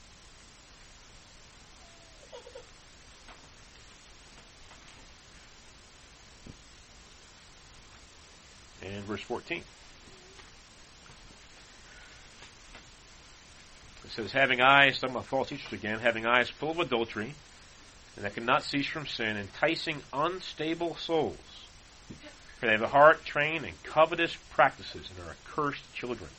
And 8.84 9.04
verse 9.06 9.22
14. 9.22 9.64
It 14.04 14.12
says, 14.12 14.32
having 14.32 14.62
eyes, 14.62 15.00
talking 15.00 15.16
about 15.16 15.26
false 15.26 15.50
teachers 15.50 15.74
again, 15.74 15.98
having 15.98 16.28
eyes 16.28 16.48
full 16.48 16.70
of 16.70 16.80
adultery, 16.80 17.34
and 18.16 18.24
that 18.24 18.36
cannot 18.36 18.64
cease 18.64 18.86
from 18.86 19.08
sin, 19.08 19.36
enticing 19.36 20.04
unstable 20.14 20.96
souls. 20.96 21.55
They 22.66 22.72
have 22.72 22.82
a 22.82 22.88
heart 22.88 23.24
trained 23.24 23.64
in 23.64 23.74
covetous 23.84 24.36
practices 24.50 25.08
and 25.12 25.28
are 25.28 25.32
accursed 25.32 25.84
children. 25.94 26.32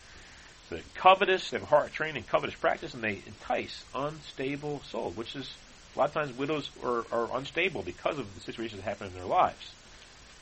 So 0.68 0.74
they're 0.74 0.84
covetous, 0.96 1.50
they 1.50 1.56
have 1.56 1.62
a 1.62 1.70
heart 1.70 1.92
trained 1.92 2.16
in 2.16 2.24
covetous 2.24 2.56
practice, 2.56 2.94
and 2.94 3.02
they 3.04 3.20
entice 3.26 3.84
unstable 3.94 4.82
souls, 4.90 5.16
which 5.16 5.36
is 5.36 5.54
a 5.94 5.98
lot 6.00 6.08
of 6.08 6.14
times 6.14 6.36
widows 6.36 6.68
are, 6.82 7.04
are 7.12 7.28
unstable 7.36 7.82
because 7.82 8.18
of 8.18 8.34
the 8.34 8.40
situations 8.40 8.82
that 8.82 8.88
happen 8.88 9.06
in 9.06 9.14
their 9.14 9.24
lives. 9.24 9.70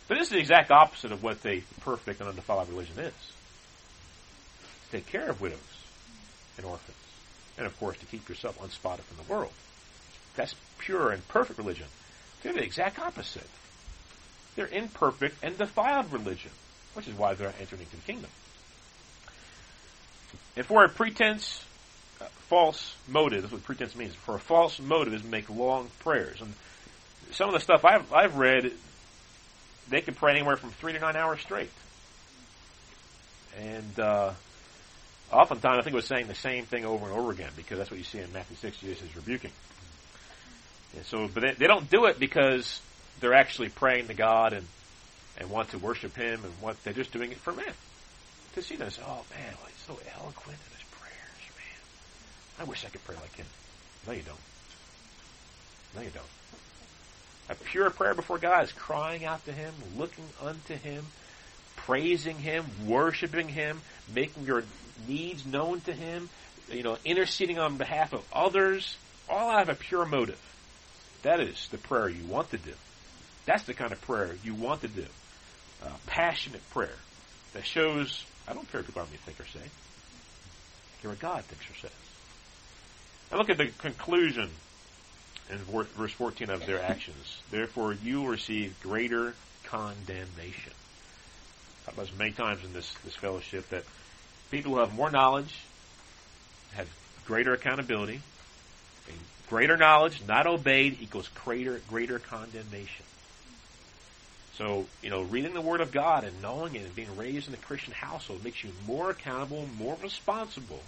But 0.09 0.15
this 0.15 0.29
is 0.29 0.33
the 0.33 0.39
exact 0.39 0.71
opposite 0.71 1.13
of 1.13 1.23
what 1.23 1.45
a 1.45 1.63
perfect 1.81 2.19
and 2.21 2.31
undefiled 2.31 2.71
religion 2.71 2.99
is. 2.99 3.13
To 4.87 4.91
take 4.91 5.07
care 5.07 5.29
of 5.29 5.43
widows 5.43 5.59
and 6.57 6.65
orphans. 6.65 6.97
And 7.59 7.67
of 7.67 7.79
course 7.79 7.99
to 7.99 8.07
keep 8.07 8.27
yourself 8.31 8.59
unspotted 8.63 9.05
from 9.05 9.19
the 9.19 9.31
world. 9.31 9.53
That's 10.35 10.55
pure 10.79 11.11
and 11.11 11.29
perfect 11.29 11.59
religion. 11.59 11.89
They're 12.43 12.55
the 12.55 12.65
exact 12.65 12.99
opposite. 12.99 13.49
They're 14.57 14.69
imperfect 14.69 15.43
and 15.43 15.59
defiled 15.59 16.13
religion, 16.13 16.51
which 16.95 17.09
is 17.09 17.15
why 17.15 17.35
they're 17.35 17.49
not 17.49 17.57
entering 17.61 17.83
into 17.83 17.97
the 17.97 18.03
kingdom. 18.03 18.31
And 20.57 20.65
for 20.65 20.85
a 20.85 20.89
pretense, 20.89 21.65
uh, 22.21 22.27
false 22.49 22.95
motive, 23.09 23.43
that's 23.43 23.53
what 23.53 23.65
pretense 23.65 23.97
means. 23.97 24.15
For 24.15 24.37
a 24.37 24.41
false 24.41 24.79
motive 24.79 25.15
is 25.15 25.25
make 25.25 25.51
long 25.51 25.91
prayers. 26.01 26.41
And 26.41 26.55
some 27.33 27.49
of 27.49 27.55
the 27.55 27.61
stuff 27.61 27.85
I've, 27.85 28.13
I've 28.13 28.37
read, 28.37 28.71
they 29.89 30.01
can 30.01 30.15
pray 30.15 30.33
anywhere 30.33 30.57
from 30.57 30.71
three 30.71 30.93
to 30.93 31.01
nine 31.01 31.17
hours 31.17 31.41
straight. 31.41 31.71
And 33.59 33.99
uh, 33.99 34.33
oftentimes, 35.33 35.79
I 35.79 35.83
think 35.83 35.95
it 35.95 35.97
was 35.97 36.07
saying 36.07 36.29
the 36.29 36.35
same 36.35 36.67
thing 36.67 36.85
over 36.85 37.07
and 37.07 37.15
over 37.15 37.33
again 37.33 37.51
because 37.57 37.79
that's 37.79 37.91
what 37.91 37.99
you 37.99 38.05
see 38.05 38.19
in 38.19 38.33
Matthew 38.33 38.57
6, 38.57 38.79
Jesus 38.79 39.03
is 39.03 39.17
rebuking. 39.17 39.53
And 40.97 41.05
so, 41.07 41.29
but 41.33 41.43
they, 41.43 41.53
they 41.55 41.67
don't 41.67 41.91
do 41.91 42.05
it 42.07 42.21
because 42.21 42.81
they're 43.21 43.35
actually 43.35 43.69
praying 43.69 44.09
to 44.09 44.15
God 44.15 44.53
and, 44.53 44.67
and 45.39 45.51
want 45.51 45.71
to 45.71 45.79
worship 45.79 46.17
Him 46.17 46.45
and 46.45 46.53
what 46.61 46.83
they're 46.85 46.93
just 46.93 47.13
doing 47.13 47.33
it 47.33 47.39
for. 47.39 47.53
To 47.53 48.63
see 48.63 48.77
them 48.77 48.91
say, 48.91 49.03
oh 49.05 49.25
man, 49.35 49.55
well, 49.59 49.69
he's 49.69 49.85
so 49.85 49.99
eloquent 50.21 50.59
in 50.59 50.77
his 50.77 50.87
prayers, 50.93 51.51
man. 51.57 52.61
I 52.61 52.65
wish 52.65 52.85
I 52.85 52.89
could 52.89 53.05
pray 53.05 53.17
like 53.17 53.35
him. 53.35 53.47
No, 54.07 54.13
you 54.13 54.23
don't. 54.23 54.39
No, 55.97 56.03
you 56.03 56.11
don't. 56.11 56.27
A 57.49 57.55
pure 57.55 57.91
prayer 57.91 58.15
before 58.15 58.39
God 58.39 58.65
is 58.65 58.73
crying 58.73 59.25
out 59.25 59.45
to 59.45 59.53
Him, 59.53 59.75
looking 59.97 60.25
unto 60.43 60.75
Him, 60.75 61.05
praising 61.77 62.39
Him, 62.39 62.65
worshiping 62.87 63.49
Him, 63.49 63.81
making 64.15 64.45
your 64.45 64.65
needs 65.07 65.45
known 65.45 65.81
to 65.83 65.93
Him, 65.93 66.31
you 66.71 66.83
know, 66.83 66.97
interceding 67.05 67.59
on 67.59 67.77
behalf 67.77 68.13
of 68.13 68.25
others, 68.33 68.97
all 69.29 69.51
out 69.51 69.63
of 69.63 69.69
a 69.69 69.75
pure 69.75 70.07
motive. 70.07 70.41
That 71.23 71.41
is 71.41 71.69
the 71.71 71.79
prayer 71.79 72.09
you 72.09 72.25
want 72.25 72.51
to 72.51 72.59
do. 72.59 72.73
That's 73.47 73.65
the 73.65 73.75
kind 73.75 73.93
of 73.93 74.01
prayer 74.03 74.37
you 74.43 74.55
want 74.55 74.81
to 74.83 74.89
do. 74.89 75.07
Uh, 75.83 75.89
passionate 76.07 76.63
prayer 76.71 76.97
that 77.53 77.67
shows, 77.67 78.25
I 78.49 78.55
don't 78.55 78.71
care 78.71 78.81
what 78.81 78.87
people 78.87 79.03
around 79.03 79.13
me 79.13 79.19
think 79.19 79.39
or 79.41 79.47
say. 79.47 79.67
Care 81.03 81.11
what 81.11 81.21
God 81.21 81.45
thinks 81.45 81.71
or 81.71 81.75
says. 81.81 81.97
Now 83.31 83.39
look 83.39 83.51
at 83.51 83.59
the 83.59 83.67
conclusion 83.79 84.51
in 85.51 85.59
verse 85.59 86.13
14 86.13 86.51
of 86.51 86.67
their 86.67 86.83
actions. 86.83 87.43
Therefore, 87.51 87.93
you 87.93 88.23
will 88.23 88.29
receive 88.29 88.75
greater 88.83 89.35
condemnation. 89.65 90.73
I've 91.87 91.95
about 91.95 92.19
many 92.19 92.33
times 92.33 92.65
in 92.65 92.73
this, 92.73 92.95
this 93.05 93.15
fellowship 93.15 93.69
that 93.69 93.85
people 94.51 94.73
who 94.73 94.79
have 94.79 94.95
more 94.95 95.11
knowledge, 95.11 95.55
have 96.75 96.89
greater 97.27 97.53
accountability. 97.53 98.21
And 99.09 99.19
greater 99.49 99.77
knowledge, 99.77 100.23
not 100.27 100.47
obeyed, 100.47 100.99
equals 101.01 101.29
greater 101.45 101.81
greater 101.89 102.19
condemnation. 102.19 103.05
So, 104.57 104.87
you 105.03 105.11
know, 105.11 105.23
reading 105.23 105.53
the 105.53 105.61
Word 105.61 105.81
of 105.81 105.91
God 105.91 106.23
and 106.23 106.41
knowing 106.41 106.77
it 106.77 106.85
and 106.85 106.95
being 106.95 107.17
raised 107.17 107.49
in 107.49 107.55
a 107.55 107.59
Christian 107.59 107.93
household 107.93 108.45
makes 108.45 108.63
you 108.63 108.71
more 108.87 109.11
accountable, 109.11 109.67
more 109.79 109.97
responsible 110.01 110.81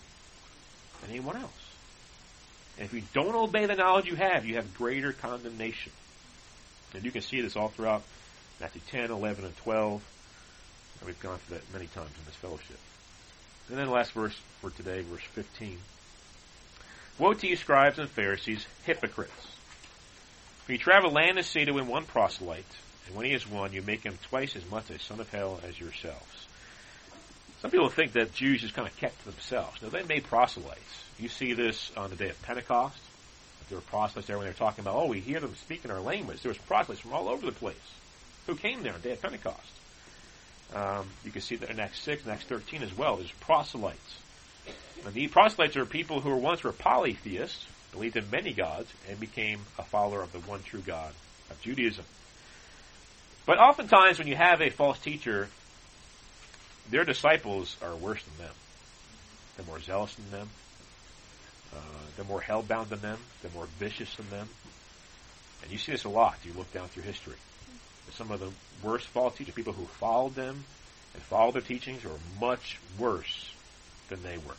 than 1.01 1.11
anyone 1.11 1.37
else. 1.37 1.51
And 2.79 2.87
if 2.87 2.93
you 2.93 3.03
don't 3.13 3.35
obey 3.35 3.67
the 3.67 3.75
knowledge 3.75 4.07
you 4.07 4.15
have, 4.15 4.45
you 4.45 4.57
have 4.57 4.75
greater 4.75 5.13
condemnation. 5.13 5.93
And 6.95 7.05
you 7.05 7.11
can 7.11 7.23
see 7.23 7.41
this 7.41 7.57
all 7.57 7.69
throughout 7.69 8.03
Matthew 8.61 8.83
10, 8.89 9.11
11, 9.11 9.45
and 9.45 9.57
12. 9.57 10.03
And 11.01 11.07
we've 11.07 11.21
gone 11.21 11.39
through 11.39 11.59
that 11.59 11.73
many 11.73 11.87
times 11.87 12.11
in 12.19 12.25
this 12.27 12.37
fellowship. 12.37 12.79
And 13.69 13.79
then 13.79 13.87
the 13.87 13.93
last 13.93 14.13
verse 14.13 14.39
for 14.61 14.71
today, 14.71 15.03
verse 15.03 15.25
15. 15.33 15.79
Woe 17.19 17.35
to 17.35 17.47
you, 17.47 17.57
scribes 17.57 17.99
and 17.99 18.09
Pharisees, 18.09 18.67
hypocrites! 18.85 19.33
For 20.65 20.73
you 20.73 20.79
travel 20.79 21.11
land 21.11 21.39
and 21.39 21.47
sea 21.47 21.65
to 21.65 21.73
win 21.73 21.89
one 21.89 22.05
proselyte, 22.05 22.65
and 23.07 23.17
when 23.17 23.27
he 23.27 23.33
is 23.33 23.49
one, 23.49 23.73
you 23.73 23.83
make 23.83 24.03
him 24.03 24.19
twice 24.29 24.57
as 24.57 24.69
much 24.71 24.91
a 24.91 24.99
son 24.99 25.21
of 25.21 25.31
hell 25.31 25.61
as 25.67 25.79
yourselves. 25.79 26.47
Some 27.63 27.71
people 27.71 27.89
think 27.89 28.13
that 28.13 28.35
Jews 28.35 28.61
just 28.61 28.75
kind 28.75 28.87
of 28.87 28.97
kept 28.97 29.25
themselves. 29.25 29.83
Now, 29.83 29.89
they 29.89 30.03
made 30.03 30.25
proselytes. 30.25 31.05
You 31.19 31.29
see 31.29 31.53
this 31.53 31.91
on 31.97 32.11
the 32.11 32.17
day 32.17 32.29
of 32.29 32.41
Pentecost. 32.43 32.99
There 33.69 33.79
were 33.79 33.83
proselytes 33.83 34.29
there 34.29 34.37
when 34.37 34.47
they 34.47 34.51
were 34.51 34.57
talking 34.57 34.83
about, 34.83 34.95
oh, 34.95 35.07
we 35.07 35.21
hear 35.21 35.41
them 35.41 35.55
speaking 35.57 35.91
our 35.91 36.01
language. 36.01 36.43
There 36.43 36.51
was 36.51 36.59
proselytes 36.59 37.01
from 37.01 37.13
all 37.13 37.29
over 37.29 37.47
the 37.47 37.53
place 37.53 37.77
who 38.47 38.55
came 38.55 38.83
there 38.83 38.93
on 38.93 39.01
the 39.01 39.09
day 39.09 39.15
of 39.15 39.23
Pentecost. 39.23 39.73
Um, 40.75 41.07
you 41.25 41.31
can 41.31 41.41
see 41.41 41.57
that 41.57 41.71
in 41.71 41.81
Acts 41.81 42.01
6 42.01 42.25
and 42.25 42.33
Acts 42.33 42.45
13 42.45 42.83
as 42.83 42.97
well. 42.97 43.17
There's 43.17 43.33
proselytes. 43.33 44.21
And 45.05 45.15
the 45.15 45.29
proselytes 45.29 45.77
are 45.77 45.87
people 45.87 46.21
who 46.21 46.31
were 46.31 46.37
once 46.37 46.63
were 46.63 46.73
polytheists, 46.73 47.67
believed 47.93 48.17
in 48.17 48.31
many 48.31 48.53
gods, 48.53 48.93
and 49.09 49.19
became 49.19 49.61
a 49.79 49.83
follower 49.83 50.23
of 50.23 50.33
the 50.33 50.41
one 50.41 50.63
true 50.63 50.81
God 50.81 51.13
of 51.51 51.61
Judaism. 51.61 52.05
But 53.47 53.59
oftentimes 53.59 54.19
when 54.19 54.27
you 54.27 54.35
have 54.35 54.61
a 54.61 54.71
false 54.71 54.99
teacher, 54.99 55.49
their 56.91 57.05
disciples 57.05 57.77
are 57.81 57.95
worse 57.95 58.23
than 58.23 58.47
them. 58.47 58.55
They're 59.57 59.67
more 59.67 59.81
zealous 59.81 60.15
than 60.15 60.31
them. 60.33 60.51
Uh, 61.73 61.79
they're 62.17 62.25
more 62.25 62.41
hell-bound 62.41 62.91
than 62.91 63.01
them. 63.01 63.19
They're 63.41 63.53
more 63.53 63.69
vicious 63.79 64.15
than 64.17 64.29
them. 64.31 64.49
And 65.63 65.71
you 65.71 65.79
see 65.79 65.93
this 65.93 66.05
a 66.05 66.09
lot. 66.09 66.39
You 66.45 66.53
look 66.53 66.73
down 66.73 66.89
through 66.89 67.05
history. 67.05 67.37
Some 68.13 68.31
of 68.31 68.41
the 68.41 68.51
worst 68.83 69.07
false 69.09 69.37
teachers, 69.37 69.55
people 69.55 69.73
who 69.73 69.85
followed 69.85 70.35
them 70.35 70.65
and 71.15 71.23
followed 71.23 71.55
their 71.55 71.63
teachings, 71.63 72.05
are 72.05 72.19
much 72.41 72.79
worse 72.99 73.51
than 74.09 74.23
they 74.23 74.39
were. 74.39 74.55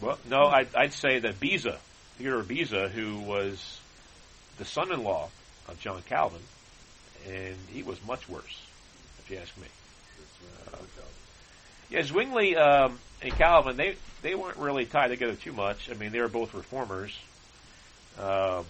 Well, 0.00 0.18
no, 0.28 0.46
I'd, 0.46 0.74
I'd 0.74 0.92
say 0.92 1.18
that 1.20 1.40
Beza, 1.40 1.78
Theodore 2.16 2.42
Beza, 2.42 2.88
who 2.88 3.20
was 3.20 3.80
the 4.58 4.64
son-in-law 4.64 5.28
of 5.68 5.80
John 5.80 6.02
Calvin, 6.08 6.40
and 7.28 7.56
he 7.68 7.82
was 7.82 7.98
much 8.06 8.28
worse, 8.28 8.62
if 9.18 9.30
you 9.30 9.38
ask 9.38 9.56
me. 9.56 9.66
Uh, 10.72 10.76
yeah, 11.90 12.02
Zwingli 12.02 12.56
um, 12.56 12.98
and 13.22 13.32
Calvin, 13.32 13.76
they 13.76 13.96
they 14.22 14.34
weren't 14.34 14.56
really 14.56 14.86
tied 14.86 15.08
together 15.08 15.34
too 15.34 15.52
much. 15.52 15.90
I 15.90 15.94
mean, 15.94 16.12
they 16.12 16.20
were 16.20 16.28
both 16.28 16.54
reformers, 16.54 17.16
uh, 18.18 18.62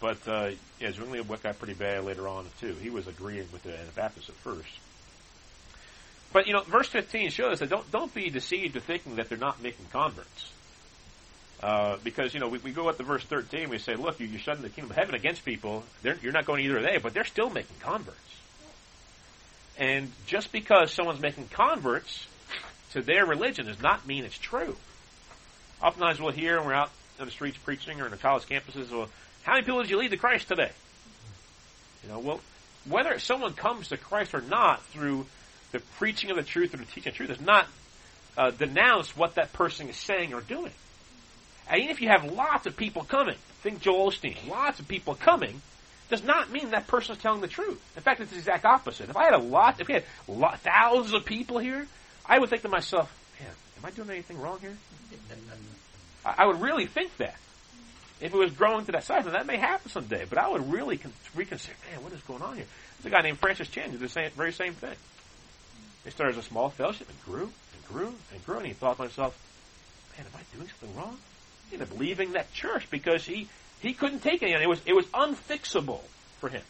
but 0.00 0.18
uh, 0.28 0.50
yeah, 0.80 0.92
Zwingli 0.92 1.22
got 1.42 1.58
pretty 1.58 1.74
bad 1.74 2.04
later 2.04 2.28
on 2.28 2.46
too. 2.60 2.74
He 2.80 2.90
was 2.90 3.06
agreeing 3.06 3.48
with 3.52 3.62
the 3.62 3.78
Anabaptists 3.78 4.28
at 4.28 4.34
first. 4.36 4.78
But 6.32 6.46
you 6.46 6.52
know, 6.52 6.62
verse 6.62 6.88
15 6.88 7.30
shows 7.30 7.60
that 7.60 7.70
don't 7.70 7.90
don't 7.90 8.12
be 8.12 8.28
deceived 8.28 8.74
to 8.74 8.80
thinking 8.80 9.16
that 9.16 9.28
they're 9.28 9.38
not 9.38 9.62
making 9.62 9.86
converts. 9.92 10.50
Uh, 11.64 11.96
because 12.04 12.34
you 12.34 12.40
know 12.40 12.48
we, 12.48 12.58
we 12.58 12.72
go 12.72 12.90
up 12.90 12.98
to 12.98 13.02
verse 13.02 13.24
13, 13.24 13.70
we 13.70 13.78
say, 13.78 13.94
look, 13.94 14.20
you, 14.20 14.26
you're 14.26 14.38
shutting 14.38 14.60
the 14.60 14.68
kingdom 14.68 14.90
of 14.90 14.98
heaven 14.98 15.14
against 15.14 15.46
people. 15.46 15.82
They're, 16.02 16.18
you're 16.22 16.30
not 16.30 16.44
going 16.44 16.62
either 16.62 16.78
way, 16.78 16.98
but 17.02 17.14
they're 17.14 17.24
still 17.24 17.48
making 17.48 17.76
converts. 17.80 18.18
And 19.78 20.12
just 20.26 20.52
because 20.52 20.92
someone's 20.92 21.22
making 21.22 21.48
converts 21.48 22.26
to 22.92 23.00
their 23.00 23.24
religion 23.24 23.64
does 23.64 23.80
not 23.80 24.06
mean 24.06 24.26
it's 24.26 24.36
true. 24.36 24.76
Oftentimes 25.82 26.20
we'll 26.20 26.32
hear 26.32 26.58
when 26.58 26.66
we're 26.66 26.74
out 26.74 26.90
on 27.18 27.24
the 27.24 27.32
streets 27.32 27.56
preaching 27.56 27.98
or 27.98 28.04
in 28.04 28.10
the 28.10 28.18
college 28.18 28.44
campuses, 28.44 28.90
well, 28.90 29.08
how 29.42 29.52
many 29.54 29.64
people 29.64 29.80
did 29.80 29.88
you 29.88 29.96
lead 29.96 30.10
to 30.10 30.18
Christ 30.18 30.48
today? 30.48 30.70
You 32.02 32.10
know, 32.10 32.18
well, 32.18 32.40
whether 32.86 33.18
someone 33.18 33.54
comes 33.54 33.88
to 33.88 33.96
Christ 33.96 34.34
or 34.34 34.42
not 34.42 34.82
through 34.88 35.24
the 35.72 35.80
preaching 35.96 36.28
of 36.28 36.36
the 36.36 36.42
truth 36.42 36.74
or 36.74 36.76
the 36.76 36.84
teaching 36.84 37.08
of 37.08 37.14
the 37.14 37.24
truth 37.24 37.28
does 37.30 37.40
not 37.40 37.66
uh, 38.36 38.50
denounce 38.50 39.16
what 39.16 39.36
that 39.36 39.54
person 39.54 39.88
is 39.88 39.96
saying 39.96 40.34
or 40.34 40.42
doing. 40.42 40.72
And 41.68 41.80
even 41.80 41.90
if 41.90 42.00
you 42.00 42.08
have 42.08 42.24
lots 42.24 42.66
of 42.66 42.76
people 42.76 43.04
coming, 43.04 43.36
think 43.62 43.80
Joel 43.80 44.10
Osteen, 44.10 44.36
lots 44.48 44.80
of 44.80 44.88
people 44.88 45.14
coming, 45.14 45.62
does 46.10 46.22
not 46.22 46.50
mean 46.50 46.70
that 46.70 46.86
person 46.86 47.16
is 47.16 47.22
telling 47.22 47.40
the 47.40 47.48
truth. 47.48 47.82
In 47.96 48.02
fact, 48.02 48.20
it's 48.20 48.30
the 48.30 48.36
exact 48.36 48.64
opposite. 48.64 49.08
If 49.08 49.16
I 49.16 49.24
had 49.24 49.34
a 49.34 49.38
lot, 49.38 49.80
if 49.80 49.88
we 49.88 49.94
had 49.94 50.04
thousands 50.58 51.14
of 51.14 51.24
people 51.24 51.58
here, 51.58 51.86
I 52.26 52.38
would 52.38 52.50
think 52.50 52.62
to 52.62 52.68
myself, 52.68 53.10
man, 53.40 53.50
am 53.78 53.84
I 53.84 53.90
doing 53.90 54.10
anything 54.10 54.40
wrong 54.40 54.58
here? 54.60 54.76
I, 56.24 56.34
I 56.38 56.46
would 56.46 56.60
really 56.60 56.86
think 56.86 57.16
that. 57.18 57.36
If 58.20 58.32
it 58.32 58.36
was 58.36 58.52
growing 58.52 58.86
to 58.86 58.92
that 58.92 59.04
size, 59.04 59.26
and 59.26 59.34
that 59.34 59.44
may 59.44 59.56
happen 59.56 59.90
someday, 59.90 60.24
but 60.28 60.38
I 60.38 60.48
would 60.48 60.72
really 60.72 60.98
con- 60.98 61.12
reconsider, 61.34 61.76
man, 61.90 62.04
what 62.04 62.12
is 62.12 62.20
going 62.22 62.42
on 62.42 62.56
here? 62.56 62.66
There's 62.96 63.12
a 63.12 63.14
guy 63.14 63.22
named 63.22 63.38
Francis 63.38 63.68
Chan 63.68 63.86
who 63.86 63.98
did 63.98 64.00
the 64.00 64.08
same, 64.08 64.30
very 64.30 64.52
same 64.52 64.72
thing. 64.74 64.94
He 66.04 66.10
started 66.10 66.38
as 66.38 66.44
a 66.44 66.48
small 66.48 66.70
fellowship 66.70 67.08
and 67.08 67.24
grew 67.24 67.50
and 67.50 67.84
grew 67.88 68.14
and 68.32 68.46
grew, 68.46 68.58
and 68.58 68.66
he 68.66 68.72
thought 68.72 68.96
to 68.98 69.02
himself, 69.02 69.36
man, 70.16 70.26
am 70.26 70.38
I 70.38 70.56
doing 70.56 70.68
something 70.68 70.96
wrong? 70.96 71.18
Up 71.82 71.98
leaving 71.98 72.32
that 72.32 72.52
church 72.52 72.88
because 72.90 73.24
he, 73.24 73.48
he 73.80 73.92
couldn't 73.92 74.20
take 74.20 74.42
it. 74.42 74.50
It 74.50 74.68
was, 74.68 74.80
it 74.86 74.94
was 74.94 75.06
unfixable 75.06 76.00
for 76.40 76.48
him. 76.48 76.62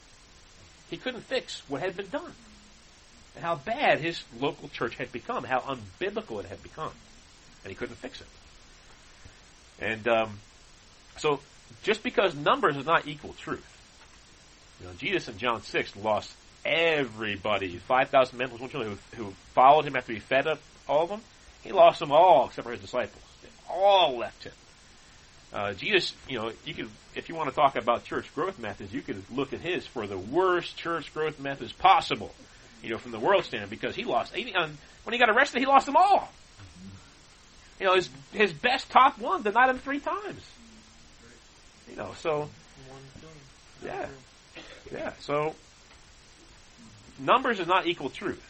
He 0.90 0.96
couldn't 0.96 1.22
fix 1.22 1.62
what 1.68 1.80
had 1.80 1.96
been 1.96 2.08
done. 2.08 2.32
And 3.34 3.44
how 3.44 3.56
bad 3.56 4.00
his 4.00 4.22
local 4.38 4.68
church 4.68 4.96
had 4.96 5.10
become, 5.10 5.44
how 5.44 5.60
unbiblical 5.60 6.40
it 6.40 6.46
had 6.46 6.62
become. 6.62 6.92
And 7.64 7.70
he 7.70 7.74
couldn't 7.74 7.96
fix 7.96 8.20
it. 8.20 8.26
And 9.80 10.06
um, 10.06 10.38
so, 11.16 11.40
just 11.82 12.02
because 12.02 12.34
numbers 12.34 12.76
is 12.76 12.86
not 12.86 13.08
equal 13.08 13.32
truth. 13.34 13.70
You 14.80 14.86
know, 14.86 14.92
Jesus 14.98 15.28
in 15.28 15.38
John 15.38 15.62
6 15.62 15.96
lost 15.96 16.32
everybody, 16.64 17.76
5,000 17.76 18.38
men 18.38 18.48
plus 18.48 18.60
one 18.60 18.70
children 18.70 18.98
who, 19.12 19.24
who 19.24 19.30
followed 19.52 19.84
him 19.84 19.96
after 19.96 20.12
he 20.12 20.18
fed 20.18 20.46
up 20.46 20.60
all 20.88 21.04
of 21.04 21.08
them. 21.08 21.20
He 21.62 21.72
lost 21.72 22.00
them 22.00 22.12
all 22.12 22.46
except 22.46 22.66
for 22.66 22.72
his 22.72 22.80
disciples. 22.80 23.22
They 23.42 23.48
all 23.68 24.18
left 24.18 24.44
him. 24.44 24.52
Uh, 25.54 25.72
Jesus, 25.72 26.12
you 26.28 26.36
know, 26.36 26.50
you 26.64 26.74
could, 26.74 26.88
if 27.14 27.28
you 27.28 27.36
want 27.36 27.48
to 27.48 27.54
talk 27.54 27.76
about 27.76 28.04
church 28.04 28.26
growth 28.34 28.58
methods, 28.58 28.92
you 28.92 29.00
could 29.00 29.22
look 29.30 29.52
at 29.52 29.60
his 29.60 29.86
for 29.86 30.08
the 30.08 30.18
worst 30.18 30.76
church 30.76 31.14
growth 31.14 31.38
methods 31.38 31.72
possible, 31.72 32.34
you 32.82 32.90
know, 32.90 32.98
from 32.98 33.12
the 33.12 33.20
world 33.20 33.44
standard, 33.44 33.70
because 33.70 33.94
he 33.94 34.02
lost, 34.02 34.34
um, 34.34 34.76
when 35.04 35.12
he 35.12 35.18
got 35.18 35.30
arrested, 35.30 35.60
he 35.60 35.66
lost 35.66 35.86
them 35.86 35.94
all. 35.94 36.28
You 37.78 37.86
know, 37.86 37.94
his, 37.94 38.10
his 38.32 38.52
best 38.52 38.90
top 38.90 39.20
one 39.20 39.42
denied 39.42 39.70
him 39.70 39.78
three 39.78 40.00
times. 40.00 40.42
You 41.88 41.96
know, 41.96 42.14
so, 42.18 42.48
yeah, 43.84 44.08
yeah, 44.92 45.12
so, 45.20 45.54
numbers 47.20 47.60
is 47.60 47.68
not 47.68 47.86
equal 47.86 48.10
truth. 48.10 48.42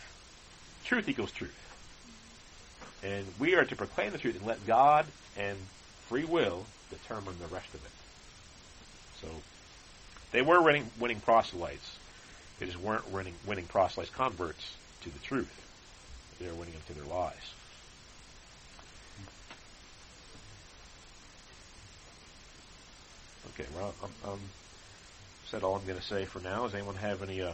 Truth 0.85 1.11
equals 1.11 1.33
truth. 1.33 1.55
And 3.03 3.27
we 3.39 3.57
are 3.57 3.65
to 3.65 3.77
proclaim 3.77 4.13
the 4.13 4.19
truth 4.19 4.37
and 4.37 4.47
let 4.47 4.67
God 4.67 5.05
and 5.37 5.59
free 6.09 6.25
will 6.25 6.65
determine 6.91 7.39
the 7.39 7.47
rest 7.47 7.69
of 7.75 7.85
it. 7.85 7.91
So 9.21 9.29
they 10.33 10.43
were 10.43 10.63
winning, 10.63 10.91
winning 10.99 11.21
proselytes. 11.21 11.99
They 12.59 12.67
just 12.67 12.79
weren't 12.79 13.11
winning, 13.11 13.35
winning 13.47 13.67
proselytes 13.67 14.11
converts 14.11 14.77
to 15.03 15.11
the 15.11 15.19
truth. 15.19 15.53
They 16.41 16.47
were 16.47 16.55
winning 16.55 16.75
them 16.75 16.83
to 16.89 16.95
their 16.95 17.05
lies. 17.05 17.53
Okay, 23.55 23.69
well, 23.77 23.95
I'm, 24.03 24.11
I'm 24.29 24.41
said 25.47 25.63
all 25.63 25.77
I'm 25.77 25.87
going 25.87 25.99
to 25.99 26.05
say 26.05 26.25
for 26.25 26.41
now. 26.41 26.65
Does 26.65 26.75
anyone 26.75 26.97
have 26.97 27.23
any 27.23 27.41
uh, 27.41 27.53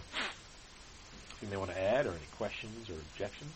anything 1.36 1.50
they 1.50 1.56
want 1.58 1.70
to 1.70 1.78
add, 1.78 2.06
or 2.06 2.10
any 2.10 2.30
questions 2.38 2.88
or 2.88 2.94
objections? 2.94 3.52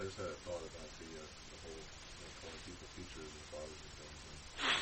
I 0.00 0.04
just 0.04 0.16
had 0.16 0.26
a 0.26 0.36
thought 0.44 0.60
about 0.60 0.90
the 1.00 1.08
uh, 1.16 1.24
the 1.24 1.58
whole 1.64 1.80
you 1.80 2.20
know, 2.20 2.32
calling 2.44 2.60
people 2.68 2.88
teachers 2.92 3.32
and 3.32 3.44
fathers 3.48 3.80
and 3.80 3.92
things. 3.96 4.20
And, 4.28 4.76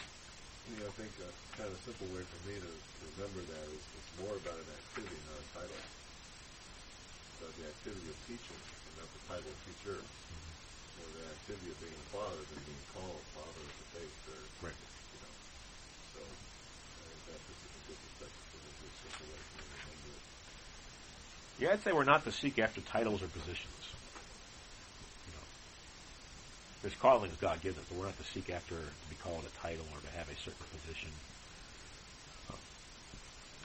you 0.68 0.76
know, 0.84 0.88
I 0.88 0.94
think 1.00 1.12
a 1.24 1.30
kind 1.56 1.70
of 1.70 1.78
simple 1.82 2.08
way 2.12 2.22
for 2.24 2.40
me 2.48 2.56
to 2.60 2.70
remember 3.16 3.40
that 3.48 3.66
is 3.72 3.82
it's 3.82 4.12
more 4.20 4.36
about 4.36 4.56
an 4.60 4.68
activity, 4.68 5.16
not 5.28 5.40
a 5.40 5.48
title. 5.64 5.82
About 7.40 7.54
the 7.56 7.66
activity 7.70 8.08
of 8.10 8.18
teaching, 8.26 8.58
and 8.60 8.94
not 8.98 9.08
the 9.08 9.22
title 9.30 9.48
of 9.48 9.58
teacher. 9.64 9.96
Mm-hmm. 9.98 10.98
Or 10.98 11.08
the 11.14 11.24
activity 11.30 11.68
of 11.70 11.78
being 11.78 11.94
a 11.94 12.06
father 12.10 12.42
than 12.50 12.60
being 12.66 12.84
called 12.90 13.22
father 13.32 13.62
of 13.62 13.74
the 13.78 13.86
faith, 13.94 14.18
or 14.34 14.40
Right. 14.66 14.74
you 14.74 15.20
know. 15.22 15.34
So 16.12 16.20
I 16.20 17.02
think 17.06 17.22
that's 17.30 17.44
just 17.46 17.62
a 17.62 17.82
good 17.86 17.98
perspective 18.02 18.44
for. 18.50 18.58
Just 18.58 18.96
simple 19.06 19.26
way 19.30 19.38
to 19.38 19.54
remember 19.62 20.10
it. 20.18 20.24
Yeah, 21.62 21.72
I'd 21.78 21.82
say 21.86 21.92
we're 21.94 22.06
not 22.06 22.26
to 22.26 22.32
seek 22.34 22.58
after 22.58 22.82
titles 22.82 23.22
or 23.22 23.30
positions. 23.30 23.94
This 26.82 26.94
calling 26.94 27.30
is 27.30 27.36
God 27.38 27.60
given, 27.60 27.82
so 27.88 27.96
we're 27.96 28.06
not 28.06 28.16
to 28.18 28.24
seek 28.24 28.50
after 28.50 28.76
to 28.76 29.06
be 29.10 29.16
called 29.22 29.42
a 29.44 29.50
title 29.60 29.84
or 29.92 30.00
to 30.00 30.10
have 30.16 30.28
a 30.30 30.36
certain 30.36 30.64
position. 30.70 31.10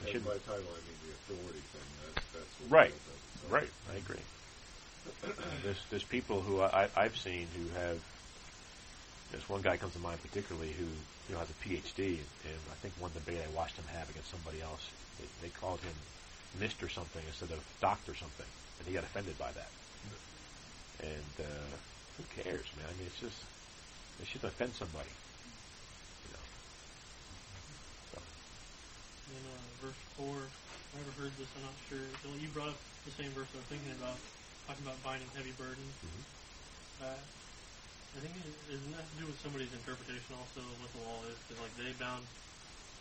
It 0.02 0.12
shouldn't- 0.12 0.26
by 0.26 0.38
title, 0.38 0.68
I 0.68 0.80
mean 0.84 0.98
the 1.06 1.12
authority 1.34 1.60
thing. 1.72 1.88
That's, 2.34 2.70
Right. 2.70 2.90
it 2.90 3.50
Right, 3.50 3.70
I 3.92 3.94
agree. 3.96 4.20
Uh, 5.22 5.28
there's 5.62 5.80
there's 5.90 6.02
people 6.02 6.40
who 6.42 6.60
I, 6.62 6.88
I've 6.96 7.16
seen 7.16 7.46
who 7.56 7.68
have. 7.78 8.00
There's 9.30 9.48
one 9.48 9.60
guy 9.62 9.76
comes 9.76 9.92
to 9.94 9.98
mind 9.98 10.20
particularly 10.22 10.72
who 10.72 10.84
you 10.84 11.32
know 11.34 11.38
has 11.38 11.50
a 11.50 11.54
PhD, 11.64 12.18
and 12.44 12.60
I 12.72 12.74
think 12.80 12.94
one 12.98 13.12
debate 13.12 13.40
I 13.44 13.48
watched 13.54 13.76
him 13.76 13.84
have 13.92 14.08
against 14.10 14.30
somebody 14.30 14.60
else, 14.62 14.80
they, 15.20 15.26
they 15.42 15.48
called 15.60 15.80
him 15.80 15.94
Mister 16.58 16.88
something 16.88 17.22
instead 17.26 17.50
of 17.50 17.62
Doctor 17.80 18.14
something, 18.14 18.46
and 18.78 18.88
he 18.88 18.94
got 18.94 19.04
offended 19.04 19.38
by 19.38 19.52
that. 19.52 19.68
And 21.00 21.34
uh, 21.46 21.76
who 22.16 22.22
cares, 22.38 22.66
man? 22.78 22.86
I 22.86 22.94
mean, 22.98 23.06
it's 23.10 23.20
just 23.20 23.40
it 24.22 24.26
should 24.30 24.44
offend 24.44 24.72
somebody. 24.74 25.10
You 25.10 26.30
know. 26.34 26.44
So, 28.14 28.18
In 29.34 29.42
uh, 29.42 29.58
verse 29.82 30.00
4, 30.18 30.26
I 30.30 31.02
ever 31.02 31.14
heard 31.18 31.34
this, 31.38 31.50
I'm 31.58 31.66
not 31.66 31.76
sure. 31.90 32.02
You 32.38 32.48
brought 32.54 32.70
up 32.74 32.80
the 33.04 33.14
same 33.18 33.30
verse 33.34 33.50
I 33.50 33.58
was 33.58 33.68
thinking 33.68 33.90
about, 33.98 34.16
talking 34.70 34.84
about 34.86 34.98
binding 35.02 35.26
heavy 35.34 35.52
burdens. 35.58 35.94
mhm. 36.02 36.22
Uh, 37.02 37.18
I 38.14 38.18
think 38.22 38.30
it, 38.38 38.78
that 38.94 39.02
to 39.02 39.14
do 39.18 39.26
with 39.26 39.34
somebody's 39.42 39.74
interpretation 39.74 40.38
also 40.38 40.62
of 40.62 40.78
what 40.78 40.90
the 40.94 41.02
law 41.02 41.18
is? 41.26 41.34
Because 41.44 41.58
like 41.66 41.74
they 41.74 41.90
bound, 41.98 42.22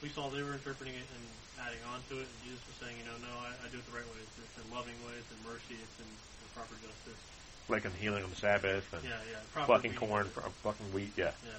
we 0.02 0.10
saw 0.10 0.34
they 0.34 0.42
were 0.42 0.58
interpreting 0.58 0.98
it 0.98 1.06
and 1.14 1.24
adding 1.62 1.78
on 1.94 2.02
to 2.10 2.18
it, 2.18 2.26
and 2.26 2.38
Jesus 2.42 2.58
was 2.66 2.82
saying, 2.82 2.98
you 2.98 3.06
know, 3.06 3.14
no, 3.22 3.30
I, 3.46 3.54
I 3.62 3.70
do 3.70 3.78
it 3.78 3.86
the 3.86 3.94
right 3.94 4.10
way. 4.10 4.18
It's, 4.26 4.34
it's 4.42 4.58
in 4.58 4.66
loving 4.74 4.98
way, 5.06 5.14
it's 5.22 5.30
in 5.30 5.38
mercy, 5.46 5.78
it's 5.78 5.98
in, 6.02 6.10
in 6.10 6.48
proper 6.58 6.74
justice. 6.82 7.22
Like 7.70 7.86
in 7.86 7.92
healing 7.92 8.24
on 8.24 8.30
the 8.30 8.36
Sabbath 8.36 8.86
and 8.94 9.04
Yeah, 9.04 9.10
yeah. 9.32 9.66
Plucking 9.66 9.94
corn, 9.96 10.26
from 10.30 10.44
plucking 10.62 10.94
wheat. 10.94 11.12
Yeah. 11.16 11.26
Yeah, 11.44 11.52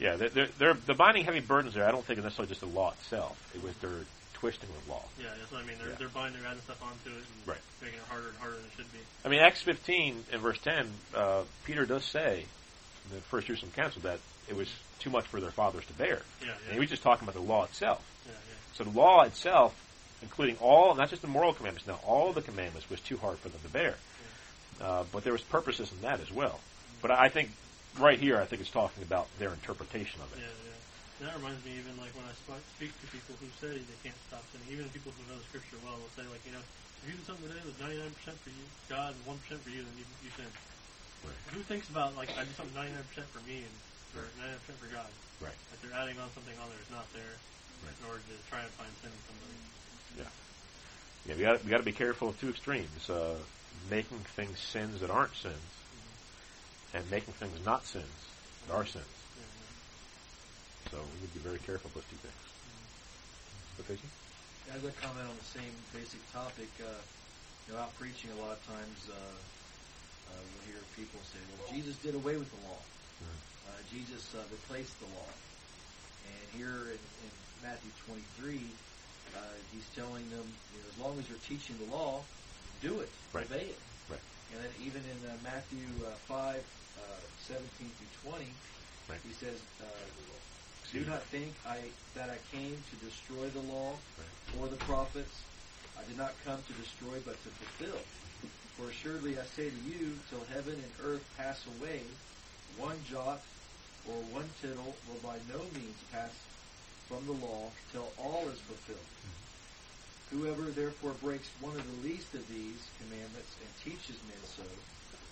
yeah. 0.00 0.16
Yeah, 0.20 0.28
they're, 0.28 0.48
they're, 0.58 0.74
the 0.86 0.94
binding 0.94 1.24
heavy 1.24 1.40
burdens 1.40 1.74
there, 1.74 1.86
I 1.86 1.90
don't 1.90 2.04
think 2.04 2.18
is 2.18 2.24
necessarily 2.24 2.48
just 2.48 2.60
the 2.62 2.66
law 2.66 2.92
itself. 2.92 3.36
It 3.54 3.62
was 3.62 3.74
their 3.76 3.90
twisting 4.32 4.70
of 4.70 4.88
law. 4.88 5.02
Yeah, 5.18 5.26
that's 5.38 5.52
what 5.52 5.62
I 5.62 5.66
mean. 5.66 5.76
They're, 5.78 5.90
Yeah. 5.90 5.96
they're 5.98 6.08
binding, 6.08 6.40
they're 6.40 6.50
adding 6.50 6.62
stuff 6.62 6.82
onto 6.82 7.10
it 7.10 7.22
and 7.22 7.46
Right. 7.46 7.58
making 7.82 7.98
it 7.98 8.06
harder 8.08 8.28
and 8.28 8.38
harder 8.38 8.56
than 8.56 8.64
it 8.64 8.72
should 8.76 8.90
be. 8.92 8.98
I 9.24 9.28
mean, 9.28 9.40
Acts 9.40 9.60
15 9.60 10.24
and 10.32 10.40
verse 10.40 10.58
10, 10.64 10.90
uh, 11.14 11.42
Peter 11.66 11.84
does 11.84 12.04
say 12.06 12.46
in 13.10 13.14
the 13.16 13.20
First 13.22 13.48
Jerusalem 13.48 13.72
Council 13.76 14.00
that 14.02 14.20
it 14.48 14.56
was 14.56 14.72
too 15.00 15.10
much 15.10 15.26
for 15.26 15.40
their 15.40 15.50
fathers 15.50 15.84
to 15.86 15.92
bear. 15.92 16.22
Yeah, 16.40 16.46
yeah. 16.46 16.52
And 16.66 16.72
he 16.74 16.80
was 16.80 16.88
just 16.88 17.02
talking 17.02 17.28
about 17.28 17.34
the 17.34 17.46
law 17.46 17.64
itself. 17.64 18.02
yeah, 18.24 18.32
yeah. 18.32 18.54
So 18.74 18.84
the 18.84 18.98
law 18.98 19.22
itself, 19.24 19.74
including 20.22 20.56
all, 20.60 20.94
not 20.94 21.10
just 21.10 21.20
the 21.20 21.28
moral 21.28 21.52
commandments, 21.52 21.86
now 21.86 22.00
all 22.06 22.32
the 22.32 22.40
commandments 22.42 22.88
was 22.88 23.00
too 23.00 23.18
hard 23.18 23.38
for 23.38 23.50
them 23.50 23.60
to 23.62 23.68
bear. 23.68 23.96
Uh, 24.80 25.04
but 25.12 25.24
there 25.24 25.32
was 25.32 25.42
purposes 25.42 25.92
in 25.92 26.00
that 26.00 26.20
as 26.20 26.32
well. 26.32 26.58
But 27.02 27.10
I 27.10 27.28
think 27.28 27.52
right 28.00 28.18
here, 28.18 28.40
I 28.40 28.46
think 28.46 28.60
it's 28.64 28.72
talking 28.72 29.02
about 29.02 29.28
their 29.38 29.52
interpretation 29.52 30.20
of 30.24 30.32
it. 30.32 30.40
Yeah, 30.40 30.48
yeah. 30.48 31.28
That 31.28 31.36
reminds 31.36 31.60
me 31.68 31.76
even 31.76 31.92
like 32.00 32.16
when 32.16 32.24
I 32.24 32.32
speak 32.32 32.96
to 32.96 33.06
people 33.12 33.36
who 33.36 33.48
say 33.60 33.76
they 33.76 34.00
can't 34.00 34.16
stop 34.32 34.40
sinning, 34.52 34.72
even 34.72 34.88
people 34.88 35.12
who 35.12 35.22
know 35.28 35.36
the 35.36 35.44
scripture 35.52 35.76
well, 35.84 36.00
will 36.00 36.12
say 36.16 36.24
like, 36.32 36.40
you 36.48 36.56
know, 36.56 36.64
if 36.64 37.12
you 37.12 37.12
did 37.12 37.24
something 37.28 37.44
today 37.44 37.60
that 37.60 37.68
was 37.68 37.76
99% 37.76 38.08
for 38.40 38.48
you, 38.48 38.64
God, 38.88 39.12
and 39.12 39.20
1% 39.28 39.36
for 39.36 39.68
you, 39.68 39.84
then 39.84 39.94
you, 40.00 40.06
you 40.24 40.32
sin. 40.32 40.48
Right. 41.24 41.36
Who 41.52 41.60
thinks 41.68 41.92
about 41.92 42.16
like 42.16 42.32
I 42.40 42.48
did 42.48 42.56
something 42.56 42.72
99% 42.72 43.04
for 43.36 43.44
me 43.44 43.60
and 43.68 43.76
or 44.16 44.24
99% 44.40 44.80
for 44.80 44.88
God? 44.88 45.12
Right. 45.44 45.56
Like 45.68 45.80
they're 45.84 45.96
adding 45.96 46.16
on 46.16 46.32
something 46.32 46.56
on 46.56 46.72
there 46.72 46.80
that's 46.80 46.94
not 46.96 47.08
there 47.12 47.36
Right. 47.84 47.96
in 47.96 48.04
order 48.12 48.20
to 48.20 48.36
try 48.52 48.60
and 48.60 48.68
find 48.76 48.92
sin 49.00 49.08
in 49.08 49.22
somebody. 49.24 49.56
Yeah. 50.20 50.28
Yeah, 51.28 51.34
we 51.36 51.42
got 51.42 51.64
we 51.64 51.70
got 51.70 51.78
to 51.78 51.88
be 51.88 51.96
careful 51.96 52.28
of 52.28 52.40
two 52.40 52.48
extremes: 52.48 53.08
uh, 53.08 53.36
making 53.90 54.18
things 54.36 54.58
sins 54.58 55.00
that 55.00 55.10
aren't 55.10 55.34
sins, 55.34 55.70
and 56.94 57.08
making 57.10 57.34
things 57.34 57.54
not 57.64 57.84
sins 57.84 58.06
that 58.66 58.74
are 58.74 58.86
sins. 58.86 59.04
Yeah, 59.36 59.46
yeah. 59.46 60.90
So 60.90 60.96
we 60.98 61.20
need 61.20 61.32
to 61.32 61.38
be 61.38 61.44
very 61.44 61.62
careful 61.62 61.90
with 61.94 62.02
those 62.02 62.10
two 62.10 62.20
things. 62.22 62.44
So, 63.76 63.82
Tracy? 63.86 64.08
As 64.70 64.82
I 64.86 64.92
comment 65.02 65.26
on 65.26 65.34
the 65.34 65.50
same 65.50 65.74
basic 65.94 66.20
topic, 66.30 66.70
uh, 66.78 66.94
you 67.66 67.74
know, 67.74 67.80
out 67.80 67.94
preaching 67.98 68.30
a 68.30 68.38
lot 68.42 68.54
of 68.54 68.62
times, 68.66 69.10
uh, 69.10 69.14
uh, 69.14 70.38
we'll 70.38 70.66
hear 70.70 70.82
people 70.94 71.18
say, 71.30 71.38
"Well, 71.58 71.66
Jesus 71.74 71.96
did 71.98 72.14
away 72.14 72.36
with 72.36 72.50
the 72.50 72.60
law. 72.68 72.78
Uh, 73.66 73.78
Jesus 73.90 74.34
uh, 74.34 74.42
replaced 74.50 74.94
the 75.00 75.10
law." 75.18 75.30
And 76.26 76.46
here 76.54 76.94
in, 76.94 77.00
in 77.00 77.32
Matthew 77.62 77.90
23, 78.06 78.62
uh, 79.34 79.38
he's 79.72 79.86
telling 79.94 80.26
them, 80.30 80.46
you 80.74 80.78
know, 80.78 80.88
as 80.90 80.98
long 81.02 81.18
as 81.18 81.28
you're 81.28 81.42
teaching 81.46 81.74
the 81.78 81.90
law, 81.90 82.22
do 82.80 83.00
it, 83.00 83.08
Right. 83.32 83.46
obey 83.46 83.66
it. 83.70 83.78
Right. 84.08 84.20
And 84.54 84.64
then 84.64 84.72
even 84.84 85.02
in 85.04 85.18
uh, 85.30 85.36
Matthew 85.44 85.86
uh, 86.06 86.10
5, 86.26 86.56
uh, 86.56 87.02
17 87.46 87.66
through 87.76 88.30
20, 88.30 88.44
Right. 89.08 89.20
he 89.26 89.32
says, 89.34 89.58
uh, 89.80 89.84
do 90.92 91.04
not 91.04 91.22
think 91.30 91.54
I 91.66 91.78
that 92.14 92.30
I 92.30 92.38
came 92.50 92.76
to 92.90 92.96
destroy 93.06 93.46
the 93.50 93.60
law 93.72 93.92
Right. 94.18 94.60
or 94.60 94.68
the 94.68 94.76
prophets. 94.84 95.34
I 95.98 96.02
did 96.08 96.16
not 96.18 96.32
come 96.44 96.58
to 96.66 96.72
destroy, 96.74 97.20
but 97.24 97.36
to 97.44 97.50
fulfill. 97.50 98.00
For 98.76 98.88
assuredly 98.90 99.38
I 99.38 99.44
say 99.54 99.70
to 99.70 99.80
you, 99.86 100.18
till 100.30 100.42
heaven 100.52 100.74
and 100.74 100.92
earth 101.04 101.22
pass 101.36 101.60
away, 101.78 102.02
one 102.78 102.96
jot 103.08 103.42
or 104.08 104.16
one 104.32 104.48
tittle 104.60 104.96
will 105.06 105.20
by 105.22 105.36
no 105.52 105.58
means 105.74 105.98
pass 106.10 106.32
from 107.08 107.26
the 107.26 107.32
law 107.44 107.70
till 107.92 108.08
all 108.18 108.48
is 108.48 108.58
fulfilled. 108.60 109.06
Whoever 110.30 110.70
therefore 110.70 111.14
breaks 111.22 111.50
one 111.60 111.74
of 111.74 111.82
the 111.82 112.08
least 112.08 112.34
of 112.34 112.46
these 112.46 112.78
commandments 113.02 113.50
and 113.58 113.70
teaches 113.82 114.14
men 114.30 114.38
so 114.46 114.62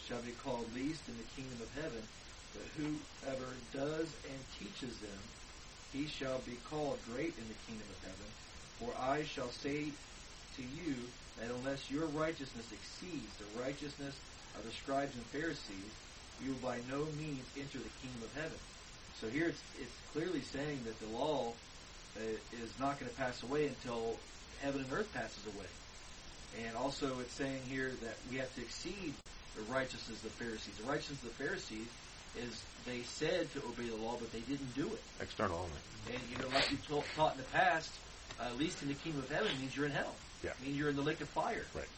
shall 0.07 0.21
be 0.23 0.35
called 0.43 0.67
least 0.75 1.07
in 1.07 1.15
the 1.17 1.31
kingdom 1.39 1.59
of 1.63 1.71
heaven. 1.79 2.03
But 2.51 2.67
whoever 2.75 3.47
does 3.73 4.11
and 4.27 4.41
teaches 4.59 4.99
them, 4.99 5.21
he 5.93 6.07
shall 6.07 6.41
be 6.43 6.59
called 6.69 6.99
great 7.15 7.33
in 7.39 7.47
the 7.47 7.61
kingdom 7.67 7.87
of 7.87 8.01
heaven. 8.11 8.29
For 8.83 8.91
I 8.99 9.23
shall 9.23 9.51
say 9.51 9.87
to 10.57 10.63
you 10.63 10.95
that 11.39 11.55
unless 11.55 11.91
your 11.91 12.07
righteousness 12.07 12.67
exceeds 12.73 13.31
the 13.39 13.63
righteousness 13.63 14.19
of 14.59 14.65
the 14.65 14.73
scribes 14.73 15.15
and 15.15 15.25
Pharisees, 15.27 15.93
you 16.43 16.51
will 16.51 16.69
by 16.69 16.79
no 16.91 17.07
means 17.19 17.47
enter 17.55 17.79
the 17.79 17.95
kingdom 18.03 18.23
of 18.23 18.35
heaven. 18.35 18.59
So 19.21 19.29
here 19.29 19.49
it's, 19.49 19.63
it's 19.79 19.95
clearly 20.13 20.43
saying 20.43 20.83
that 20.87 20.99
the 20.99 21.11
law 21.17 21.53
uh, 22.17 22.21
is 22.63 22.71
not 22.81 22.99
going 22.99 23.11
to 23.11 23.17
pass 23.17 23.43
away 23.43 23.67
until 23.67 24.17
heaven 24.61 24.83
and 24.83 24.93
earth 24.93 25.13
passes 25.13 25.45
away. 25.47 26.67
And 26.67 26.77
also 26.77 27.19
it's 27.21 27.33
saying 27.35 27.61
here 27.69 27.93
that 28.03 28.17
we 28.31 28.39
have 28.39 28.53
to 28.55 28.61
exceed 28.61 29.15
the 29.57 29.63
righteousness 29.73 30.19
of 30.19 30.23
the 30.23 30.45
Pharisees. 30.45 30.75
The 30.79 30.89
righteousness 30.91 31.23
of 31.23 31.29
the 31.29 31.45
Pharisees 31.45 31.89
is 32.37 32.63
they 32.87 33.03
said 33.03 33.53
to 33.53 33.59
obey 33.67 33.89
the 33.89 33.97
law, 33.97 34.17
but 34.19 34.33
they 34.33 34.41
didn't 34.41 34.75
do 34.75 34.87
it. 34.87 35.03
External 35.21 35.57
only. 35.57 36.15
And 36.15 36.23
you 36.31 36.39
know, 36.39 36.49
like 36.55 36.71
you 36.71 36.79
told, 36.89 37.05
taught 37.17 37.33
in 37.33 37.39
the 37.39 37.51
past, 37.51 37.91
uh, 38.41 38.45
at 38.45 38.59
least 38.59 38.83
in 38.83 38.89
the 38.89 38.95
kingdom 38.95 39.23
of 39.23 39.31
heaven 39.31 39.51
means 39.61 39.77
you're 39.77 39.87
in 39.87 39.93
hell. 39.93 40.15
Yeah. 40.43 40.51
It 40.51 40.67
means 40.67 40.79
you're 40.79 40.91
in 40.91 40.97
the 40.97 41.03
lake 41.03 41.21
of 41.21 41.29
fire. 41.29 41.65
Right. 41.75 41.89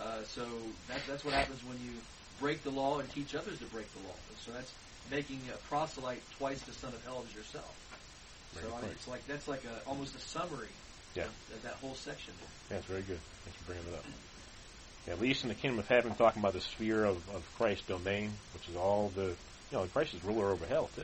Uh, 0.00 0.22
so 0.24 0.46
that, 0.88 1.00
that's 1.08 1.24
what 1.24 1.34
happens 1.34 1.62
when 1.64 1.76
you 1.84 1.92
break 2.40 2.62
the 2.62 2.70
law 2.70 3.00
and 3.00 3.10
teach 3.10 3.34
others 3.34 3.58
to 3.58 3.64
break 3.66 3.92
the 3.94 4.06
law. 4.06 4.14
So 4.44 4.52
that's 4.52 4.72
making 5.10 5.40
a 5.52 5.56
proselyte 5.68 6.22
twice 6.38 6.60
the 6.62 6.72
son 6.72 6.92
of 6.92 7.04
hell 7.04 7.24
as 7.28 7.34
yourself. 7.34 7.74
Very 8.54 8.66
so 8.66 8.76
I 8.76 8.82
mean, 8.82 8.90
it's 8.92 9.08
like 9.08 9.26
that's 9.26 9.48
like 9.48 9.62
a 9.64 9.88
almost 9.88 10.14
a 10.14 10.20
summary 10.20 10.72
Yeah. 11.18 11.56
of 11.56 11.62
that 11.62 11.74
whole 11.74 11.94
section. 11.94 12.34
Yeah, 12.70 12.78
it's 12.78 12.86
very 12.86 13.02
good. 13.02 13.18
Thanks 13.44 13.58
for 13.60 13.72
bringing 13.72 13.86
it 13.92 13.94
up. 13.94 14.04
Yeah, 15.06 15.14
at 15.14 15.20
least 15.20 15.42
in 15.42 15.48
the 15.48 15.54
kingdom 15.54 15.78
of 15.78 15.88
heaven, 15.88 16.14
talking 16.14 16.40
about 16.40 16.52
the 16.52 16.60
sphere 16.60 17.04
of, 17.04 17.16
of 17.30 17.44
Christ's 17.56 17.86
domain, 17.86 18.32
which 18.54 18.68
is 18.68 18.76
all 18.76 19.10
the, 19.14 19.34
you 19.70 19.72
know, 19.72 19.86
Christ 19.86 20.14
is 20.14 20.24
ruler 20.24 20.50
over 20.50 20.66
hell, 20.66 20.90
too. 20.94 21.02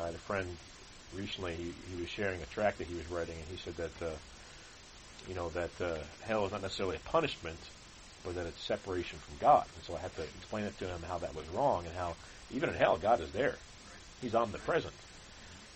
I 0.00 0.06
had 0.06 0.14
a 0.14 0.18
friend 0.18 0.56
recently, 1.16 1.54
he, 1.54 1.72
he 1.90 2.00
was 2.00 2.10
sharing 2.10 2.42
a 2.42 2.46
tract 2.46 2.78
that 2.78 2.86
he 2.86 2.94
was 2.94 3.10
writing, 3.10 3.36
and 3.36 3.48
he 3.48 3.56
said 3.56 3.76
that, 3.76 4.06
uh, 4.06 4.10
you 5.28 5.34
know, 5.34 5.48
that 5.50 5.70
uh, 5.80 5.98
hell 6.22 6.44
is 6.44 6.52
not 6.52 6.62
necessarily 6.62 6.96
a 6.96 7.08
punishment, 7.08 7.58
but 8.24 8.34
that 8.34 8.46
it's 8.46 8.62
separation 8.62 9.18
from 9.18 9.36
God. 9.40 9.64
And 9.74 9.84
so 9.84 9.96
I 9.96 9.98
had 9.98 10.14
to 10.16 10.22
explain 10.22 10.64
it 10.64 10.78
to 10.78 10.86
him 10.86 11.02
how 11.08 11.18
that 11.18 11.34
was 11.34 11.48
wrong, 11.48 11.86
and 11.86 11.96
how 11.96 12.14
even 12.50 12.68
in 12.68 12.74
hell, 12.74 12.98
God 12.98 13.20
is 13.20 13.32
there. 13.32 13.56
He's 14.20 14.34
omnipresent. 14.34 14.94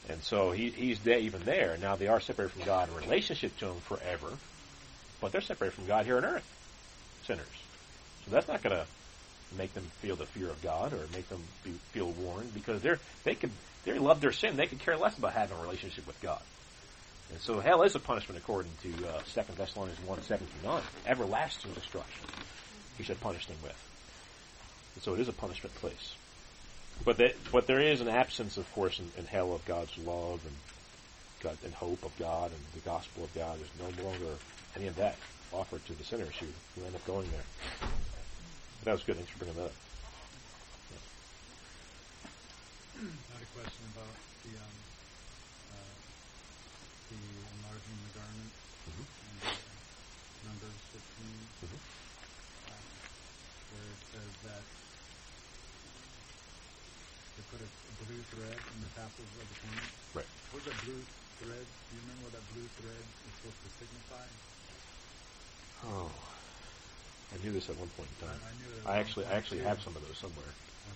And 0.09 0.23
so 0.23 0.51
he, 0.51 0.71
he's 0.71 1.01
there, 1.01 1.19
even 1.19 1.45
there. 1.45 1.77
Now 1.81 1.97
they 1.97 2.09
are 2.09 2.21
separated 2.21 2.53
from 2.53 2.65
God 2.65 2.89
in 2.89 2.95
relationship 2.97 3.57
to 3.59 3.67
Him 3.67 3.81
forever, 3.81 4.29
but 5.21 5.33
they're 5.33 5.41
separated 5.41 5.75
from 5.75 5.87
God 5.87 6.07
here 6.07 6.17
on 6.17 6.25
earth, 6.25 6.49
sinners. 7.27 7.47
So 8.25 8.31
that's 8.31 8.49
not 8.49 8.63
going 8.63 8.77
to 8.77 8.87
make 9.57 9.75
them 9.75 9.85
feel 10.01 10.17
the 10.17 10.27
fear 10.27 10.49
of 10.49 10.63
God 10.63 10.93
or 10.93 11.01
make 11.13 11.29
them 11.29 11.43
be, 11.65 11.73
feel 11.93 12.11
warned 12.13 12.55
because 12.55 12.83
they're 12.83 12.99
they 13.25 13.35
could 13.35 13.51
they 13.85 13.99
love 13.99 14.21
their 14.21 14.33
sin. 14.33 14.57
They 14.57 14.67
could 14.67 14.81
care 14.81 14.97
less 14.97 15.17
about 15.17 15.33
having 15.33 15.57
a 15.57 15.63
relationship 15.63 16.07
with 16.07 16.21
God. 16.21 16.41
And 17.31 17.41
so 17.41 17.61
hell 17.61 17.83
is 17.83 17.95
a 17.95 18.01
punishment 18.01 18.41
according 18.41 18.73
to 18.83 19.09
uh, 19.09 19.21
2 19.35 19.53
Thessalonians 19.57 20.01
1, 20.05 20.23
7 20.23 20.47
through 20.47 20.71
9. 20.71 20.83
Everlasting 21.07 21.73
destruction 21.73 22.27
he 22.99 23.05
should 23.05 23.21
punish 23.21 23.47
them 23.47 23.57
with. 23.63 23.89
And 24.95 25.03
so 25.03 25.15
it 25.15 25.21
is 25.21 25.29
a 25.29 25.33
punishment 25.33 25.75
place. 25.77 26.15
But 27.05 27.17
that, 27.19 27.35
but 27.51 27.67
there 27.67 27.81
is 27.81 28.01
an 28.01 28.09
absence, 28.09 28.57
of 28.57 28.71
course, 28.75 28.99
in, 28.99 29.11
in 29.19 29.27
hell 29.27 29.53
of 29.55 29.65
God's 29.65 29.97
love 29.99 30.41
and 30.45 30.55
God 31.43 31.57
and 31.65 31.73
hope 31.73 32.05
of 32.05 32.17
God 32.19 32.51
and 32.53 32.61
the 32.75 32.81
gospel 32.89 33.25
of 33.25 33.35
God. 33.35 33.59
There's 33.59 33.95
no 33.97 34.05
longer 34.05 34.35
any 34.77 34.87
of 34.87 34.97
that 34.97 35.17
offered 35.53 35.85
to 35.87 35.95
the 35.95 36.05
sinners 36.05 36.35
who, 36.39 36.47
who 36.77 36.87
end 36.87 36.95
up 36.95 37.05
going 37.07 37.29
there. 37.31 37.45
That 38.85 38.93
was 38.93 39.03
good. 39.03 39.17
Thanks 39.17 39.31
for 39.33 39.39
bringing 39.39 39.57
that 39.57 39.65
up. 39.67 39.73
I 43.01 43.33
had 43.33 43.43
a 43.43 43.51
question 43.57 43.85
about 43.97 44.13
the 44.45 44.53
um, 44.61 44.77
uh, 45.73 45.97
the 47.09 47.17
enlarging 47.57 47.97
the 48.05 48.13
garment 48.13 48.53
Mhm. 48.93 49.05
and 49.09 49.39
uh, 49.49 49.57
Numbers 50.53 50.77
15, 50.93 51.01
Mhm. 51.65 51.81
um, 52.69 52.85
where 53.73 53.89
it 53.89 54.01
says 54.13 54.33
that 54.45 54.65
they 57.40 57.40
put 57.51 57.61
a, 57.61 57.69
a 57.69 57.93
blue 58.07 58.23
thread 58.33 58.57
in 58.57 58.79
the 58.81 58.91
tassels 58.95 59.31
of 59.37 59.47
the 59.51 59.59
tent. 59.67 59.91
Right. 60.15 60.31
What's 60.55 60.67
that 60.71 60.79
blue 60.87 61.03
thread? 61.43 61.67
Do 61.67 61.91
you 61.95 62.01
remember 62.07 62.31
what 62.31 62.35
that 62.39 62.47
blue 62.55 62.69
thread 62.79 63.03
is 63.03 63.33
supposed 63.39 63.61
to 63.67 63.71
signify? 63.79 64.27
Oh, 65.91 66.11
I 67.33 67.37
knew 67.43 67.53
this 67.55 67.71
at 67.71 67.77
one 67.79 67.89
point 67.97 68.11
in 68.19 68.29
time. 68.29 68.41
I 68.43 68.53
knew 68.61 68.71
it. 68.71 68.83
I 68.85 68.99
actually, 68.99 69.27
I 69.27 69.35
actually 69.39 69.63
have 69.65 69.81
some 69.81 69.97
of 69.97 70.03
those 70.05 70.19
somewhere. 70.19 70.51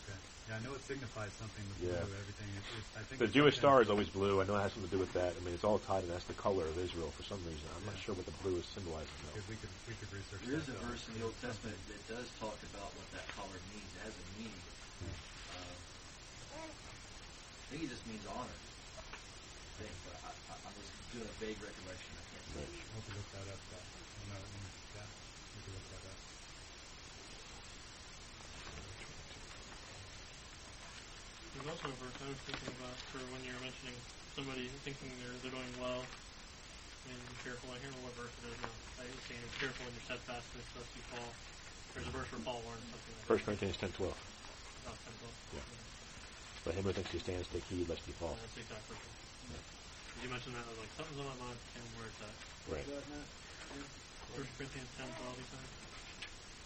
Okay. 0.04 0.18
Yeah, 0.50 0.58
I 0.58 0.60
know 0.60 0.76
it 0.76 0.84
signifies 0.84 1.32
something. 1.40 1.64
The 1.64 1.88
blue, 1.88 1.96
Yeah. 1.96 2.04
everything. 2.04 2.50
It, 2.52 2.64
it, 2.68 2.84
I 3.00 3.02
think 3.08 3.16
The 3.16 3.32
Jewish 3.32 3.56
star 3.56 3.80
is 3.80 3.88
always 3.88 4.12
blue. 4.12 4.42
I 4.42 4.44
know 4.44 4.60
it 4.60 4.66
has 4.66 4.76
something 4.76 4.92
to 4.92 4.96
do 4.96 5.00
with 5.00 5.14
that. 5.16 5.32
I 5.32 5.40
mean, 5.40 5.56
it's 5.56 5.64
all 5.64 5.80
tied, 5.80 6.04
and 6.04 6.12
that's 6.12 6.28
the 6.28 6.36
color 6.36 6.68
of 6.68 6.76
Israel 6.76 7.08
for 7.16 7.24
some 7.24 7.40
reason. 7.48 7.64
I'm 7.72 7.86
not 7.88 7.96
sure 7.96 8.12
what 8.12 8.28
the 8.28 8.36
blue 8.44 8.60
is 8.60 8.68
symbolizing 8.76 9.16
though. 9.24 9.40
If 9.40 9.48
we 9.48 9.56
could, 9.56 9.72
we 9.88 9.96
could 9.96 10.12
research. 10.12 10.44
There 10.44 10.60
is 10.60 10.68
that, 10.68 10.76
a 10.76 10.84
verse 10.84 11.08
in 11.08 11.16
the 11.16 11.24
Old 11.24 11.38
Testament 11.40 11.80
that 11.88 12.00
does 12.12 12.28
talk 12.36 12.60
about 12.76 12.92
what 12.92 13.08
that 13.16 13.24
color 13.32 13.56
means. 13.72 13.88
It 13.96 14.04
has 14.04 14.12
a 14.12 14.24
meaning. 14.36 14.60
Uh, 15.48 15.72
I 16.60 17.63
think 17.74 17.90
it 17.90 17.94
just 17.98 18.06
means 18.06 18.22
honor. 18.30 18.54
I 18.54 19.74
think, 19.82 19.90
but 20.06 20.14
I, 20.22 20.30
I, 20.30 20.54
I'm 20.62 20.74
just 20.78 20.94
doing 21.10 21.26
a 21.26 21.36
vague 21.42 21.58
recollection. 21.58 22.14
I 22.14 22.22
can't 22.30 22.46
say. 22.54 22.62
We'll 22.70 23.02
have 23.02 23.06
to 23.10 23.14
look 23.18 23.28
that 23.34 23.46
up. 23.50 23.58
Though. 23.66 23.82
I 23.82 24.22
know 24.30 24.38
it 24.38 24.50
means 24.54 24.74
yeah. 24.94 25.02
We 25.10 25.58
could 25.66 25.74
look 25.74 25.86
that 25.90 26.04
up. 26.06 26.18
There's 31.50 31.66
also 31.66 31.86
a 31.90 31.96
verse 31.98 32.14
I 32.22 32.30
was 32.30 32.42
thinking 32.46 32.70
about 32.78 32.94
for 33.10 33.18
when 33.34 33.42
you're 33.42 33.58
mentioning 33.58 33.98
somebody 34.38 34.70
thinking 34.86 35.10
they're 35.18 35.34
they're 35.42 35.54
doing 35.58 35.74
well 35.82 36.06
and 37.10 37.18
be 37.26 37.36
careful. 37.42 37.74
I 37.74 37.82
can't 37.82 37.90
remember 37.90 38.14
what 38.14 38.22
verse 38.22 38.34
it 38.38 38.54
is 38.54 38.58
now. 38.62 38.74
I 39.02 39.10
was 39.10 39.18
saying 39.26 39.42
be 39.42 39.58
careful 39.58 39.82
in 39.90 39.98
your 39.98 40.06
steadfastness 40.06 40.66
lest 40.78 40.94
you 40.94 41.02
fall. 41.10 41.30
There's 41.98 42.06
a 42.06 42.14
verse 42.14 42.30
where 42.30 42.42
Paul 42.46 42.62
warns 42.62 42.86
something 42.86 43.14
like 43.18 43.26
First 43.26 43.42
Corinthians 43.50 43.74
ten 43.82 43.90
twelve. 43.98 44.14
that. 44.14 44.94
Oh, 44.94 45.10
10, 45.10 45.26
12. 45.26 45.58
Yeah. 45.58 45.93
Let 46.64 46.74
him 46.74 46.84
who 46.84 46.92
thinks 46.96 47.12
he 47.12 47.20
stands 47.20 47.46
take 47.52 47.64
heed 47.68 47.88
lest 47.88 48.00
he 48.08 48.12
fall. 48.16 48.36
That's 48.40 48.56
the 48.56 48.64
exact 48.64 48.88
verse. 48.88 48.96
Did 49.04 50.22
you 50.24 50.30
mention 50.32 50.56
that? 50.56 50.64
I 50.64 50.70
was 50.72 50.80
like, 50.80 50.92
something's 50.96 51.20
on 51.20 51.28
my 51.28 51.38
mind. 51.44 51.58
I 51.60 51.68
can't 51.76 51.84
remember 51.84 51.98
where 52.00 52.08
it's 52.08 52.24
at. 52.24 52.36
Right. 52.72 52.88
First 54.32 54.50
Corinthians 54.56 54.88
10, 54.96 55.04
12, 55.04 55.36
you 55.36 55.48
said? 55.52 55.68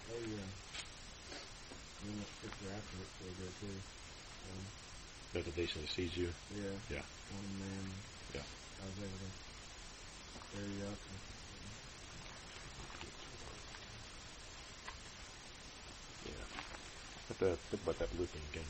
Oh 0.09 0.23
yeah. 0.23 0.49
And 2.07 2.15
that 2.23 2.31
scripture 2.39 2.71
after 2.71 2.97
it 3.03 3.11
so 3.19 3.27
good 3.43 3.55
too. 3.59 3.75
Um, 3.75 4.63
That 5.35 5.43
the 5.51 5.55
nation 5.59 5.83
that 5.83 5.91
sees 5.91 6.15
you. 6.17 6.31
yeah. 6.55 6.79
Yeah. 6.89 7.05
One 7.35 7.51
man. 7.59 7.85
Yeah. 8.39 8.47
I 8.47 8.83
was 8.87 8.97
able 9.03 9.19
to 9.19 9.31
bear 10.55 10.63
you 10.63 10.87
up. 10.87 10.95
And, 10.95 11.19
Yeah. 16.31 16.47
Have 17.29 17.39
to 17.43 17.51
think 17.69 17.83
about 17.83 17.99
that 17.99 18.15
blue 18.17 18.27
thing 18.31 18.47
again. 18.55 18.69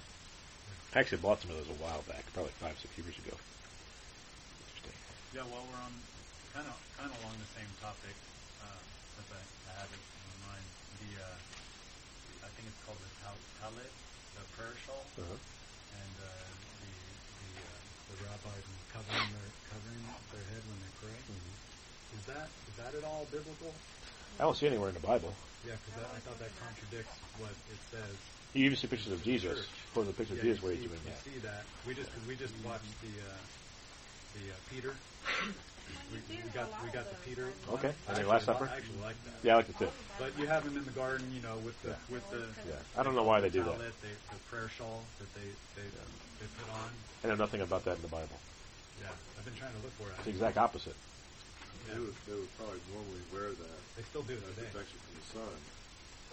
I 0.95 1.01
actually 1.01 1.21
bought 1.21 1.41
some 1.41 1.51
of 1.53 1.57
those 1.61 1.69
a 1.69 1.79
while 1.85 2.01
back, 2.09 2.25
probably 2.33 2.53
five, 2.59 2.79
six 2.81 2.91
years 2.97 3.13
ago. 3.21 3.37
Interesting. 3.37 4.97
Yeah, 5.37 5.45
while 5.53 5.65
we're 5.69 5.83
on 5.85 5.93
kind 6.57 6.65
of 6.67 6.77
kind 6.97 7.13
of 7.13 7.17
along 7.21 7.37
the 7.39 7.51
same 7.53 7.69
topic, 7.85 8.17
uh, 8.65 8.81
since 9.15 9.29
I, 9.29 9.41
I 9.69 9.73
have 9.85 9.91
it 9.93 10.01
in 10.01 10.25
my 10.33 10.39
mind, 10.57 10.65
the 11.05 11.11
uh, 11.21 12.49
I 12.49 12.51
think 12.57 12.73
it's 12.73 12.81
called 12.89 12.99
the 13.05 13.13
tal- 13.21 13.45
talit, 13.61 13.93
the 14.35 14.45
prayer 14.57 14.73
shawl, 14.89 15.05
Uh-huh. 15.21 15.29
and 15.29 16.15
uh, 16.25 16.29
the 16.81 16.93
the 16.97 17.51
uh, 17.69 17.69
the 18.09 18.17
rabbis 18.25 18.65
covering 18.89 19.29
their 19.37 19.49
covering 19.69 20.03
their 20.33 20.47
head 20.57 20.63
when 20.73 20.79
they 20.81 20.93
pray. 21.05 21.19
Is 22.17 22.25
that 22.33 22.49
is 22.49 22.75
that 22.81 22.97
at 22.97 23.05
all 23.05 23.29
biblical? 23.29 23.77
I 24.41 24.49
don't 24.49 24.57
see 24.57 24.67
anywhere 24.73 24.89
in 24.89 24.97
the 24.97 25.05
Bible. 25.05 25.37
Yeah, 25.67 25.75
because 25.75 25.97
I, 25.99 26.07
I 26.17 26.21
thought 26.23 26.39
that 26.39 26.53
contradicts 26.63 27.15
what 27.43 27.51
it 27.51 27.81
says. 27.91 28.15
You 28.55 28.65
even 28.65 28.77
see 28.79 28.87
pictures 28.87 29.13
of 29.13 29.23
Jesus. 29.23 29.59
Church. 29.59 29.69
For 29.93 30.05
the 30.05 30.13
picture 30.13 30.35
of 30.35 30.39
yeah, 30.39 30.55
Jesus 30.55 30.63
you 30.63 30.67
where 30.69 30.75
see, 30.77 30.81
he's 30.83 30.89
doing 30.89 31.03
you 31.05 31.11
that. 31.11 31.25
see 31.25 31.39
that. 31.43 31.63
We 31.87 31.93
just 31.95 32.11
we 32.29 32.35
just 32.37 32.55
watched 32.65 32.95
the 33.03 33.13
uh, 33.21 33.33
the 34.39 34.45
uh, 34.53 34.61
Peter. 34.71 34.93
We, 36.13 36.21
we 36.31 36.51
got 36.57 36.69
we 36.85 36.89
got 36.91 37.09
the 37.11 37.19
Peter. 37.27 37.49
Okay. 37.77 37.93
I 37.93 37.93
And 37.93 37.97
the 38.07 38.11
actually 38.11 38.25
Last 38.29 38.45
Supper? 38.47 38.69
I 38.71 38.77
actually 38.77 39.01
like 39.03 39.19
that. 39.25 39.39
Yeah, 39.43 39.53
I 39.53 39.57
like 39.57 39.69
it 39.69 39.79
too. 39.79 39.89
But 40.19 40.33
you 40.39 40.47
have 40.47 40.65
him 40.65 40.77
in 40.77 40.85
the 40.85 40.97
garden, 40.97 41.27
you 41.35 41.43
know, 41.43 41.57
with 41.65 41.77
the 41.83 41.91
Yeah. 41.97 42.13
with 42.15 42.25
the. 42.31 42.45
Yeah. 42.69 42.77
I 42.97 43.03
don't 43.03 43.15
know 43.15 43.25
why 43.25 43.41
they 43.41 43.51
do 43.51 43.65
that. 43.65 43.77
towelette, 43.77 43.99
They, 44.01 44.15
the 44.33 44.41
prayer 44.49 44.69
shawl 44.69 45.03
that 45.21 45.31
they 45.35 45.49
they 45.77 45.87
they 45.89 46.47
put 46.57 46.69
on. 46.73 46.89
I 47.25 47.29
know 47.29 47.37
nothing 47.37 47.61
about 47.61 47.85
that 47.85 47.97
in 47.97 48.03
the 48.03 48.09
Bible. 48.09 48.39
Yeah, 49.01 49.09
I've 49.39 49.45
been 49.45 49.55
trying 49.55 49.75
to 49.75 49.83
look 49.83 49.93
for 50.01 50.09
it. 50.09 50.15
It's 50.17 50.25
the 50.25 50.31
exact 50.31 50.57
opposite. 50.57 50.97
They 51.89 51.99
would, 51.99 52.17
they 52.29 52.37
would 52.37 52.53
probably 52.61 52.83
normally 52.93 53.25
wear 53.33 53.49
that 53.57 53.79
They 53.97 54.05
still 54.13 54.25
do 54.29 54.37
as 54.37 54.45
today. 54.55 54.69
protection 54.71 54.99
from 55.01 55.13
the 55.17 55.27
sun. 55.41 55.55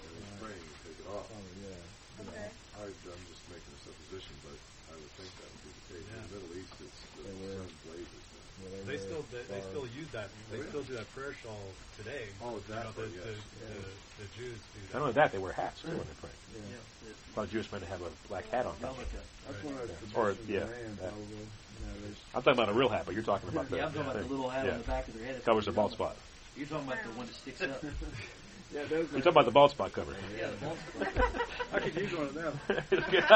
And 0.03 0.11
in 0.19 0.23
spring, 0.35 0.59
you 0.59 0.73
take 0.83 0.99
it 0.99 1.07
off. 1.09 1.25
Oh, 1.31 1.39
yeah. 1.63 2.23
Okay. 2.27 2.47
I, 2.79 2.83
I'm 2.91 3.23
just 3.31 3.43
making 3.47 3.71
a 3.71 3.79
supposition, 3.87 4.35
but 4.43 4.57
I 4.91 4.93
would 4.99 5.13
think 5.15 5.31
that 5.39 5.47
would 5.47 5.63
be 5.63 5.71
the 5.71 5.83
case. 5.95 6.05
In 6.11 6.19
the 6.27 6.31
Middle 6.35 6.53
East, 6.59 6.75
it's 6.83 6.99
the 7.15 7.21
They 7.23 7.35
wear- 7.39 7.55
sun 7.63 7.71
blazes. 7.87 8.23
now. 8.35 8.43
Yeah, 8.55 8.71
They 8.87 8.95
wear 8.99 9.03
still 9.07 9.23
they, 9.31 9.43
they 9.47 9.59
scarves. 9.63 9.67
still 9.71 9.87
use 9.95 10.09
that. 10.15 10.27
They 10.51 10.59
Oh, 10.59 10.63
yeah. 10.63 10.71
still 10.71 10.85
do 10.87 10.93
that 10.99 11.07
prayer 11.15 11.33
shawl 11.43 11.65
today. 11.99 12.25
Oh, 12.43 12.59
You 12.59 12.75
know, 12.75 12.91
the, 12.95 13.07
yes. 13.11 13.23
the, 13.23 13.35
Yeah. 13.35 13.79
the, 13.79 13.83
the 14.23 14.27
Jews 14.35 14.59
do 14.59 14.79
that. 14.79 14.93
Not 14.95 15.01
only 15.07 15.15
that, 15.19 15.29
they 15.35 15.39
wear 15.43 15.55
hats 15.55 15.79
too 15.83 15.91
when 15.91 16.07
they 16.07 16.19
pray. 16.23 16.35
Yeah. 16.55 16.79
Yeah. 17.03 17.11
A 17.15 17.33
lot 17.39 17.47
of 17.47 17.51
Jewish 17.51 17.67
men 17.71 17.83
have 17.91 17.99
a 18.03 18.11
black 18.31 18.47
hat 18.51 18.63
on 18.67 18.75
top. 18.79 18.95
Yarmulke. 18.95 19.19
That's 19.47 19.59
Right. 19.59 19.65
one 19.67 19.75
of 19.75 19.87
Yeah. 19.91 19.99
the 19.99 20.19
Or, 20.19 20.27
yeah, 20.47 20.63
man, 20.71 20.95
that. 21.03 21.11
probably. 21.11 21.47
You 21.79 21.85
know, 21.87 21.93
there's 22.03 22.15
I'm 22.33 22.41
talking 22.43 22.59
about 22.61 22.69
a 22.69 22.77
real 22.77 22.89
hat, 22.89 23.03
but 23.05 23.13
you're 23.15 23.23
talking 23.23 23.49
about 23.49 23.69
the, 23.69 23.77
Yeah, 23.77 23.85
I'm 23.87 23.93
talking 23.93 24.09
about 24.11 24.23
the 24.23 24.29
little 24.29 24.49
hat 24.49 24.65
Yeah. 24.65 24.71
on 24.73 24.77
the 24.79 24.83
back 24.85 25.07
of 25.07 25.13
their 25.17 25.25
head. 25.27 25.35
It 25.37 25.45
covers 25.45 25.65
the 25.65 25.71
bald 25.71 25.91
spot. 25.91 26.15
You're 26.57 26.67
talking 26.67 26.87
about 26.87 27.03
the 27.03 27.09
one 27.11 27.25
that 27.27 27.35
sticks 27.35 27.61
up. 27.61 27.83
yeah, 28.73 28.83
those 28.83 28.89
You're 29.11 29.19
talking 29.19 29.27
about 29.27 29.45
the 29.45 29.51
bald 29.51 29.71
spot 29.71 29.91
cover. 29.93 30.13
yeah, 30.37 30.47
the 30.49 30.65
bald 30.65 30.77
spot. 30.77 31.31
I 31.73 31.79
could 31.79 31.95
use 31.95 32.13
one 32.13 32.25
of 32.27 32.33
them. 32.33 32.59
No 32.69 32.75
Look 32.97 33.13
at 33.13 33.27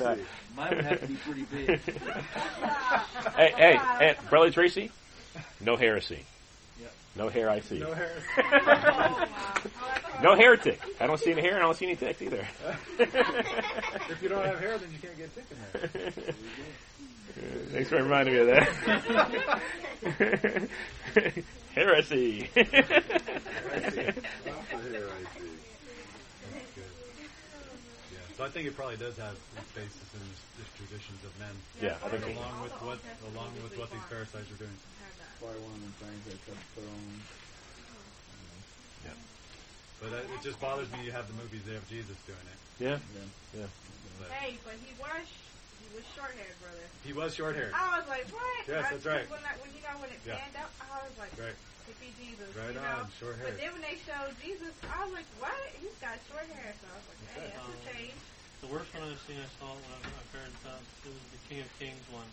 heresy. 0.18 0.22
Mine 0.56 0.76
would 0.76 0.84
have 0.84 1.00
to 1.00 1.06
be 1.06 1.14
pretty 1.16 1.42
big. 1.44 1.80
hey, 3.36 3.52
hey, 3.56 3.76
hey, 3.98 4.16
Brother 4.28 4.50
Tracy, 4.50 4.90
no 5.60 5.76
heresy. 5.76 6.24
Yep. 6.80 6.92
No 7.16 7.28
hair 7.28 7.50
I 7.50 7.60
see. 7.60 7.78
No 7.80 7.92
hair. 7.92 8.10
No 10.22 10.34
heretic. 10.36 10.80
I 11.00 11.06
don't 11.06 11.18
see 11.18 11.32
any 11.32 11.40
hair 11.40 11.52
and 11.54 11.60
I 11.60 11.66
don't 11.66 11.76
see 11.76 11.86
any 11.86 11.96
ticks 11.96 12.20
either. 12.22 12.46
if 12.98 14.18
you 14.22 14.28
don't 14.28 14.44
have 14.44 14.60
hair, 14.60 14.78
then 14.78 14.88
you 14.92 14.98
can't 14.98 15.16
get 15.16 15.34
tick 15.34 15.44
in 15.50 16.12
there. 16.24 16.34
Thanks 17.72 17.88
for 17.88 18.02
reminding 18.02 18.34
me 18.34 18.40
of 18.40 18.48
that. 18.48 18.68
Heresy. 21.74 22.50
Not 22.56 22.66
the 22.66 22.72
hair 24.90 25.08
I 25.08 25.22
see. 25.38 25.54
That's 26.52 26.74
good. 26.74 26.92
Yeah. 28.12 28.18
So 28.36 28.44
I 28.44 28.48
think 28.48 28.66
it 28.66 28.76
probably 28.76 28.96
does 28.96 29.16
have 29.16 29.36
its 29.56 29.70
basis 29.72 30.12
in 30.12 30.20
this, 30.20 30.40
this 30.58 30.68
traditions 30.76 31.24
of 31.24 31.38
men, 31.38 31.54
yeah, 31.80 31.96
I 32.04 32.08
think 32.10 32.24
so. 32.24 32.30
along 32.32 32.60
with 32.62 32.72
what 32.82 32.98
along 33.32 33.54
with 33.62 33.78
what 33.78 33.90
these 33.90 34.04
parasites 34.10 34.50
are 34.50 34.56
doing. 34.60 34.76
Probably 35.38 35.60
one 35.64 35.72
of 35.72 35.80
them 35.80 35.94
things 36.04 36.24
they 36.28 36.36
could 36.44 36.58
put 36.76 36.84
on. 36.84 37.20
But 40.00 40.16
uh, 40.16 40.32
it 40.32 40.40
just 40.42 40.56
bothers 40.60 40.88
me. 40.96 41.04
You 41.04 41.12
have 41.12 41.28
the 41.28 41.36
movies; 41.36 41.60
they 41.68 41.74
have 41.76 41.84
Jesus 41.88 42.16
doing 42.24 42.40
it. 42.40 42.58
Yeah, 42.80 42.96
Yeah. 43.52 43.68
But 44.16 44.32
Hey, 44.32 44.56
but 44.64 44.72
he 44.80 44.96
was 44.96 45.28
he 45.28 45.59
was 45.94 46.04
short 46.14 46.32
haired, 46.36 46.56
brother. 46.60 46.86
he 47.02 47.12
was 47.12 47.34
short 47.34 47.54
haired. 47.56 47.72
I 47.74 47.98
was 47.98 48.06
like, 48.08 48.26
what? 48.32 48.60
Yes, 48.68 48.86
I, 48.86 48.90
that's 48.94 49.06
right. 49.06 49.26
When, 49.30 49.40
I, 49.42 49.52
when 49.60 49.70
you 49.74 49.82
know 49.82 49.96
when 50.00 50.10
it 50.10 50.20
Yeah. 50.26 50.38
panned 50.38 50.56
up, 50.58 50.70
I 50.80 51.02
was 51.06 51.14
like, 51.18 51.34
Right. 51.38 51.56
to 51.56 51.92
be 51.98 52.08
Jesus, 52.18 52.50
Right 52.54 52.74
you 52.74 52.80
on, 52.80 53.08
know. 53.08 53.18
short 53.18 53.36
But 53.42 53.56
then 53.58 53.70
when 53.74 53.82
they 53.82 53.96
showed 54.06 54.32
Jesus, 54.42 54.74
I 54.86 55.04
was 55.04 55.12
like, 55.14 55.28
what? 55.42 55.56
He's 55.80 55.96
got 55.98 56.16
short 56.30 56.46
hair, 56.54 56.70
so 56.78 56.84
I 56.86 56.94
was 56.98 57.06
like, 57.10 57.20
hey, 57.34 57.50
that's 57.54 57.66
a 57.66 57.74
Um, 57.74 57.82
change. 57.90 58.20
The 58.60 58.68
worst 58.68 58.92
one 58.92 59.08
I've 59.08 59.22
seen, 59.24 59.40
I 59.40 59.48
saw 59.56 59.72
when 59.72 59.88
I 59.88 59.98
my 60.04 60.26
parents' 60.36 60.60
house, 60.62 60.84
it 61.02 61.08
was 61.08 61.24
the 61.32 61.40
King 61.48 61.64
of 61.64 61.70
Kings 61.80 62.04
one. 62.12 62.28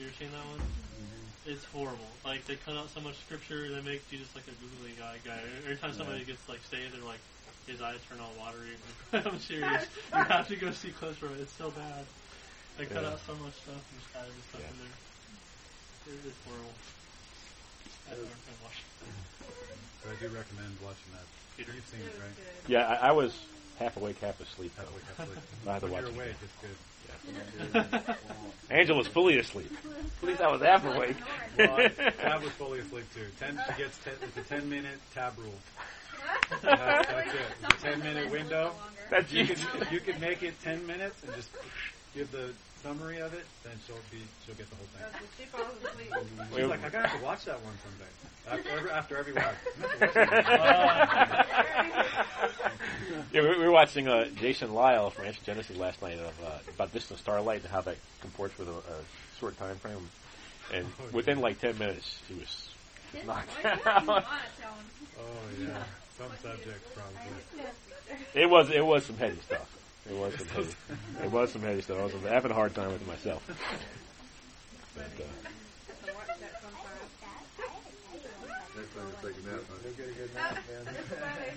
You 0.00 0.08
ever 0.08 0.16
seen 0.16 0.32
that 0.32 0.46
one? 0.48 0.64
It's 1.44 1.64
horrible. 1.68 2.08
Like 2.24 2.46
they 2.46 2.56
cut 2.56 2.74
out 2.76 2.88
so 2.88 3.00
much 3.04 3.16
scripture, 3.28 3.68
they 3.68 3.82
make 3.82 4.00
Jesus 4.08 4.32
like 4.34 4.48
a 4.48 4.56
googly 4.56 4.96
guy 4.96 5.20
guy. 5.26 5.38
Every 5.62 5.76
time 5.76 5.92
somebody 5.92 6.24
gets 6.24 6.40
like 6.48 6.64
saved, 6.70 6.94
they're 6.96 7.04
like 7.04 7.20
his 7.66 7.82
eyes 7.82 8.00
turn 8.08 8.18
all 8.20 8.32
watery. 8.38 8.72
I'm 9.12 9.38
serious. 9.44 9.86
You 10.16 10.22
have 10.24 10.48
to 10.48 10.56
go 10.56 10.70
see 10.70 10.90
clips 10.90 11.18
from 11.18 11.34
it. 11.34 11.40
It's 11.42 11.52
so 11.52 11.70
bad. 11.70 12.06
They 12.78 12.86
cut 12.86 13.02
Yeah. 13.02 13.10
out 13.10 13.20
so 13.26 13.34
much 13.36 13.54
stuff 13.54 13.80
and 13.80 13.96
just 14.00 14.16
added 14.16 14.32
stuff 14.48 14.60
Yeah. 14.62 14.70
in 14.72 14.78
there. 14.80 14.96
It, 16.14 16.20
it's 16.26 16.40
horrible. 16.46 16.74
I 18.08 18.14
don't 18.16 18.24
recommend 18.26 18.58
watching. 18.64 18.88
But 20.02 20.08
I 20.10 20.16
do 20.18 20.28
recommend 20.34 20.72
watching 20.82 21.10
that. 21.14 21.26
Peter. 21.56 21.72
You've 21.74 21.86
seen 21.86 22.00
It 22.00 22.06
it, 22.16 22.20
right? 22.20 22.36
good. 22.36 22.72
yeah. 22.72 22.88
I, 22.88 23.08
I 23.08 23.12
was 23.12 23.36
half 23.78 23.96
awake, 23.96 24.18
half 24.20 24.40
asleep. 24.40 24.72
Halfway, 24.76 25.00
halfway. 25.16 25.36
I 25.68 25.72
had 25.74 25.80
to 25.80 25.86
when 25.86 25.92
watch 25.92 26.02
you're 26.02 26.10
awake, 26.16 26.34
again. 26.34 26.48
it's 26.48 26.58
good. 26.62 26.76
Angel 28.70 28.96
was 28.96 29.06
fully 29.06 29.38
asleep. 29.38 29.70
At 30.22 30.26
least 30.28 30.40
I 30.40 30.48
was 30.50 30.62
half 30.62 30.84
awake. 30.84 31.16
Well, 31.58 31.76
I, 31.76 31.88
Tab 32.20 32.42
was 32.42 32.52
fully 32.52 32.80
asleep 32.80 33.04
too. 33.14 33.26
Ten, 33.38 33.60
she 33.76 33.82
gets 33.82 33.98
ten, 34.02 34.14
it's 34.22 34.36
a 34.36 34.42
ten 34.42 34.68
minute 34.68 34.98
tab 35.14 35.34
rule. 35.38 35.52
And 36.52 36.60
that's, 36.62 37.08
that's 37.08 37.34
it. 37.34 37.40
It's 37.64 37.74
a 37.74 37.86
ten 37.86 37.98
minute 38.00 38.30
window. 38.30 38.72
That's 39.10 39.30
You 39.30 39.44
you. 39.44 39.54
can 39.54 39.92
you 39.92 40.00
can 40.00 40.20
make 40.20 40.42
it 40.42 40.54
ten 40.62 40.86
minutes 40.86 41.22
and 41.22 41.34
just 41.34 41.48
give 42.14 42.30
the 42.32 42.50
summary 42.82 43.18
of 43.20 43.32
it, 43.34 43.44
then 43.64 43.72
she'll 43.86 43.96
be 44.10 44.18
she'll 44.44 44.54
get 44.56 44.68
the 44.70 44.76
whole 44.76 44.86
thing. 44.86 45.28
she 45.38 45.44
falls 45.44 45.66
asleep. 45.84 46.12
She's 46.54 46.66
like, 46.66 46.84
I 46.84 46.88
gotta 46.88 47.08
have 47.08 47.18
to 47.18 47.24
watch 47.24 47.44
that 47.44 47.60
one 47.62 47.74
someday. 47.84 48.10
After 48.50 48.70
every, 48.70 48.90
after 48.90 49.16
every 49.16 49.32
watch. 49.34 49.54
Yeah, 53.32 53.42
we, 53.42 53.48
we 53.58 53.64
were 53.64 53.70
watching 53.70 54.08
uh, 54.08 54.26
Jason 54.36 54.74
Lisle 54.74 55.10
from 55.10 55.26
Answers 55.26 55.40
in 55.40 55.54
Genesis 55.54 55.76
last 55.76 56.02
night 56.02 56.18
of 56.18 56.34
uh, 56.44 56.58
about 56.74 56.92
distant 56.92 57.18
starlight 57.20 57.62
and 57.62 57.70
how 57.70 57.80
that 57.82 57.96
comports 58.20 58.56
with 58.58 58.68
a, 58.68 58.72
a 58.72 59.38
short 59.38 59.56
time 59.58 59.76
frame. 59.76 60.08
And 60.72 60.86
Oh, 60.86 61.04
within 61.12 61.38
yeah. 61.38 61.42
like 61.44 61.60
ten 61.60 61.78
minutes, 61.78 62.18
he 62.28 62.34
was 62.34 62.70
knocked 63.26 63.48
Why 63.48 63.62
can't 63.62 63.84
you 63.84 63.90
out. 63.90 64.06
want 64.06 64.24
to 64.24 64.62
tell 64.62 64.72
him? 64.72 64.84
Oh 65.18 65.62
yeah, 65.62 65.82
some 66.18 66.32
subject 66.42 66.94
probably. 66.94 67.66
It 68.34 68.48
was 68.50 68.68
it 68.70 68.84
was 68.84 69.06
some 69.06 69.16
heady 69.16 69.38
stuff. 69.46 69.78
It 70.10 70.16
was 70.16 70.34
some 70.36 70.48
heavy. 70.48 70.74
It 71.22 71.30
was 71.30 71.52
some 71.52 71.62
heady 71.62 71.80
stuff. 71.80 71.98
I 71.98 72.04
was 72.04 72.12
having 72.28 72.50
a 72.50 72.54
hard 72.54 72.74
time 72.74 72.92
with 72.92 73.02
it 73.02 73.06
myself. 73.06 73.42
But, 74.94 75.04
uh, 75.04 75.24
that. 76.42 76.52
Next 78.76 78.92
time 78.94 79.06
you 79.08 79.16
take 79.22 79.38
a 79.38 79.46
nap, 79.46 79.62
huh? 79.68 79.78
You'll 79.84 79.94
get 79.94 80.08
a 80.08 80.12
good 80.12 80.34
nap 80.34 80.58
then. 80.68 80.84
That's 80.84 81.08
funny. 81.08 81.54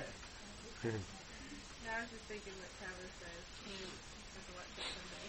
I 1.85 2.01
was 2.01 2.09
just 2.11 2.25
thinking 2.27 2.53
what 2.59 2.71
Tyler 2.79 3.09
says. 3.19 3.43
He 3.65 3.75
to 3.81 4.51
watch 4.53 4.71
it 4.77 4.87
someday. 4.93 5.27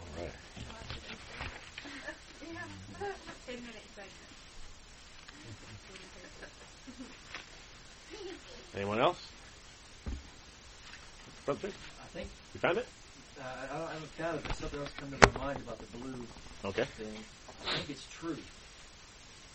all 0.00 0.10
right. 0.16 0.34
yeah. 2.42 2.66
Ten 3.46 3.58
minute 3.60 3.88
segment. 3.94 4.32
Anyone 8.74 8.98
else? 8.98 9.35
Vic, 11.54 11.74
I 12.02 12.06
think 12.08 12.28
you 12.54 12.60
found 12.60 12.78
it? 12.78 12.86
uh, 13.38 13.42
I 13.44 13.78
don't 13.78 13.88
I 13.88 13.92
haven't 13.92 14.10
found 14.10 14.38
it, 14.38 14.42
but 14.44 14.54
something 14.56 14.80
else 14.80 14.92
come 14.98 15.10
to 15.12 15.16
my 15.16 15.30
mind 15.38 15.60
about 15.60 15.78
the 15.80 15.86
blue 15.98 16.26
Okay. 16.64 16.84
thing. 16.98 17.14
I 17.48 17.76
think 17.76 17.90
it's 17.90 18.06
true. 18.08 18.36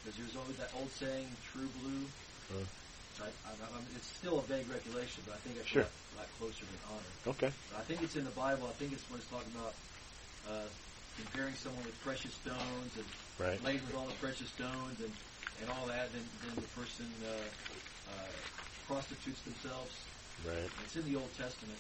Because 0.03 0.17
there's 0.17 0.35
always 0.37 0.57
that 0.57 0.69
old 0.73 0.89
saying, 0.91 1.27
"True 1.43 1.67
blue." 1.67 2.07
Uh. 2.49 2.63
I, 3.19 3.25
I, 3.45 3.51
I, 3.51 3.79
it's 3.97 4.07
still 4.07 4.39
a 4.39 4.43
vague 4.43 4.69
regulation, 4.69 5.23
but 5.27 5.35
I 5.35 5.37
think 5.39 5.57
it's 5.57 5.67
Sure. 5.67 5.81
a 6.13 6.15
lot, 6.15 6.31
lot 6.31 6.37
closer 6.39 6.65
than 6.65 6.79
honor. 6.89 7.11
Okay. 7.27 7.51
I 7.77 7.81
think 7.83 8.01
it's 8.01 8.15
in 8.15 8.23
the 8.23 8.31
Bible. 8.31 8.67
I 8.67 8.71
think 8.73 8.93
it's 8.93 9.07
when 9.09 9.19
it's 9.19 9.27
talking 9.29 9.51
about 9.53 9.75
uh, 10.47 10.67
comparing 11.17 11.53
someone 11.55 11.83
with 11.85 11.99
precious 11.99 12.33
stones 12.33 12.95
and 12.95 13.05
Right. 13.37 13.61
laden 13.63 13.85
with 13.85 13.95
all 13.95 14.07
the 14.07 14.15
precious 14.15 14.47
stones 14.49 15.01
and, 15.01 15.11
and 15.59 15.69
all 15.69 15.87
that. 15.87 16.13
Then, 16.13 16.23
then 16.45 16.55
the 16.55 16.69
person 16.73 17.11
uh, 17.25 18.09
uh, 18.09 18.13
prostitutes 18.87 19.41
themselves. 19.41 19.93
Right. 20.41 20.69
It's 20.85 20.95
in 20.97 21.05
the 21.05 21.17
Old 21.21 21.29
Testament, 21.37 21.77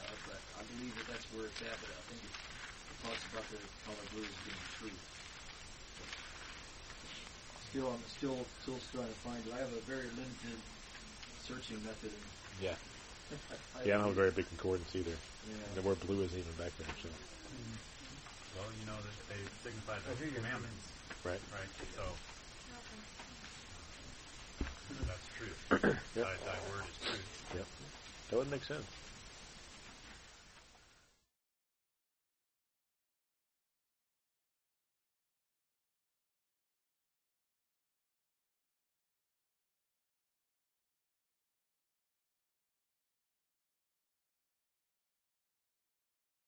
uh, 0.00 0.08
but 0.24 0.40
I 0.56 0.62
believe 0.76 0.96
that 0.96 1.06
that's 1.12 1.26
where 1.36 1.44
it's 1.44 1.60
at. 1.60 1.76
But 1.76 1.92
I 1.92 2.02
think 2.08 2.20
it, 2.24 2.32
it 2.32 2.96
talks 3.04 3.20
about 3.28 3.44
the 3.52 3.60
color 3.84 4.00
blue 4.16 4.24
as 4.24 4.38
being 4.48 4.64
true. 4.80 4.96
Still, 7.68 7.88
I'm 7.92 8.02
still 8.08 8.40
still 8.64 8.80
trying 8.96 9.12
to 9.12 9.18
find 9.22 9.40
it. 9.44 9.52
I 9.52 9.60
have 9.60 9.70
a 9.76 9.82
very 9.84 10.08
limited 10.16 10.58
searching 11.44 11.78
method. 11.84 12.10
And 12.16 12.26
Yeah. 12.64 12.74
I, 13.76 13.84
Yeah, 13.86 13.94
I 13.94 14.02
don't 14.02 14.08
have 14.10 14.16
a 14.18 14.22
very 14.24 14.32
big 14.34 14.48
concordance 14.48 14.90
either. 14.96 15.14
Yeah. 15.46 15.54
The 15.76 15.82
word 15.84 16.00
blue 16.02 16.24
isn't 16.24 16.34
even 16.36 16.56
back 16.58 16.72
there, 16.80 16.88
so. 16.98 17.08
Well, 18.56 18.66
you 18.74 18.84
know 18.88 18.98
that 18.98 19.16
they 19.30 19.40
signify 19.62 20.00
the 20.02 20.16
commandments, 20.34 20.84
Right. 21.22 21.40
right? 21.54 21.70
So 21.94 22.04
that's 25.06 25.26
true. 25.38 25.54
Yep. 26.10 26.26
That, 26.26 26.42
that 26.44 26.60
word 26.74 26.82
is 26.90 26.98
true. 27.06 27.39
Yep. 27.54 27.66
That 28.30 28.36
would 28.36 28.50
make 28.50 28.64
sense. 28.64 28.99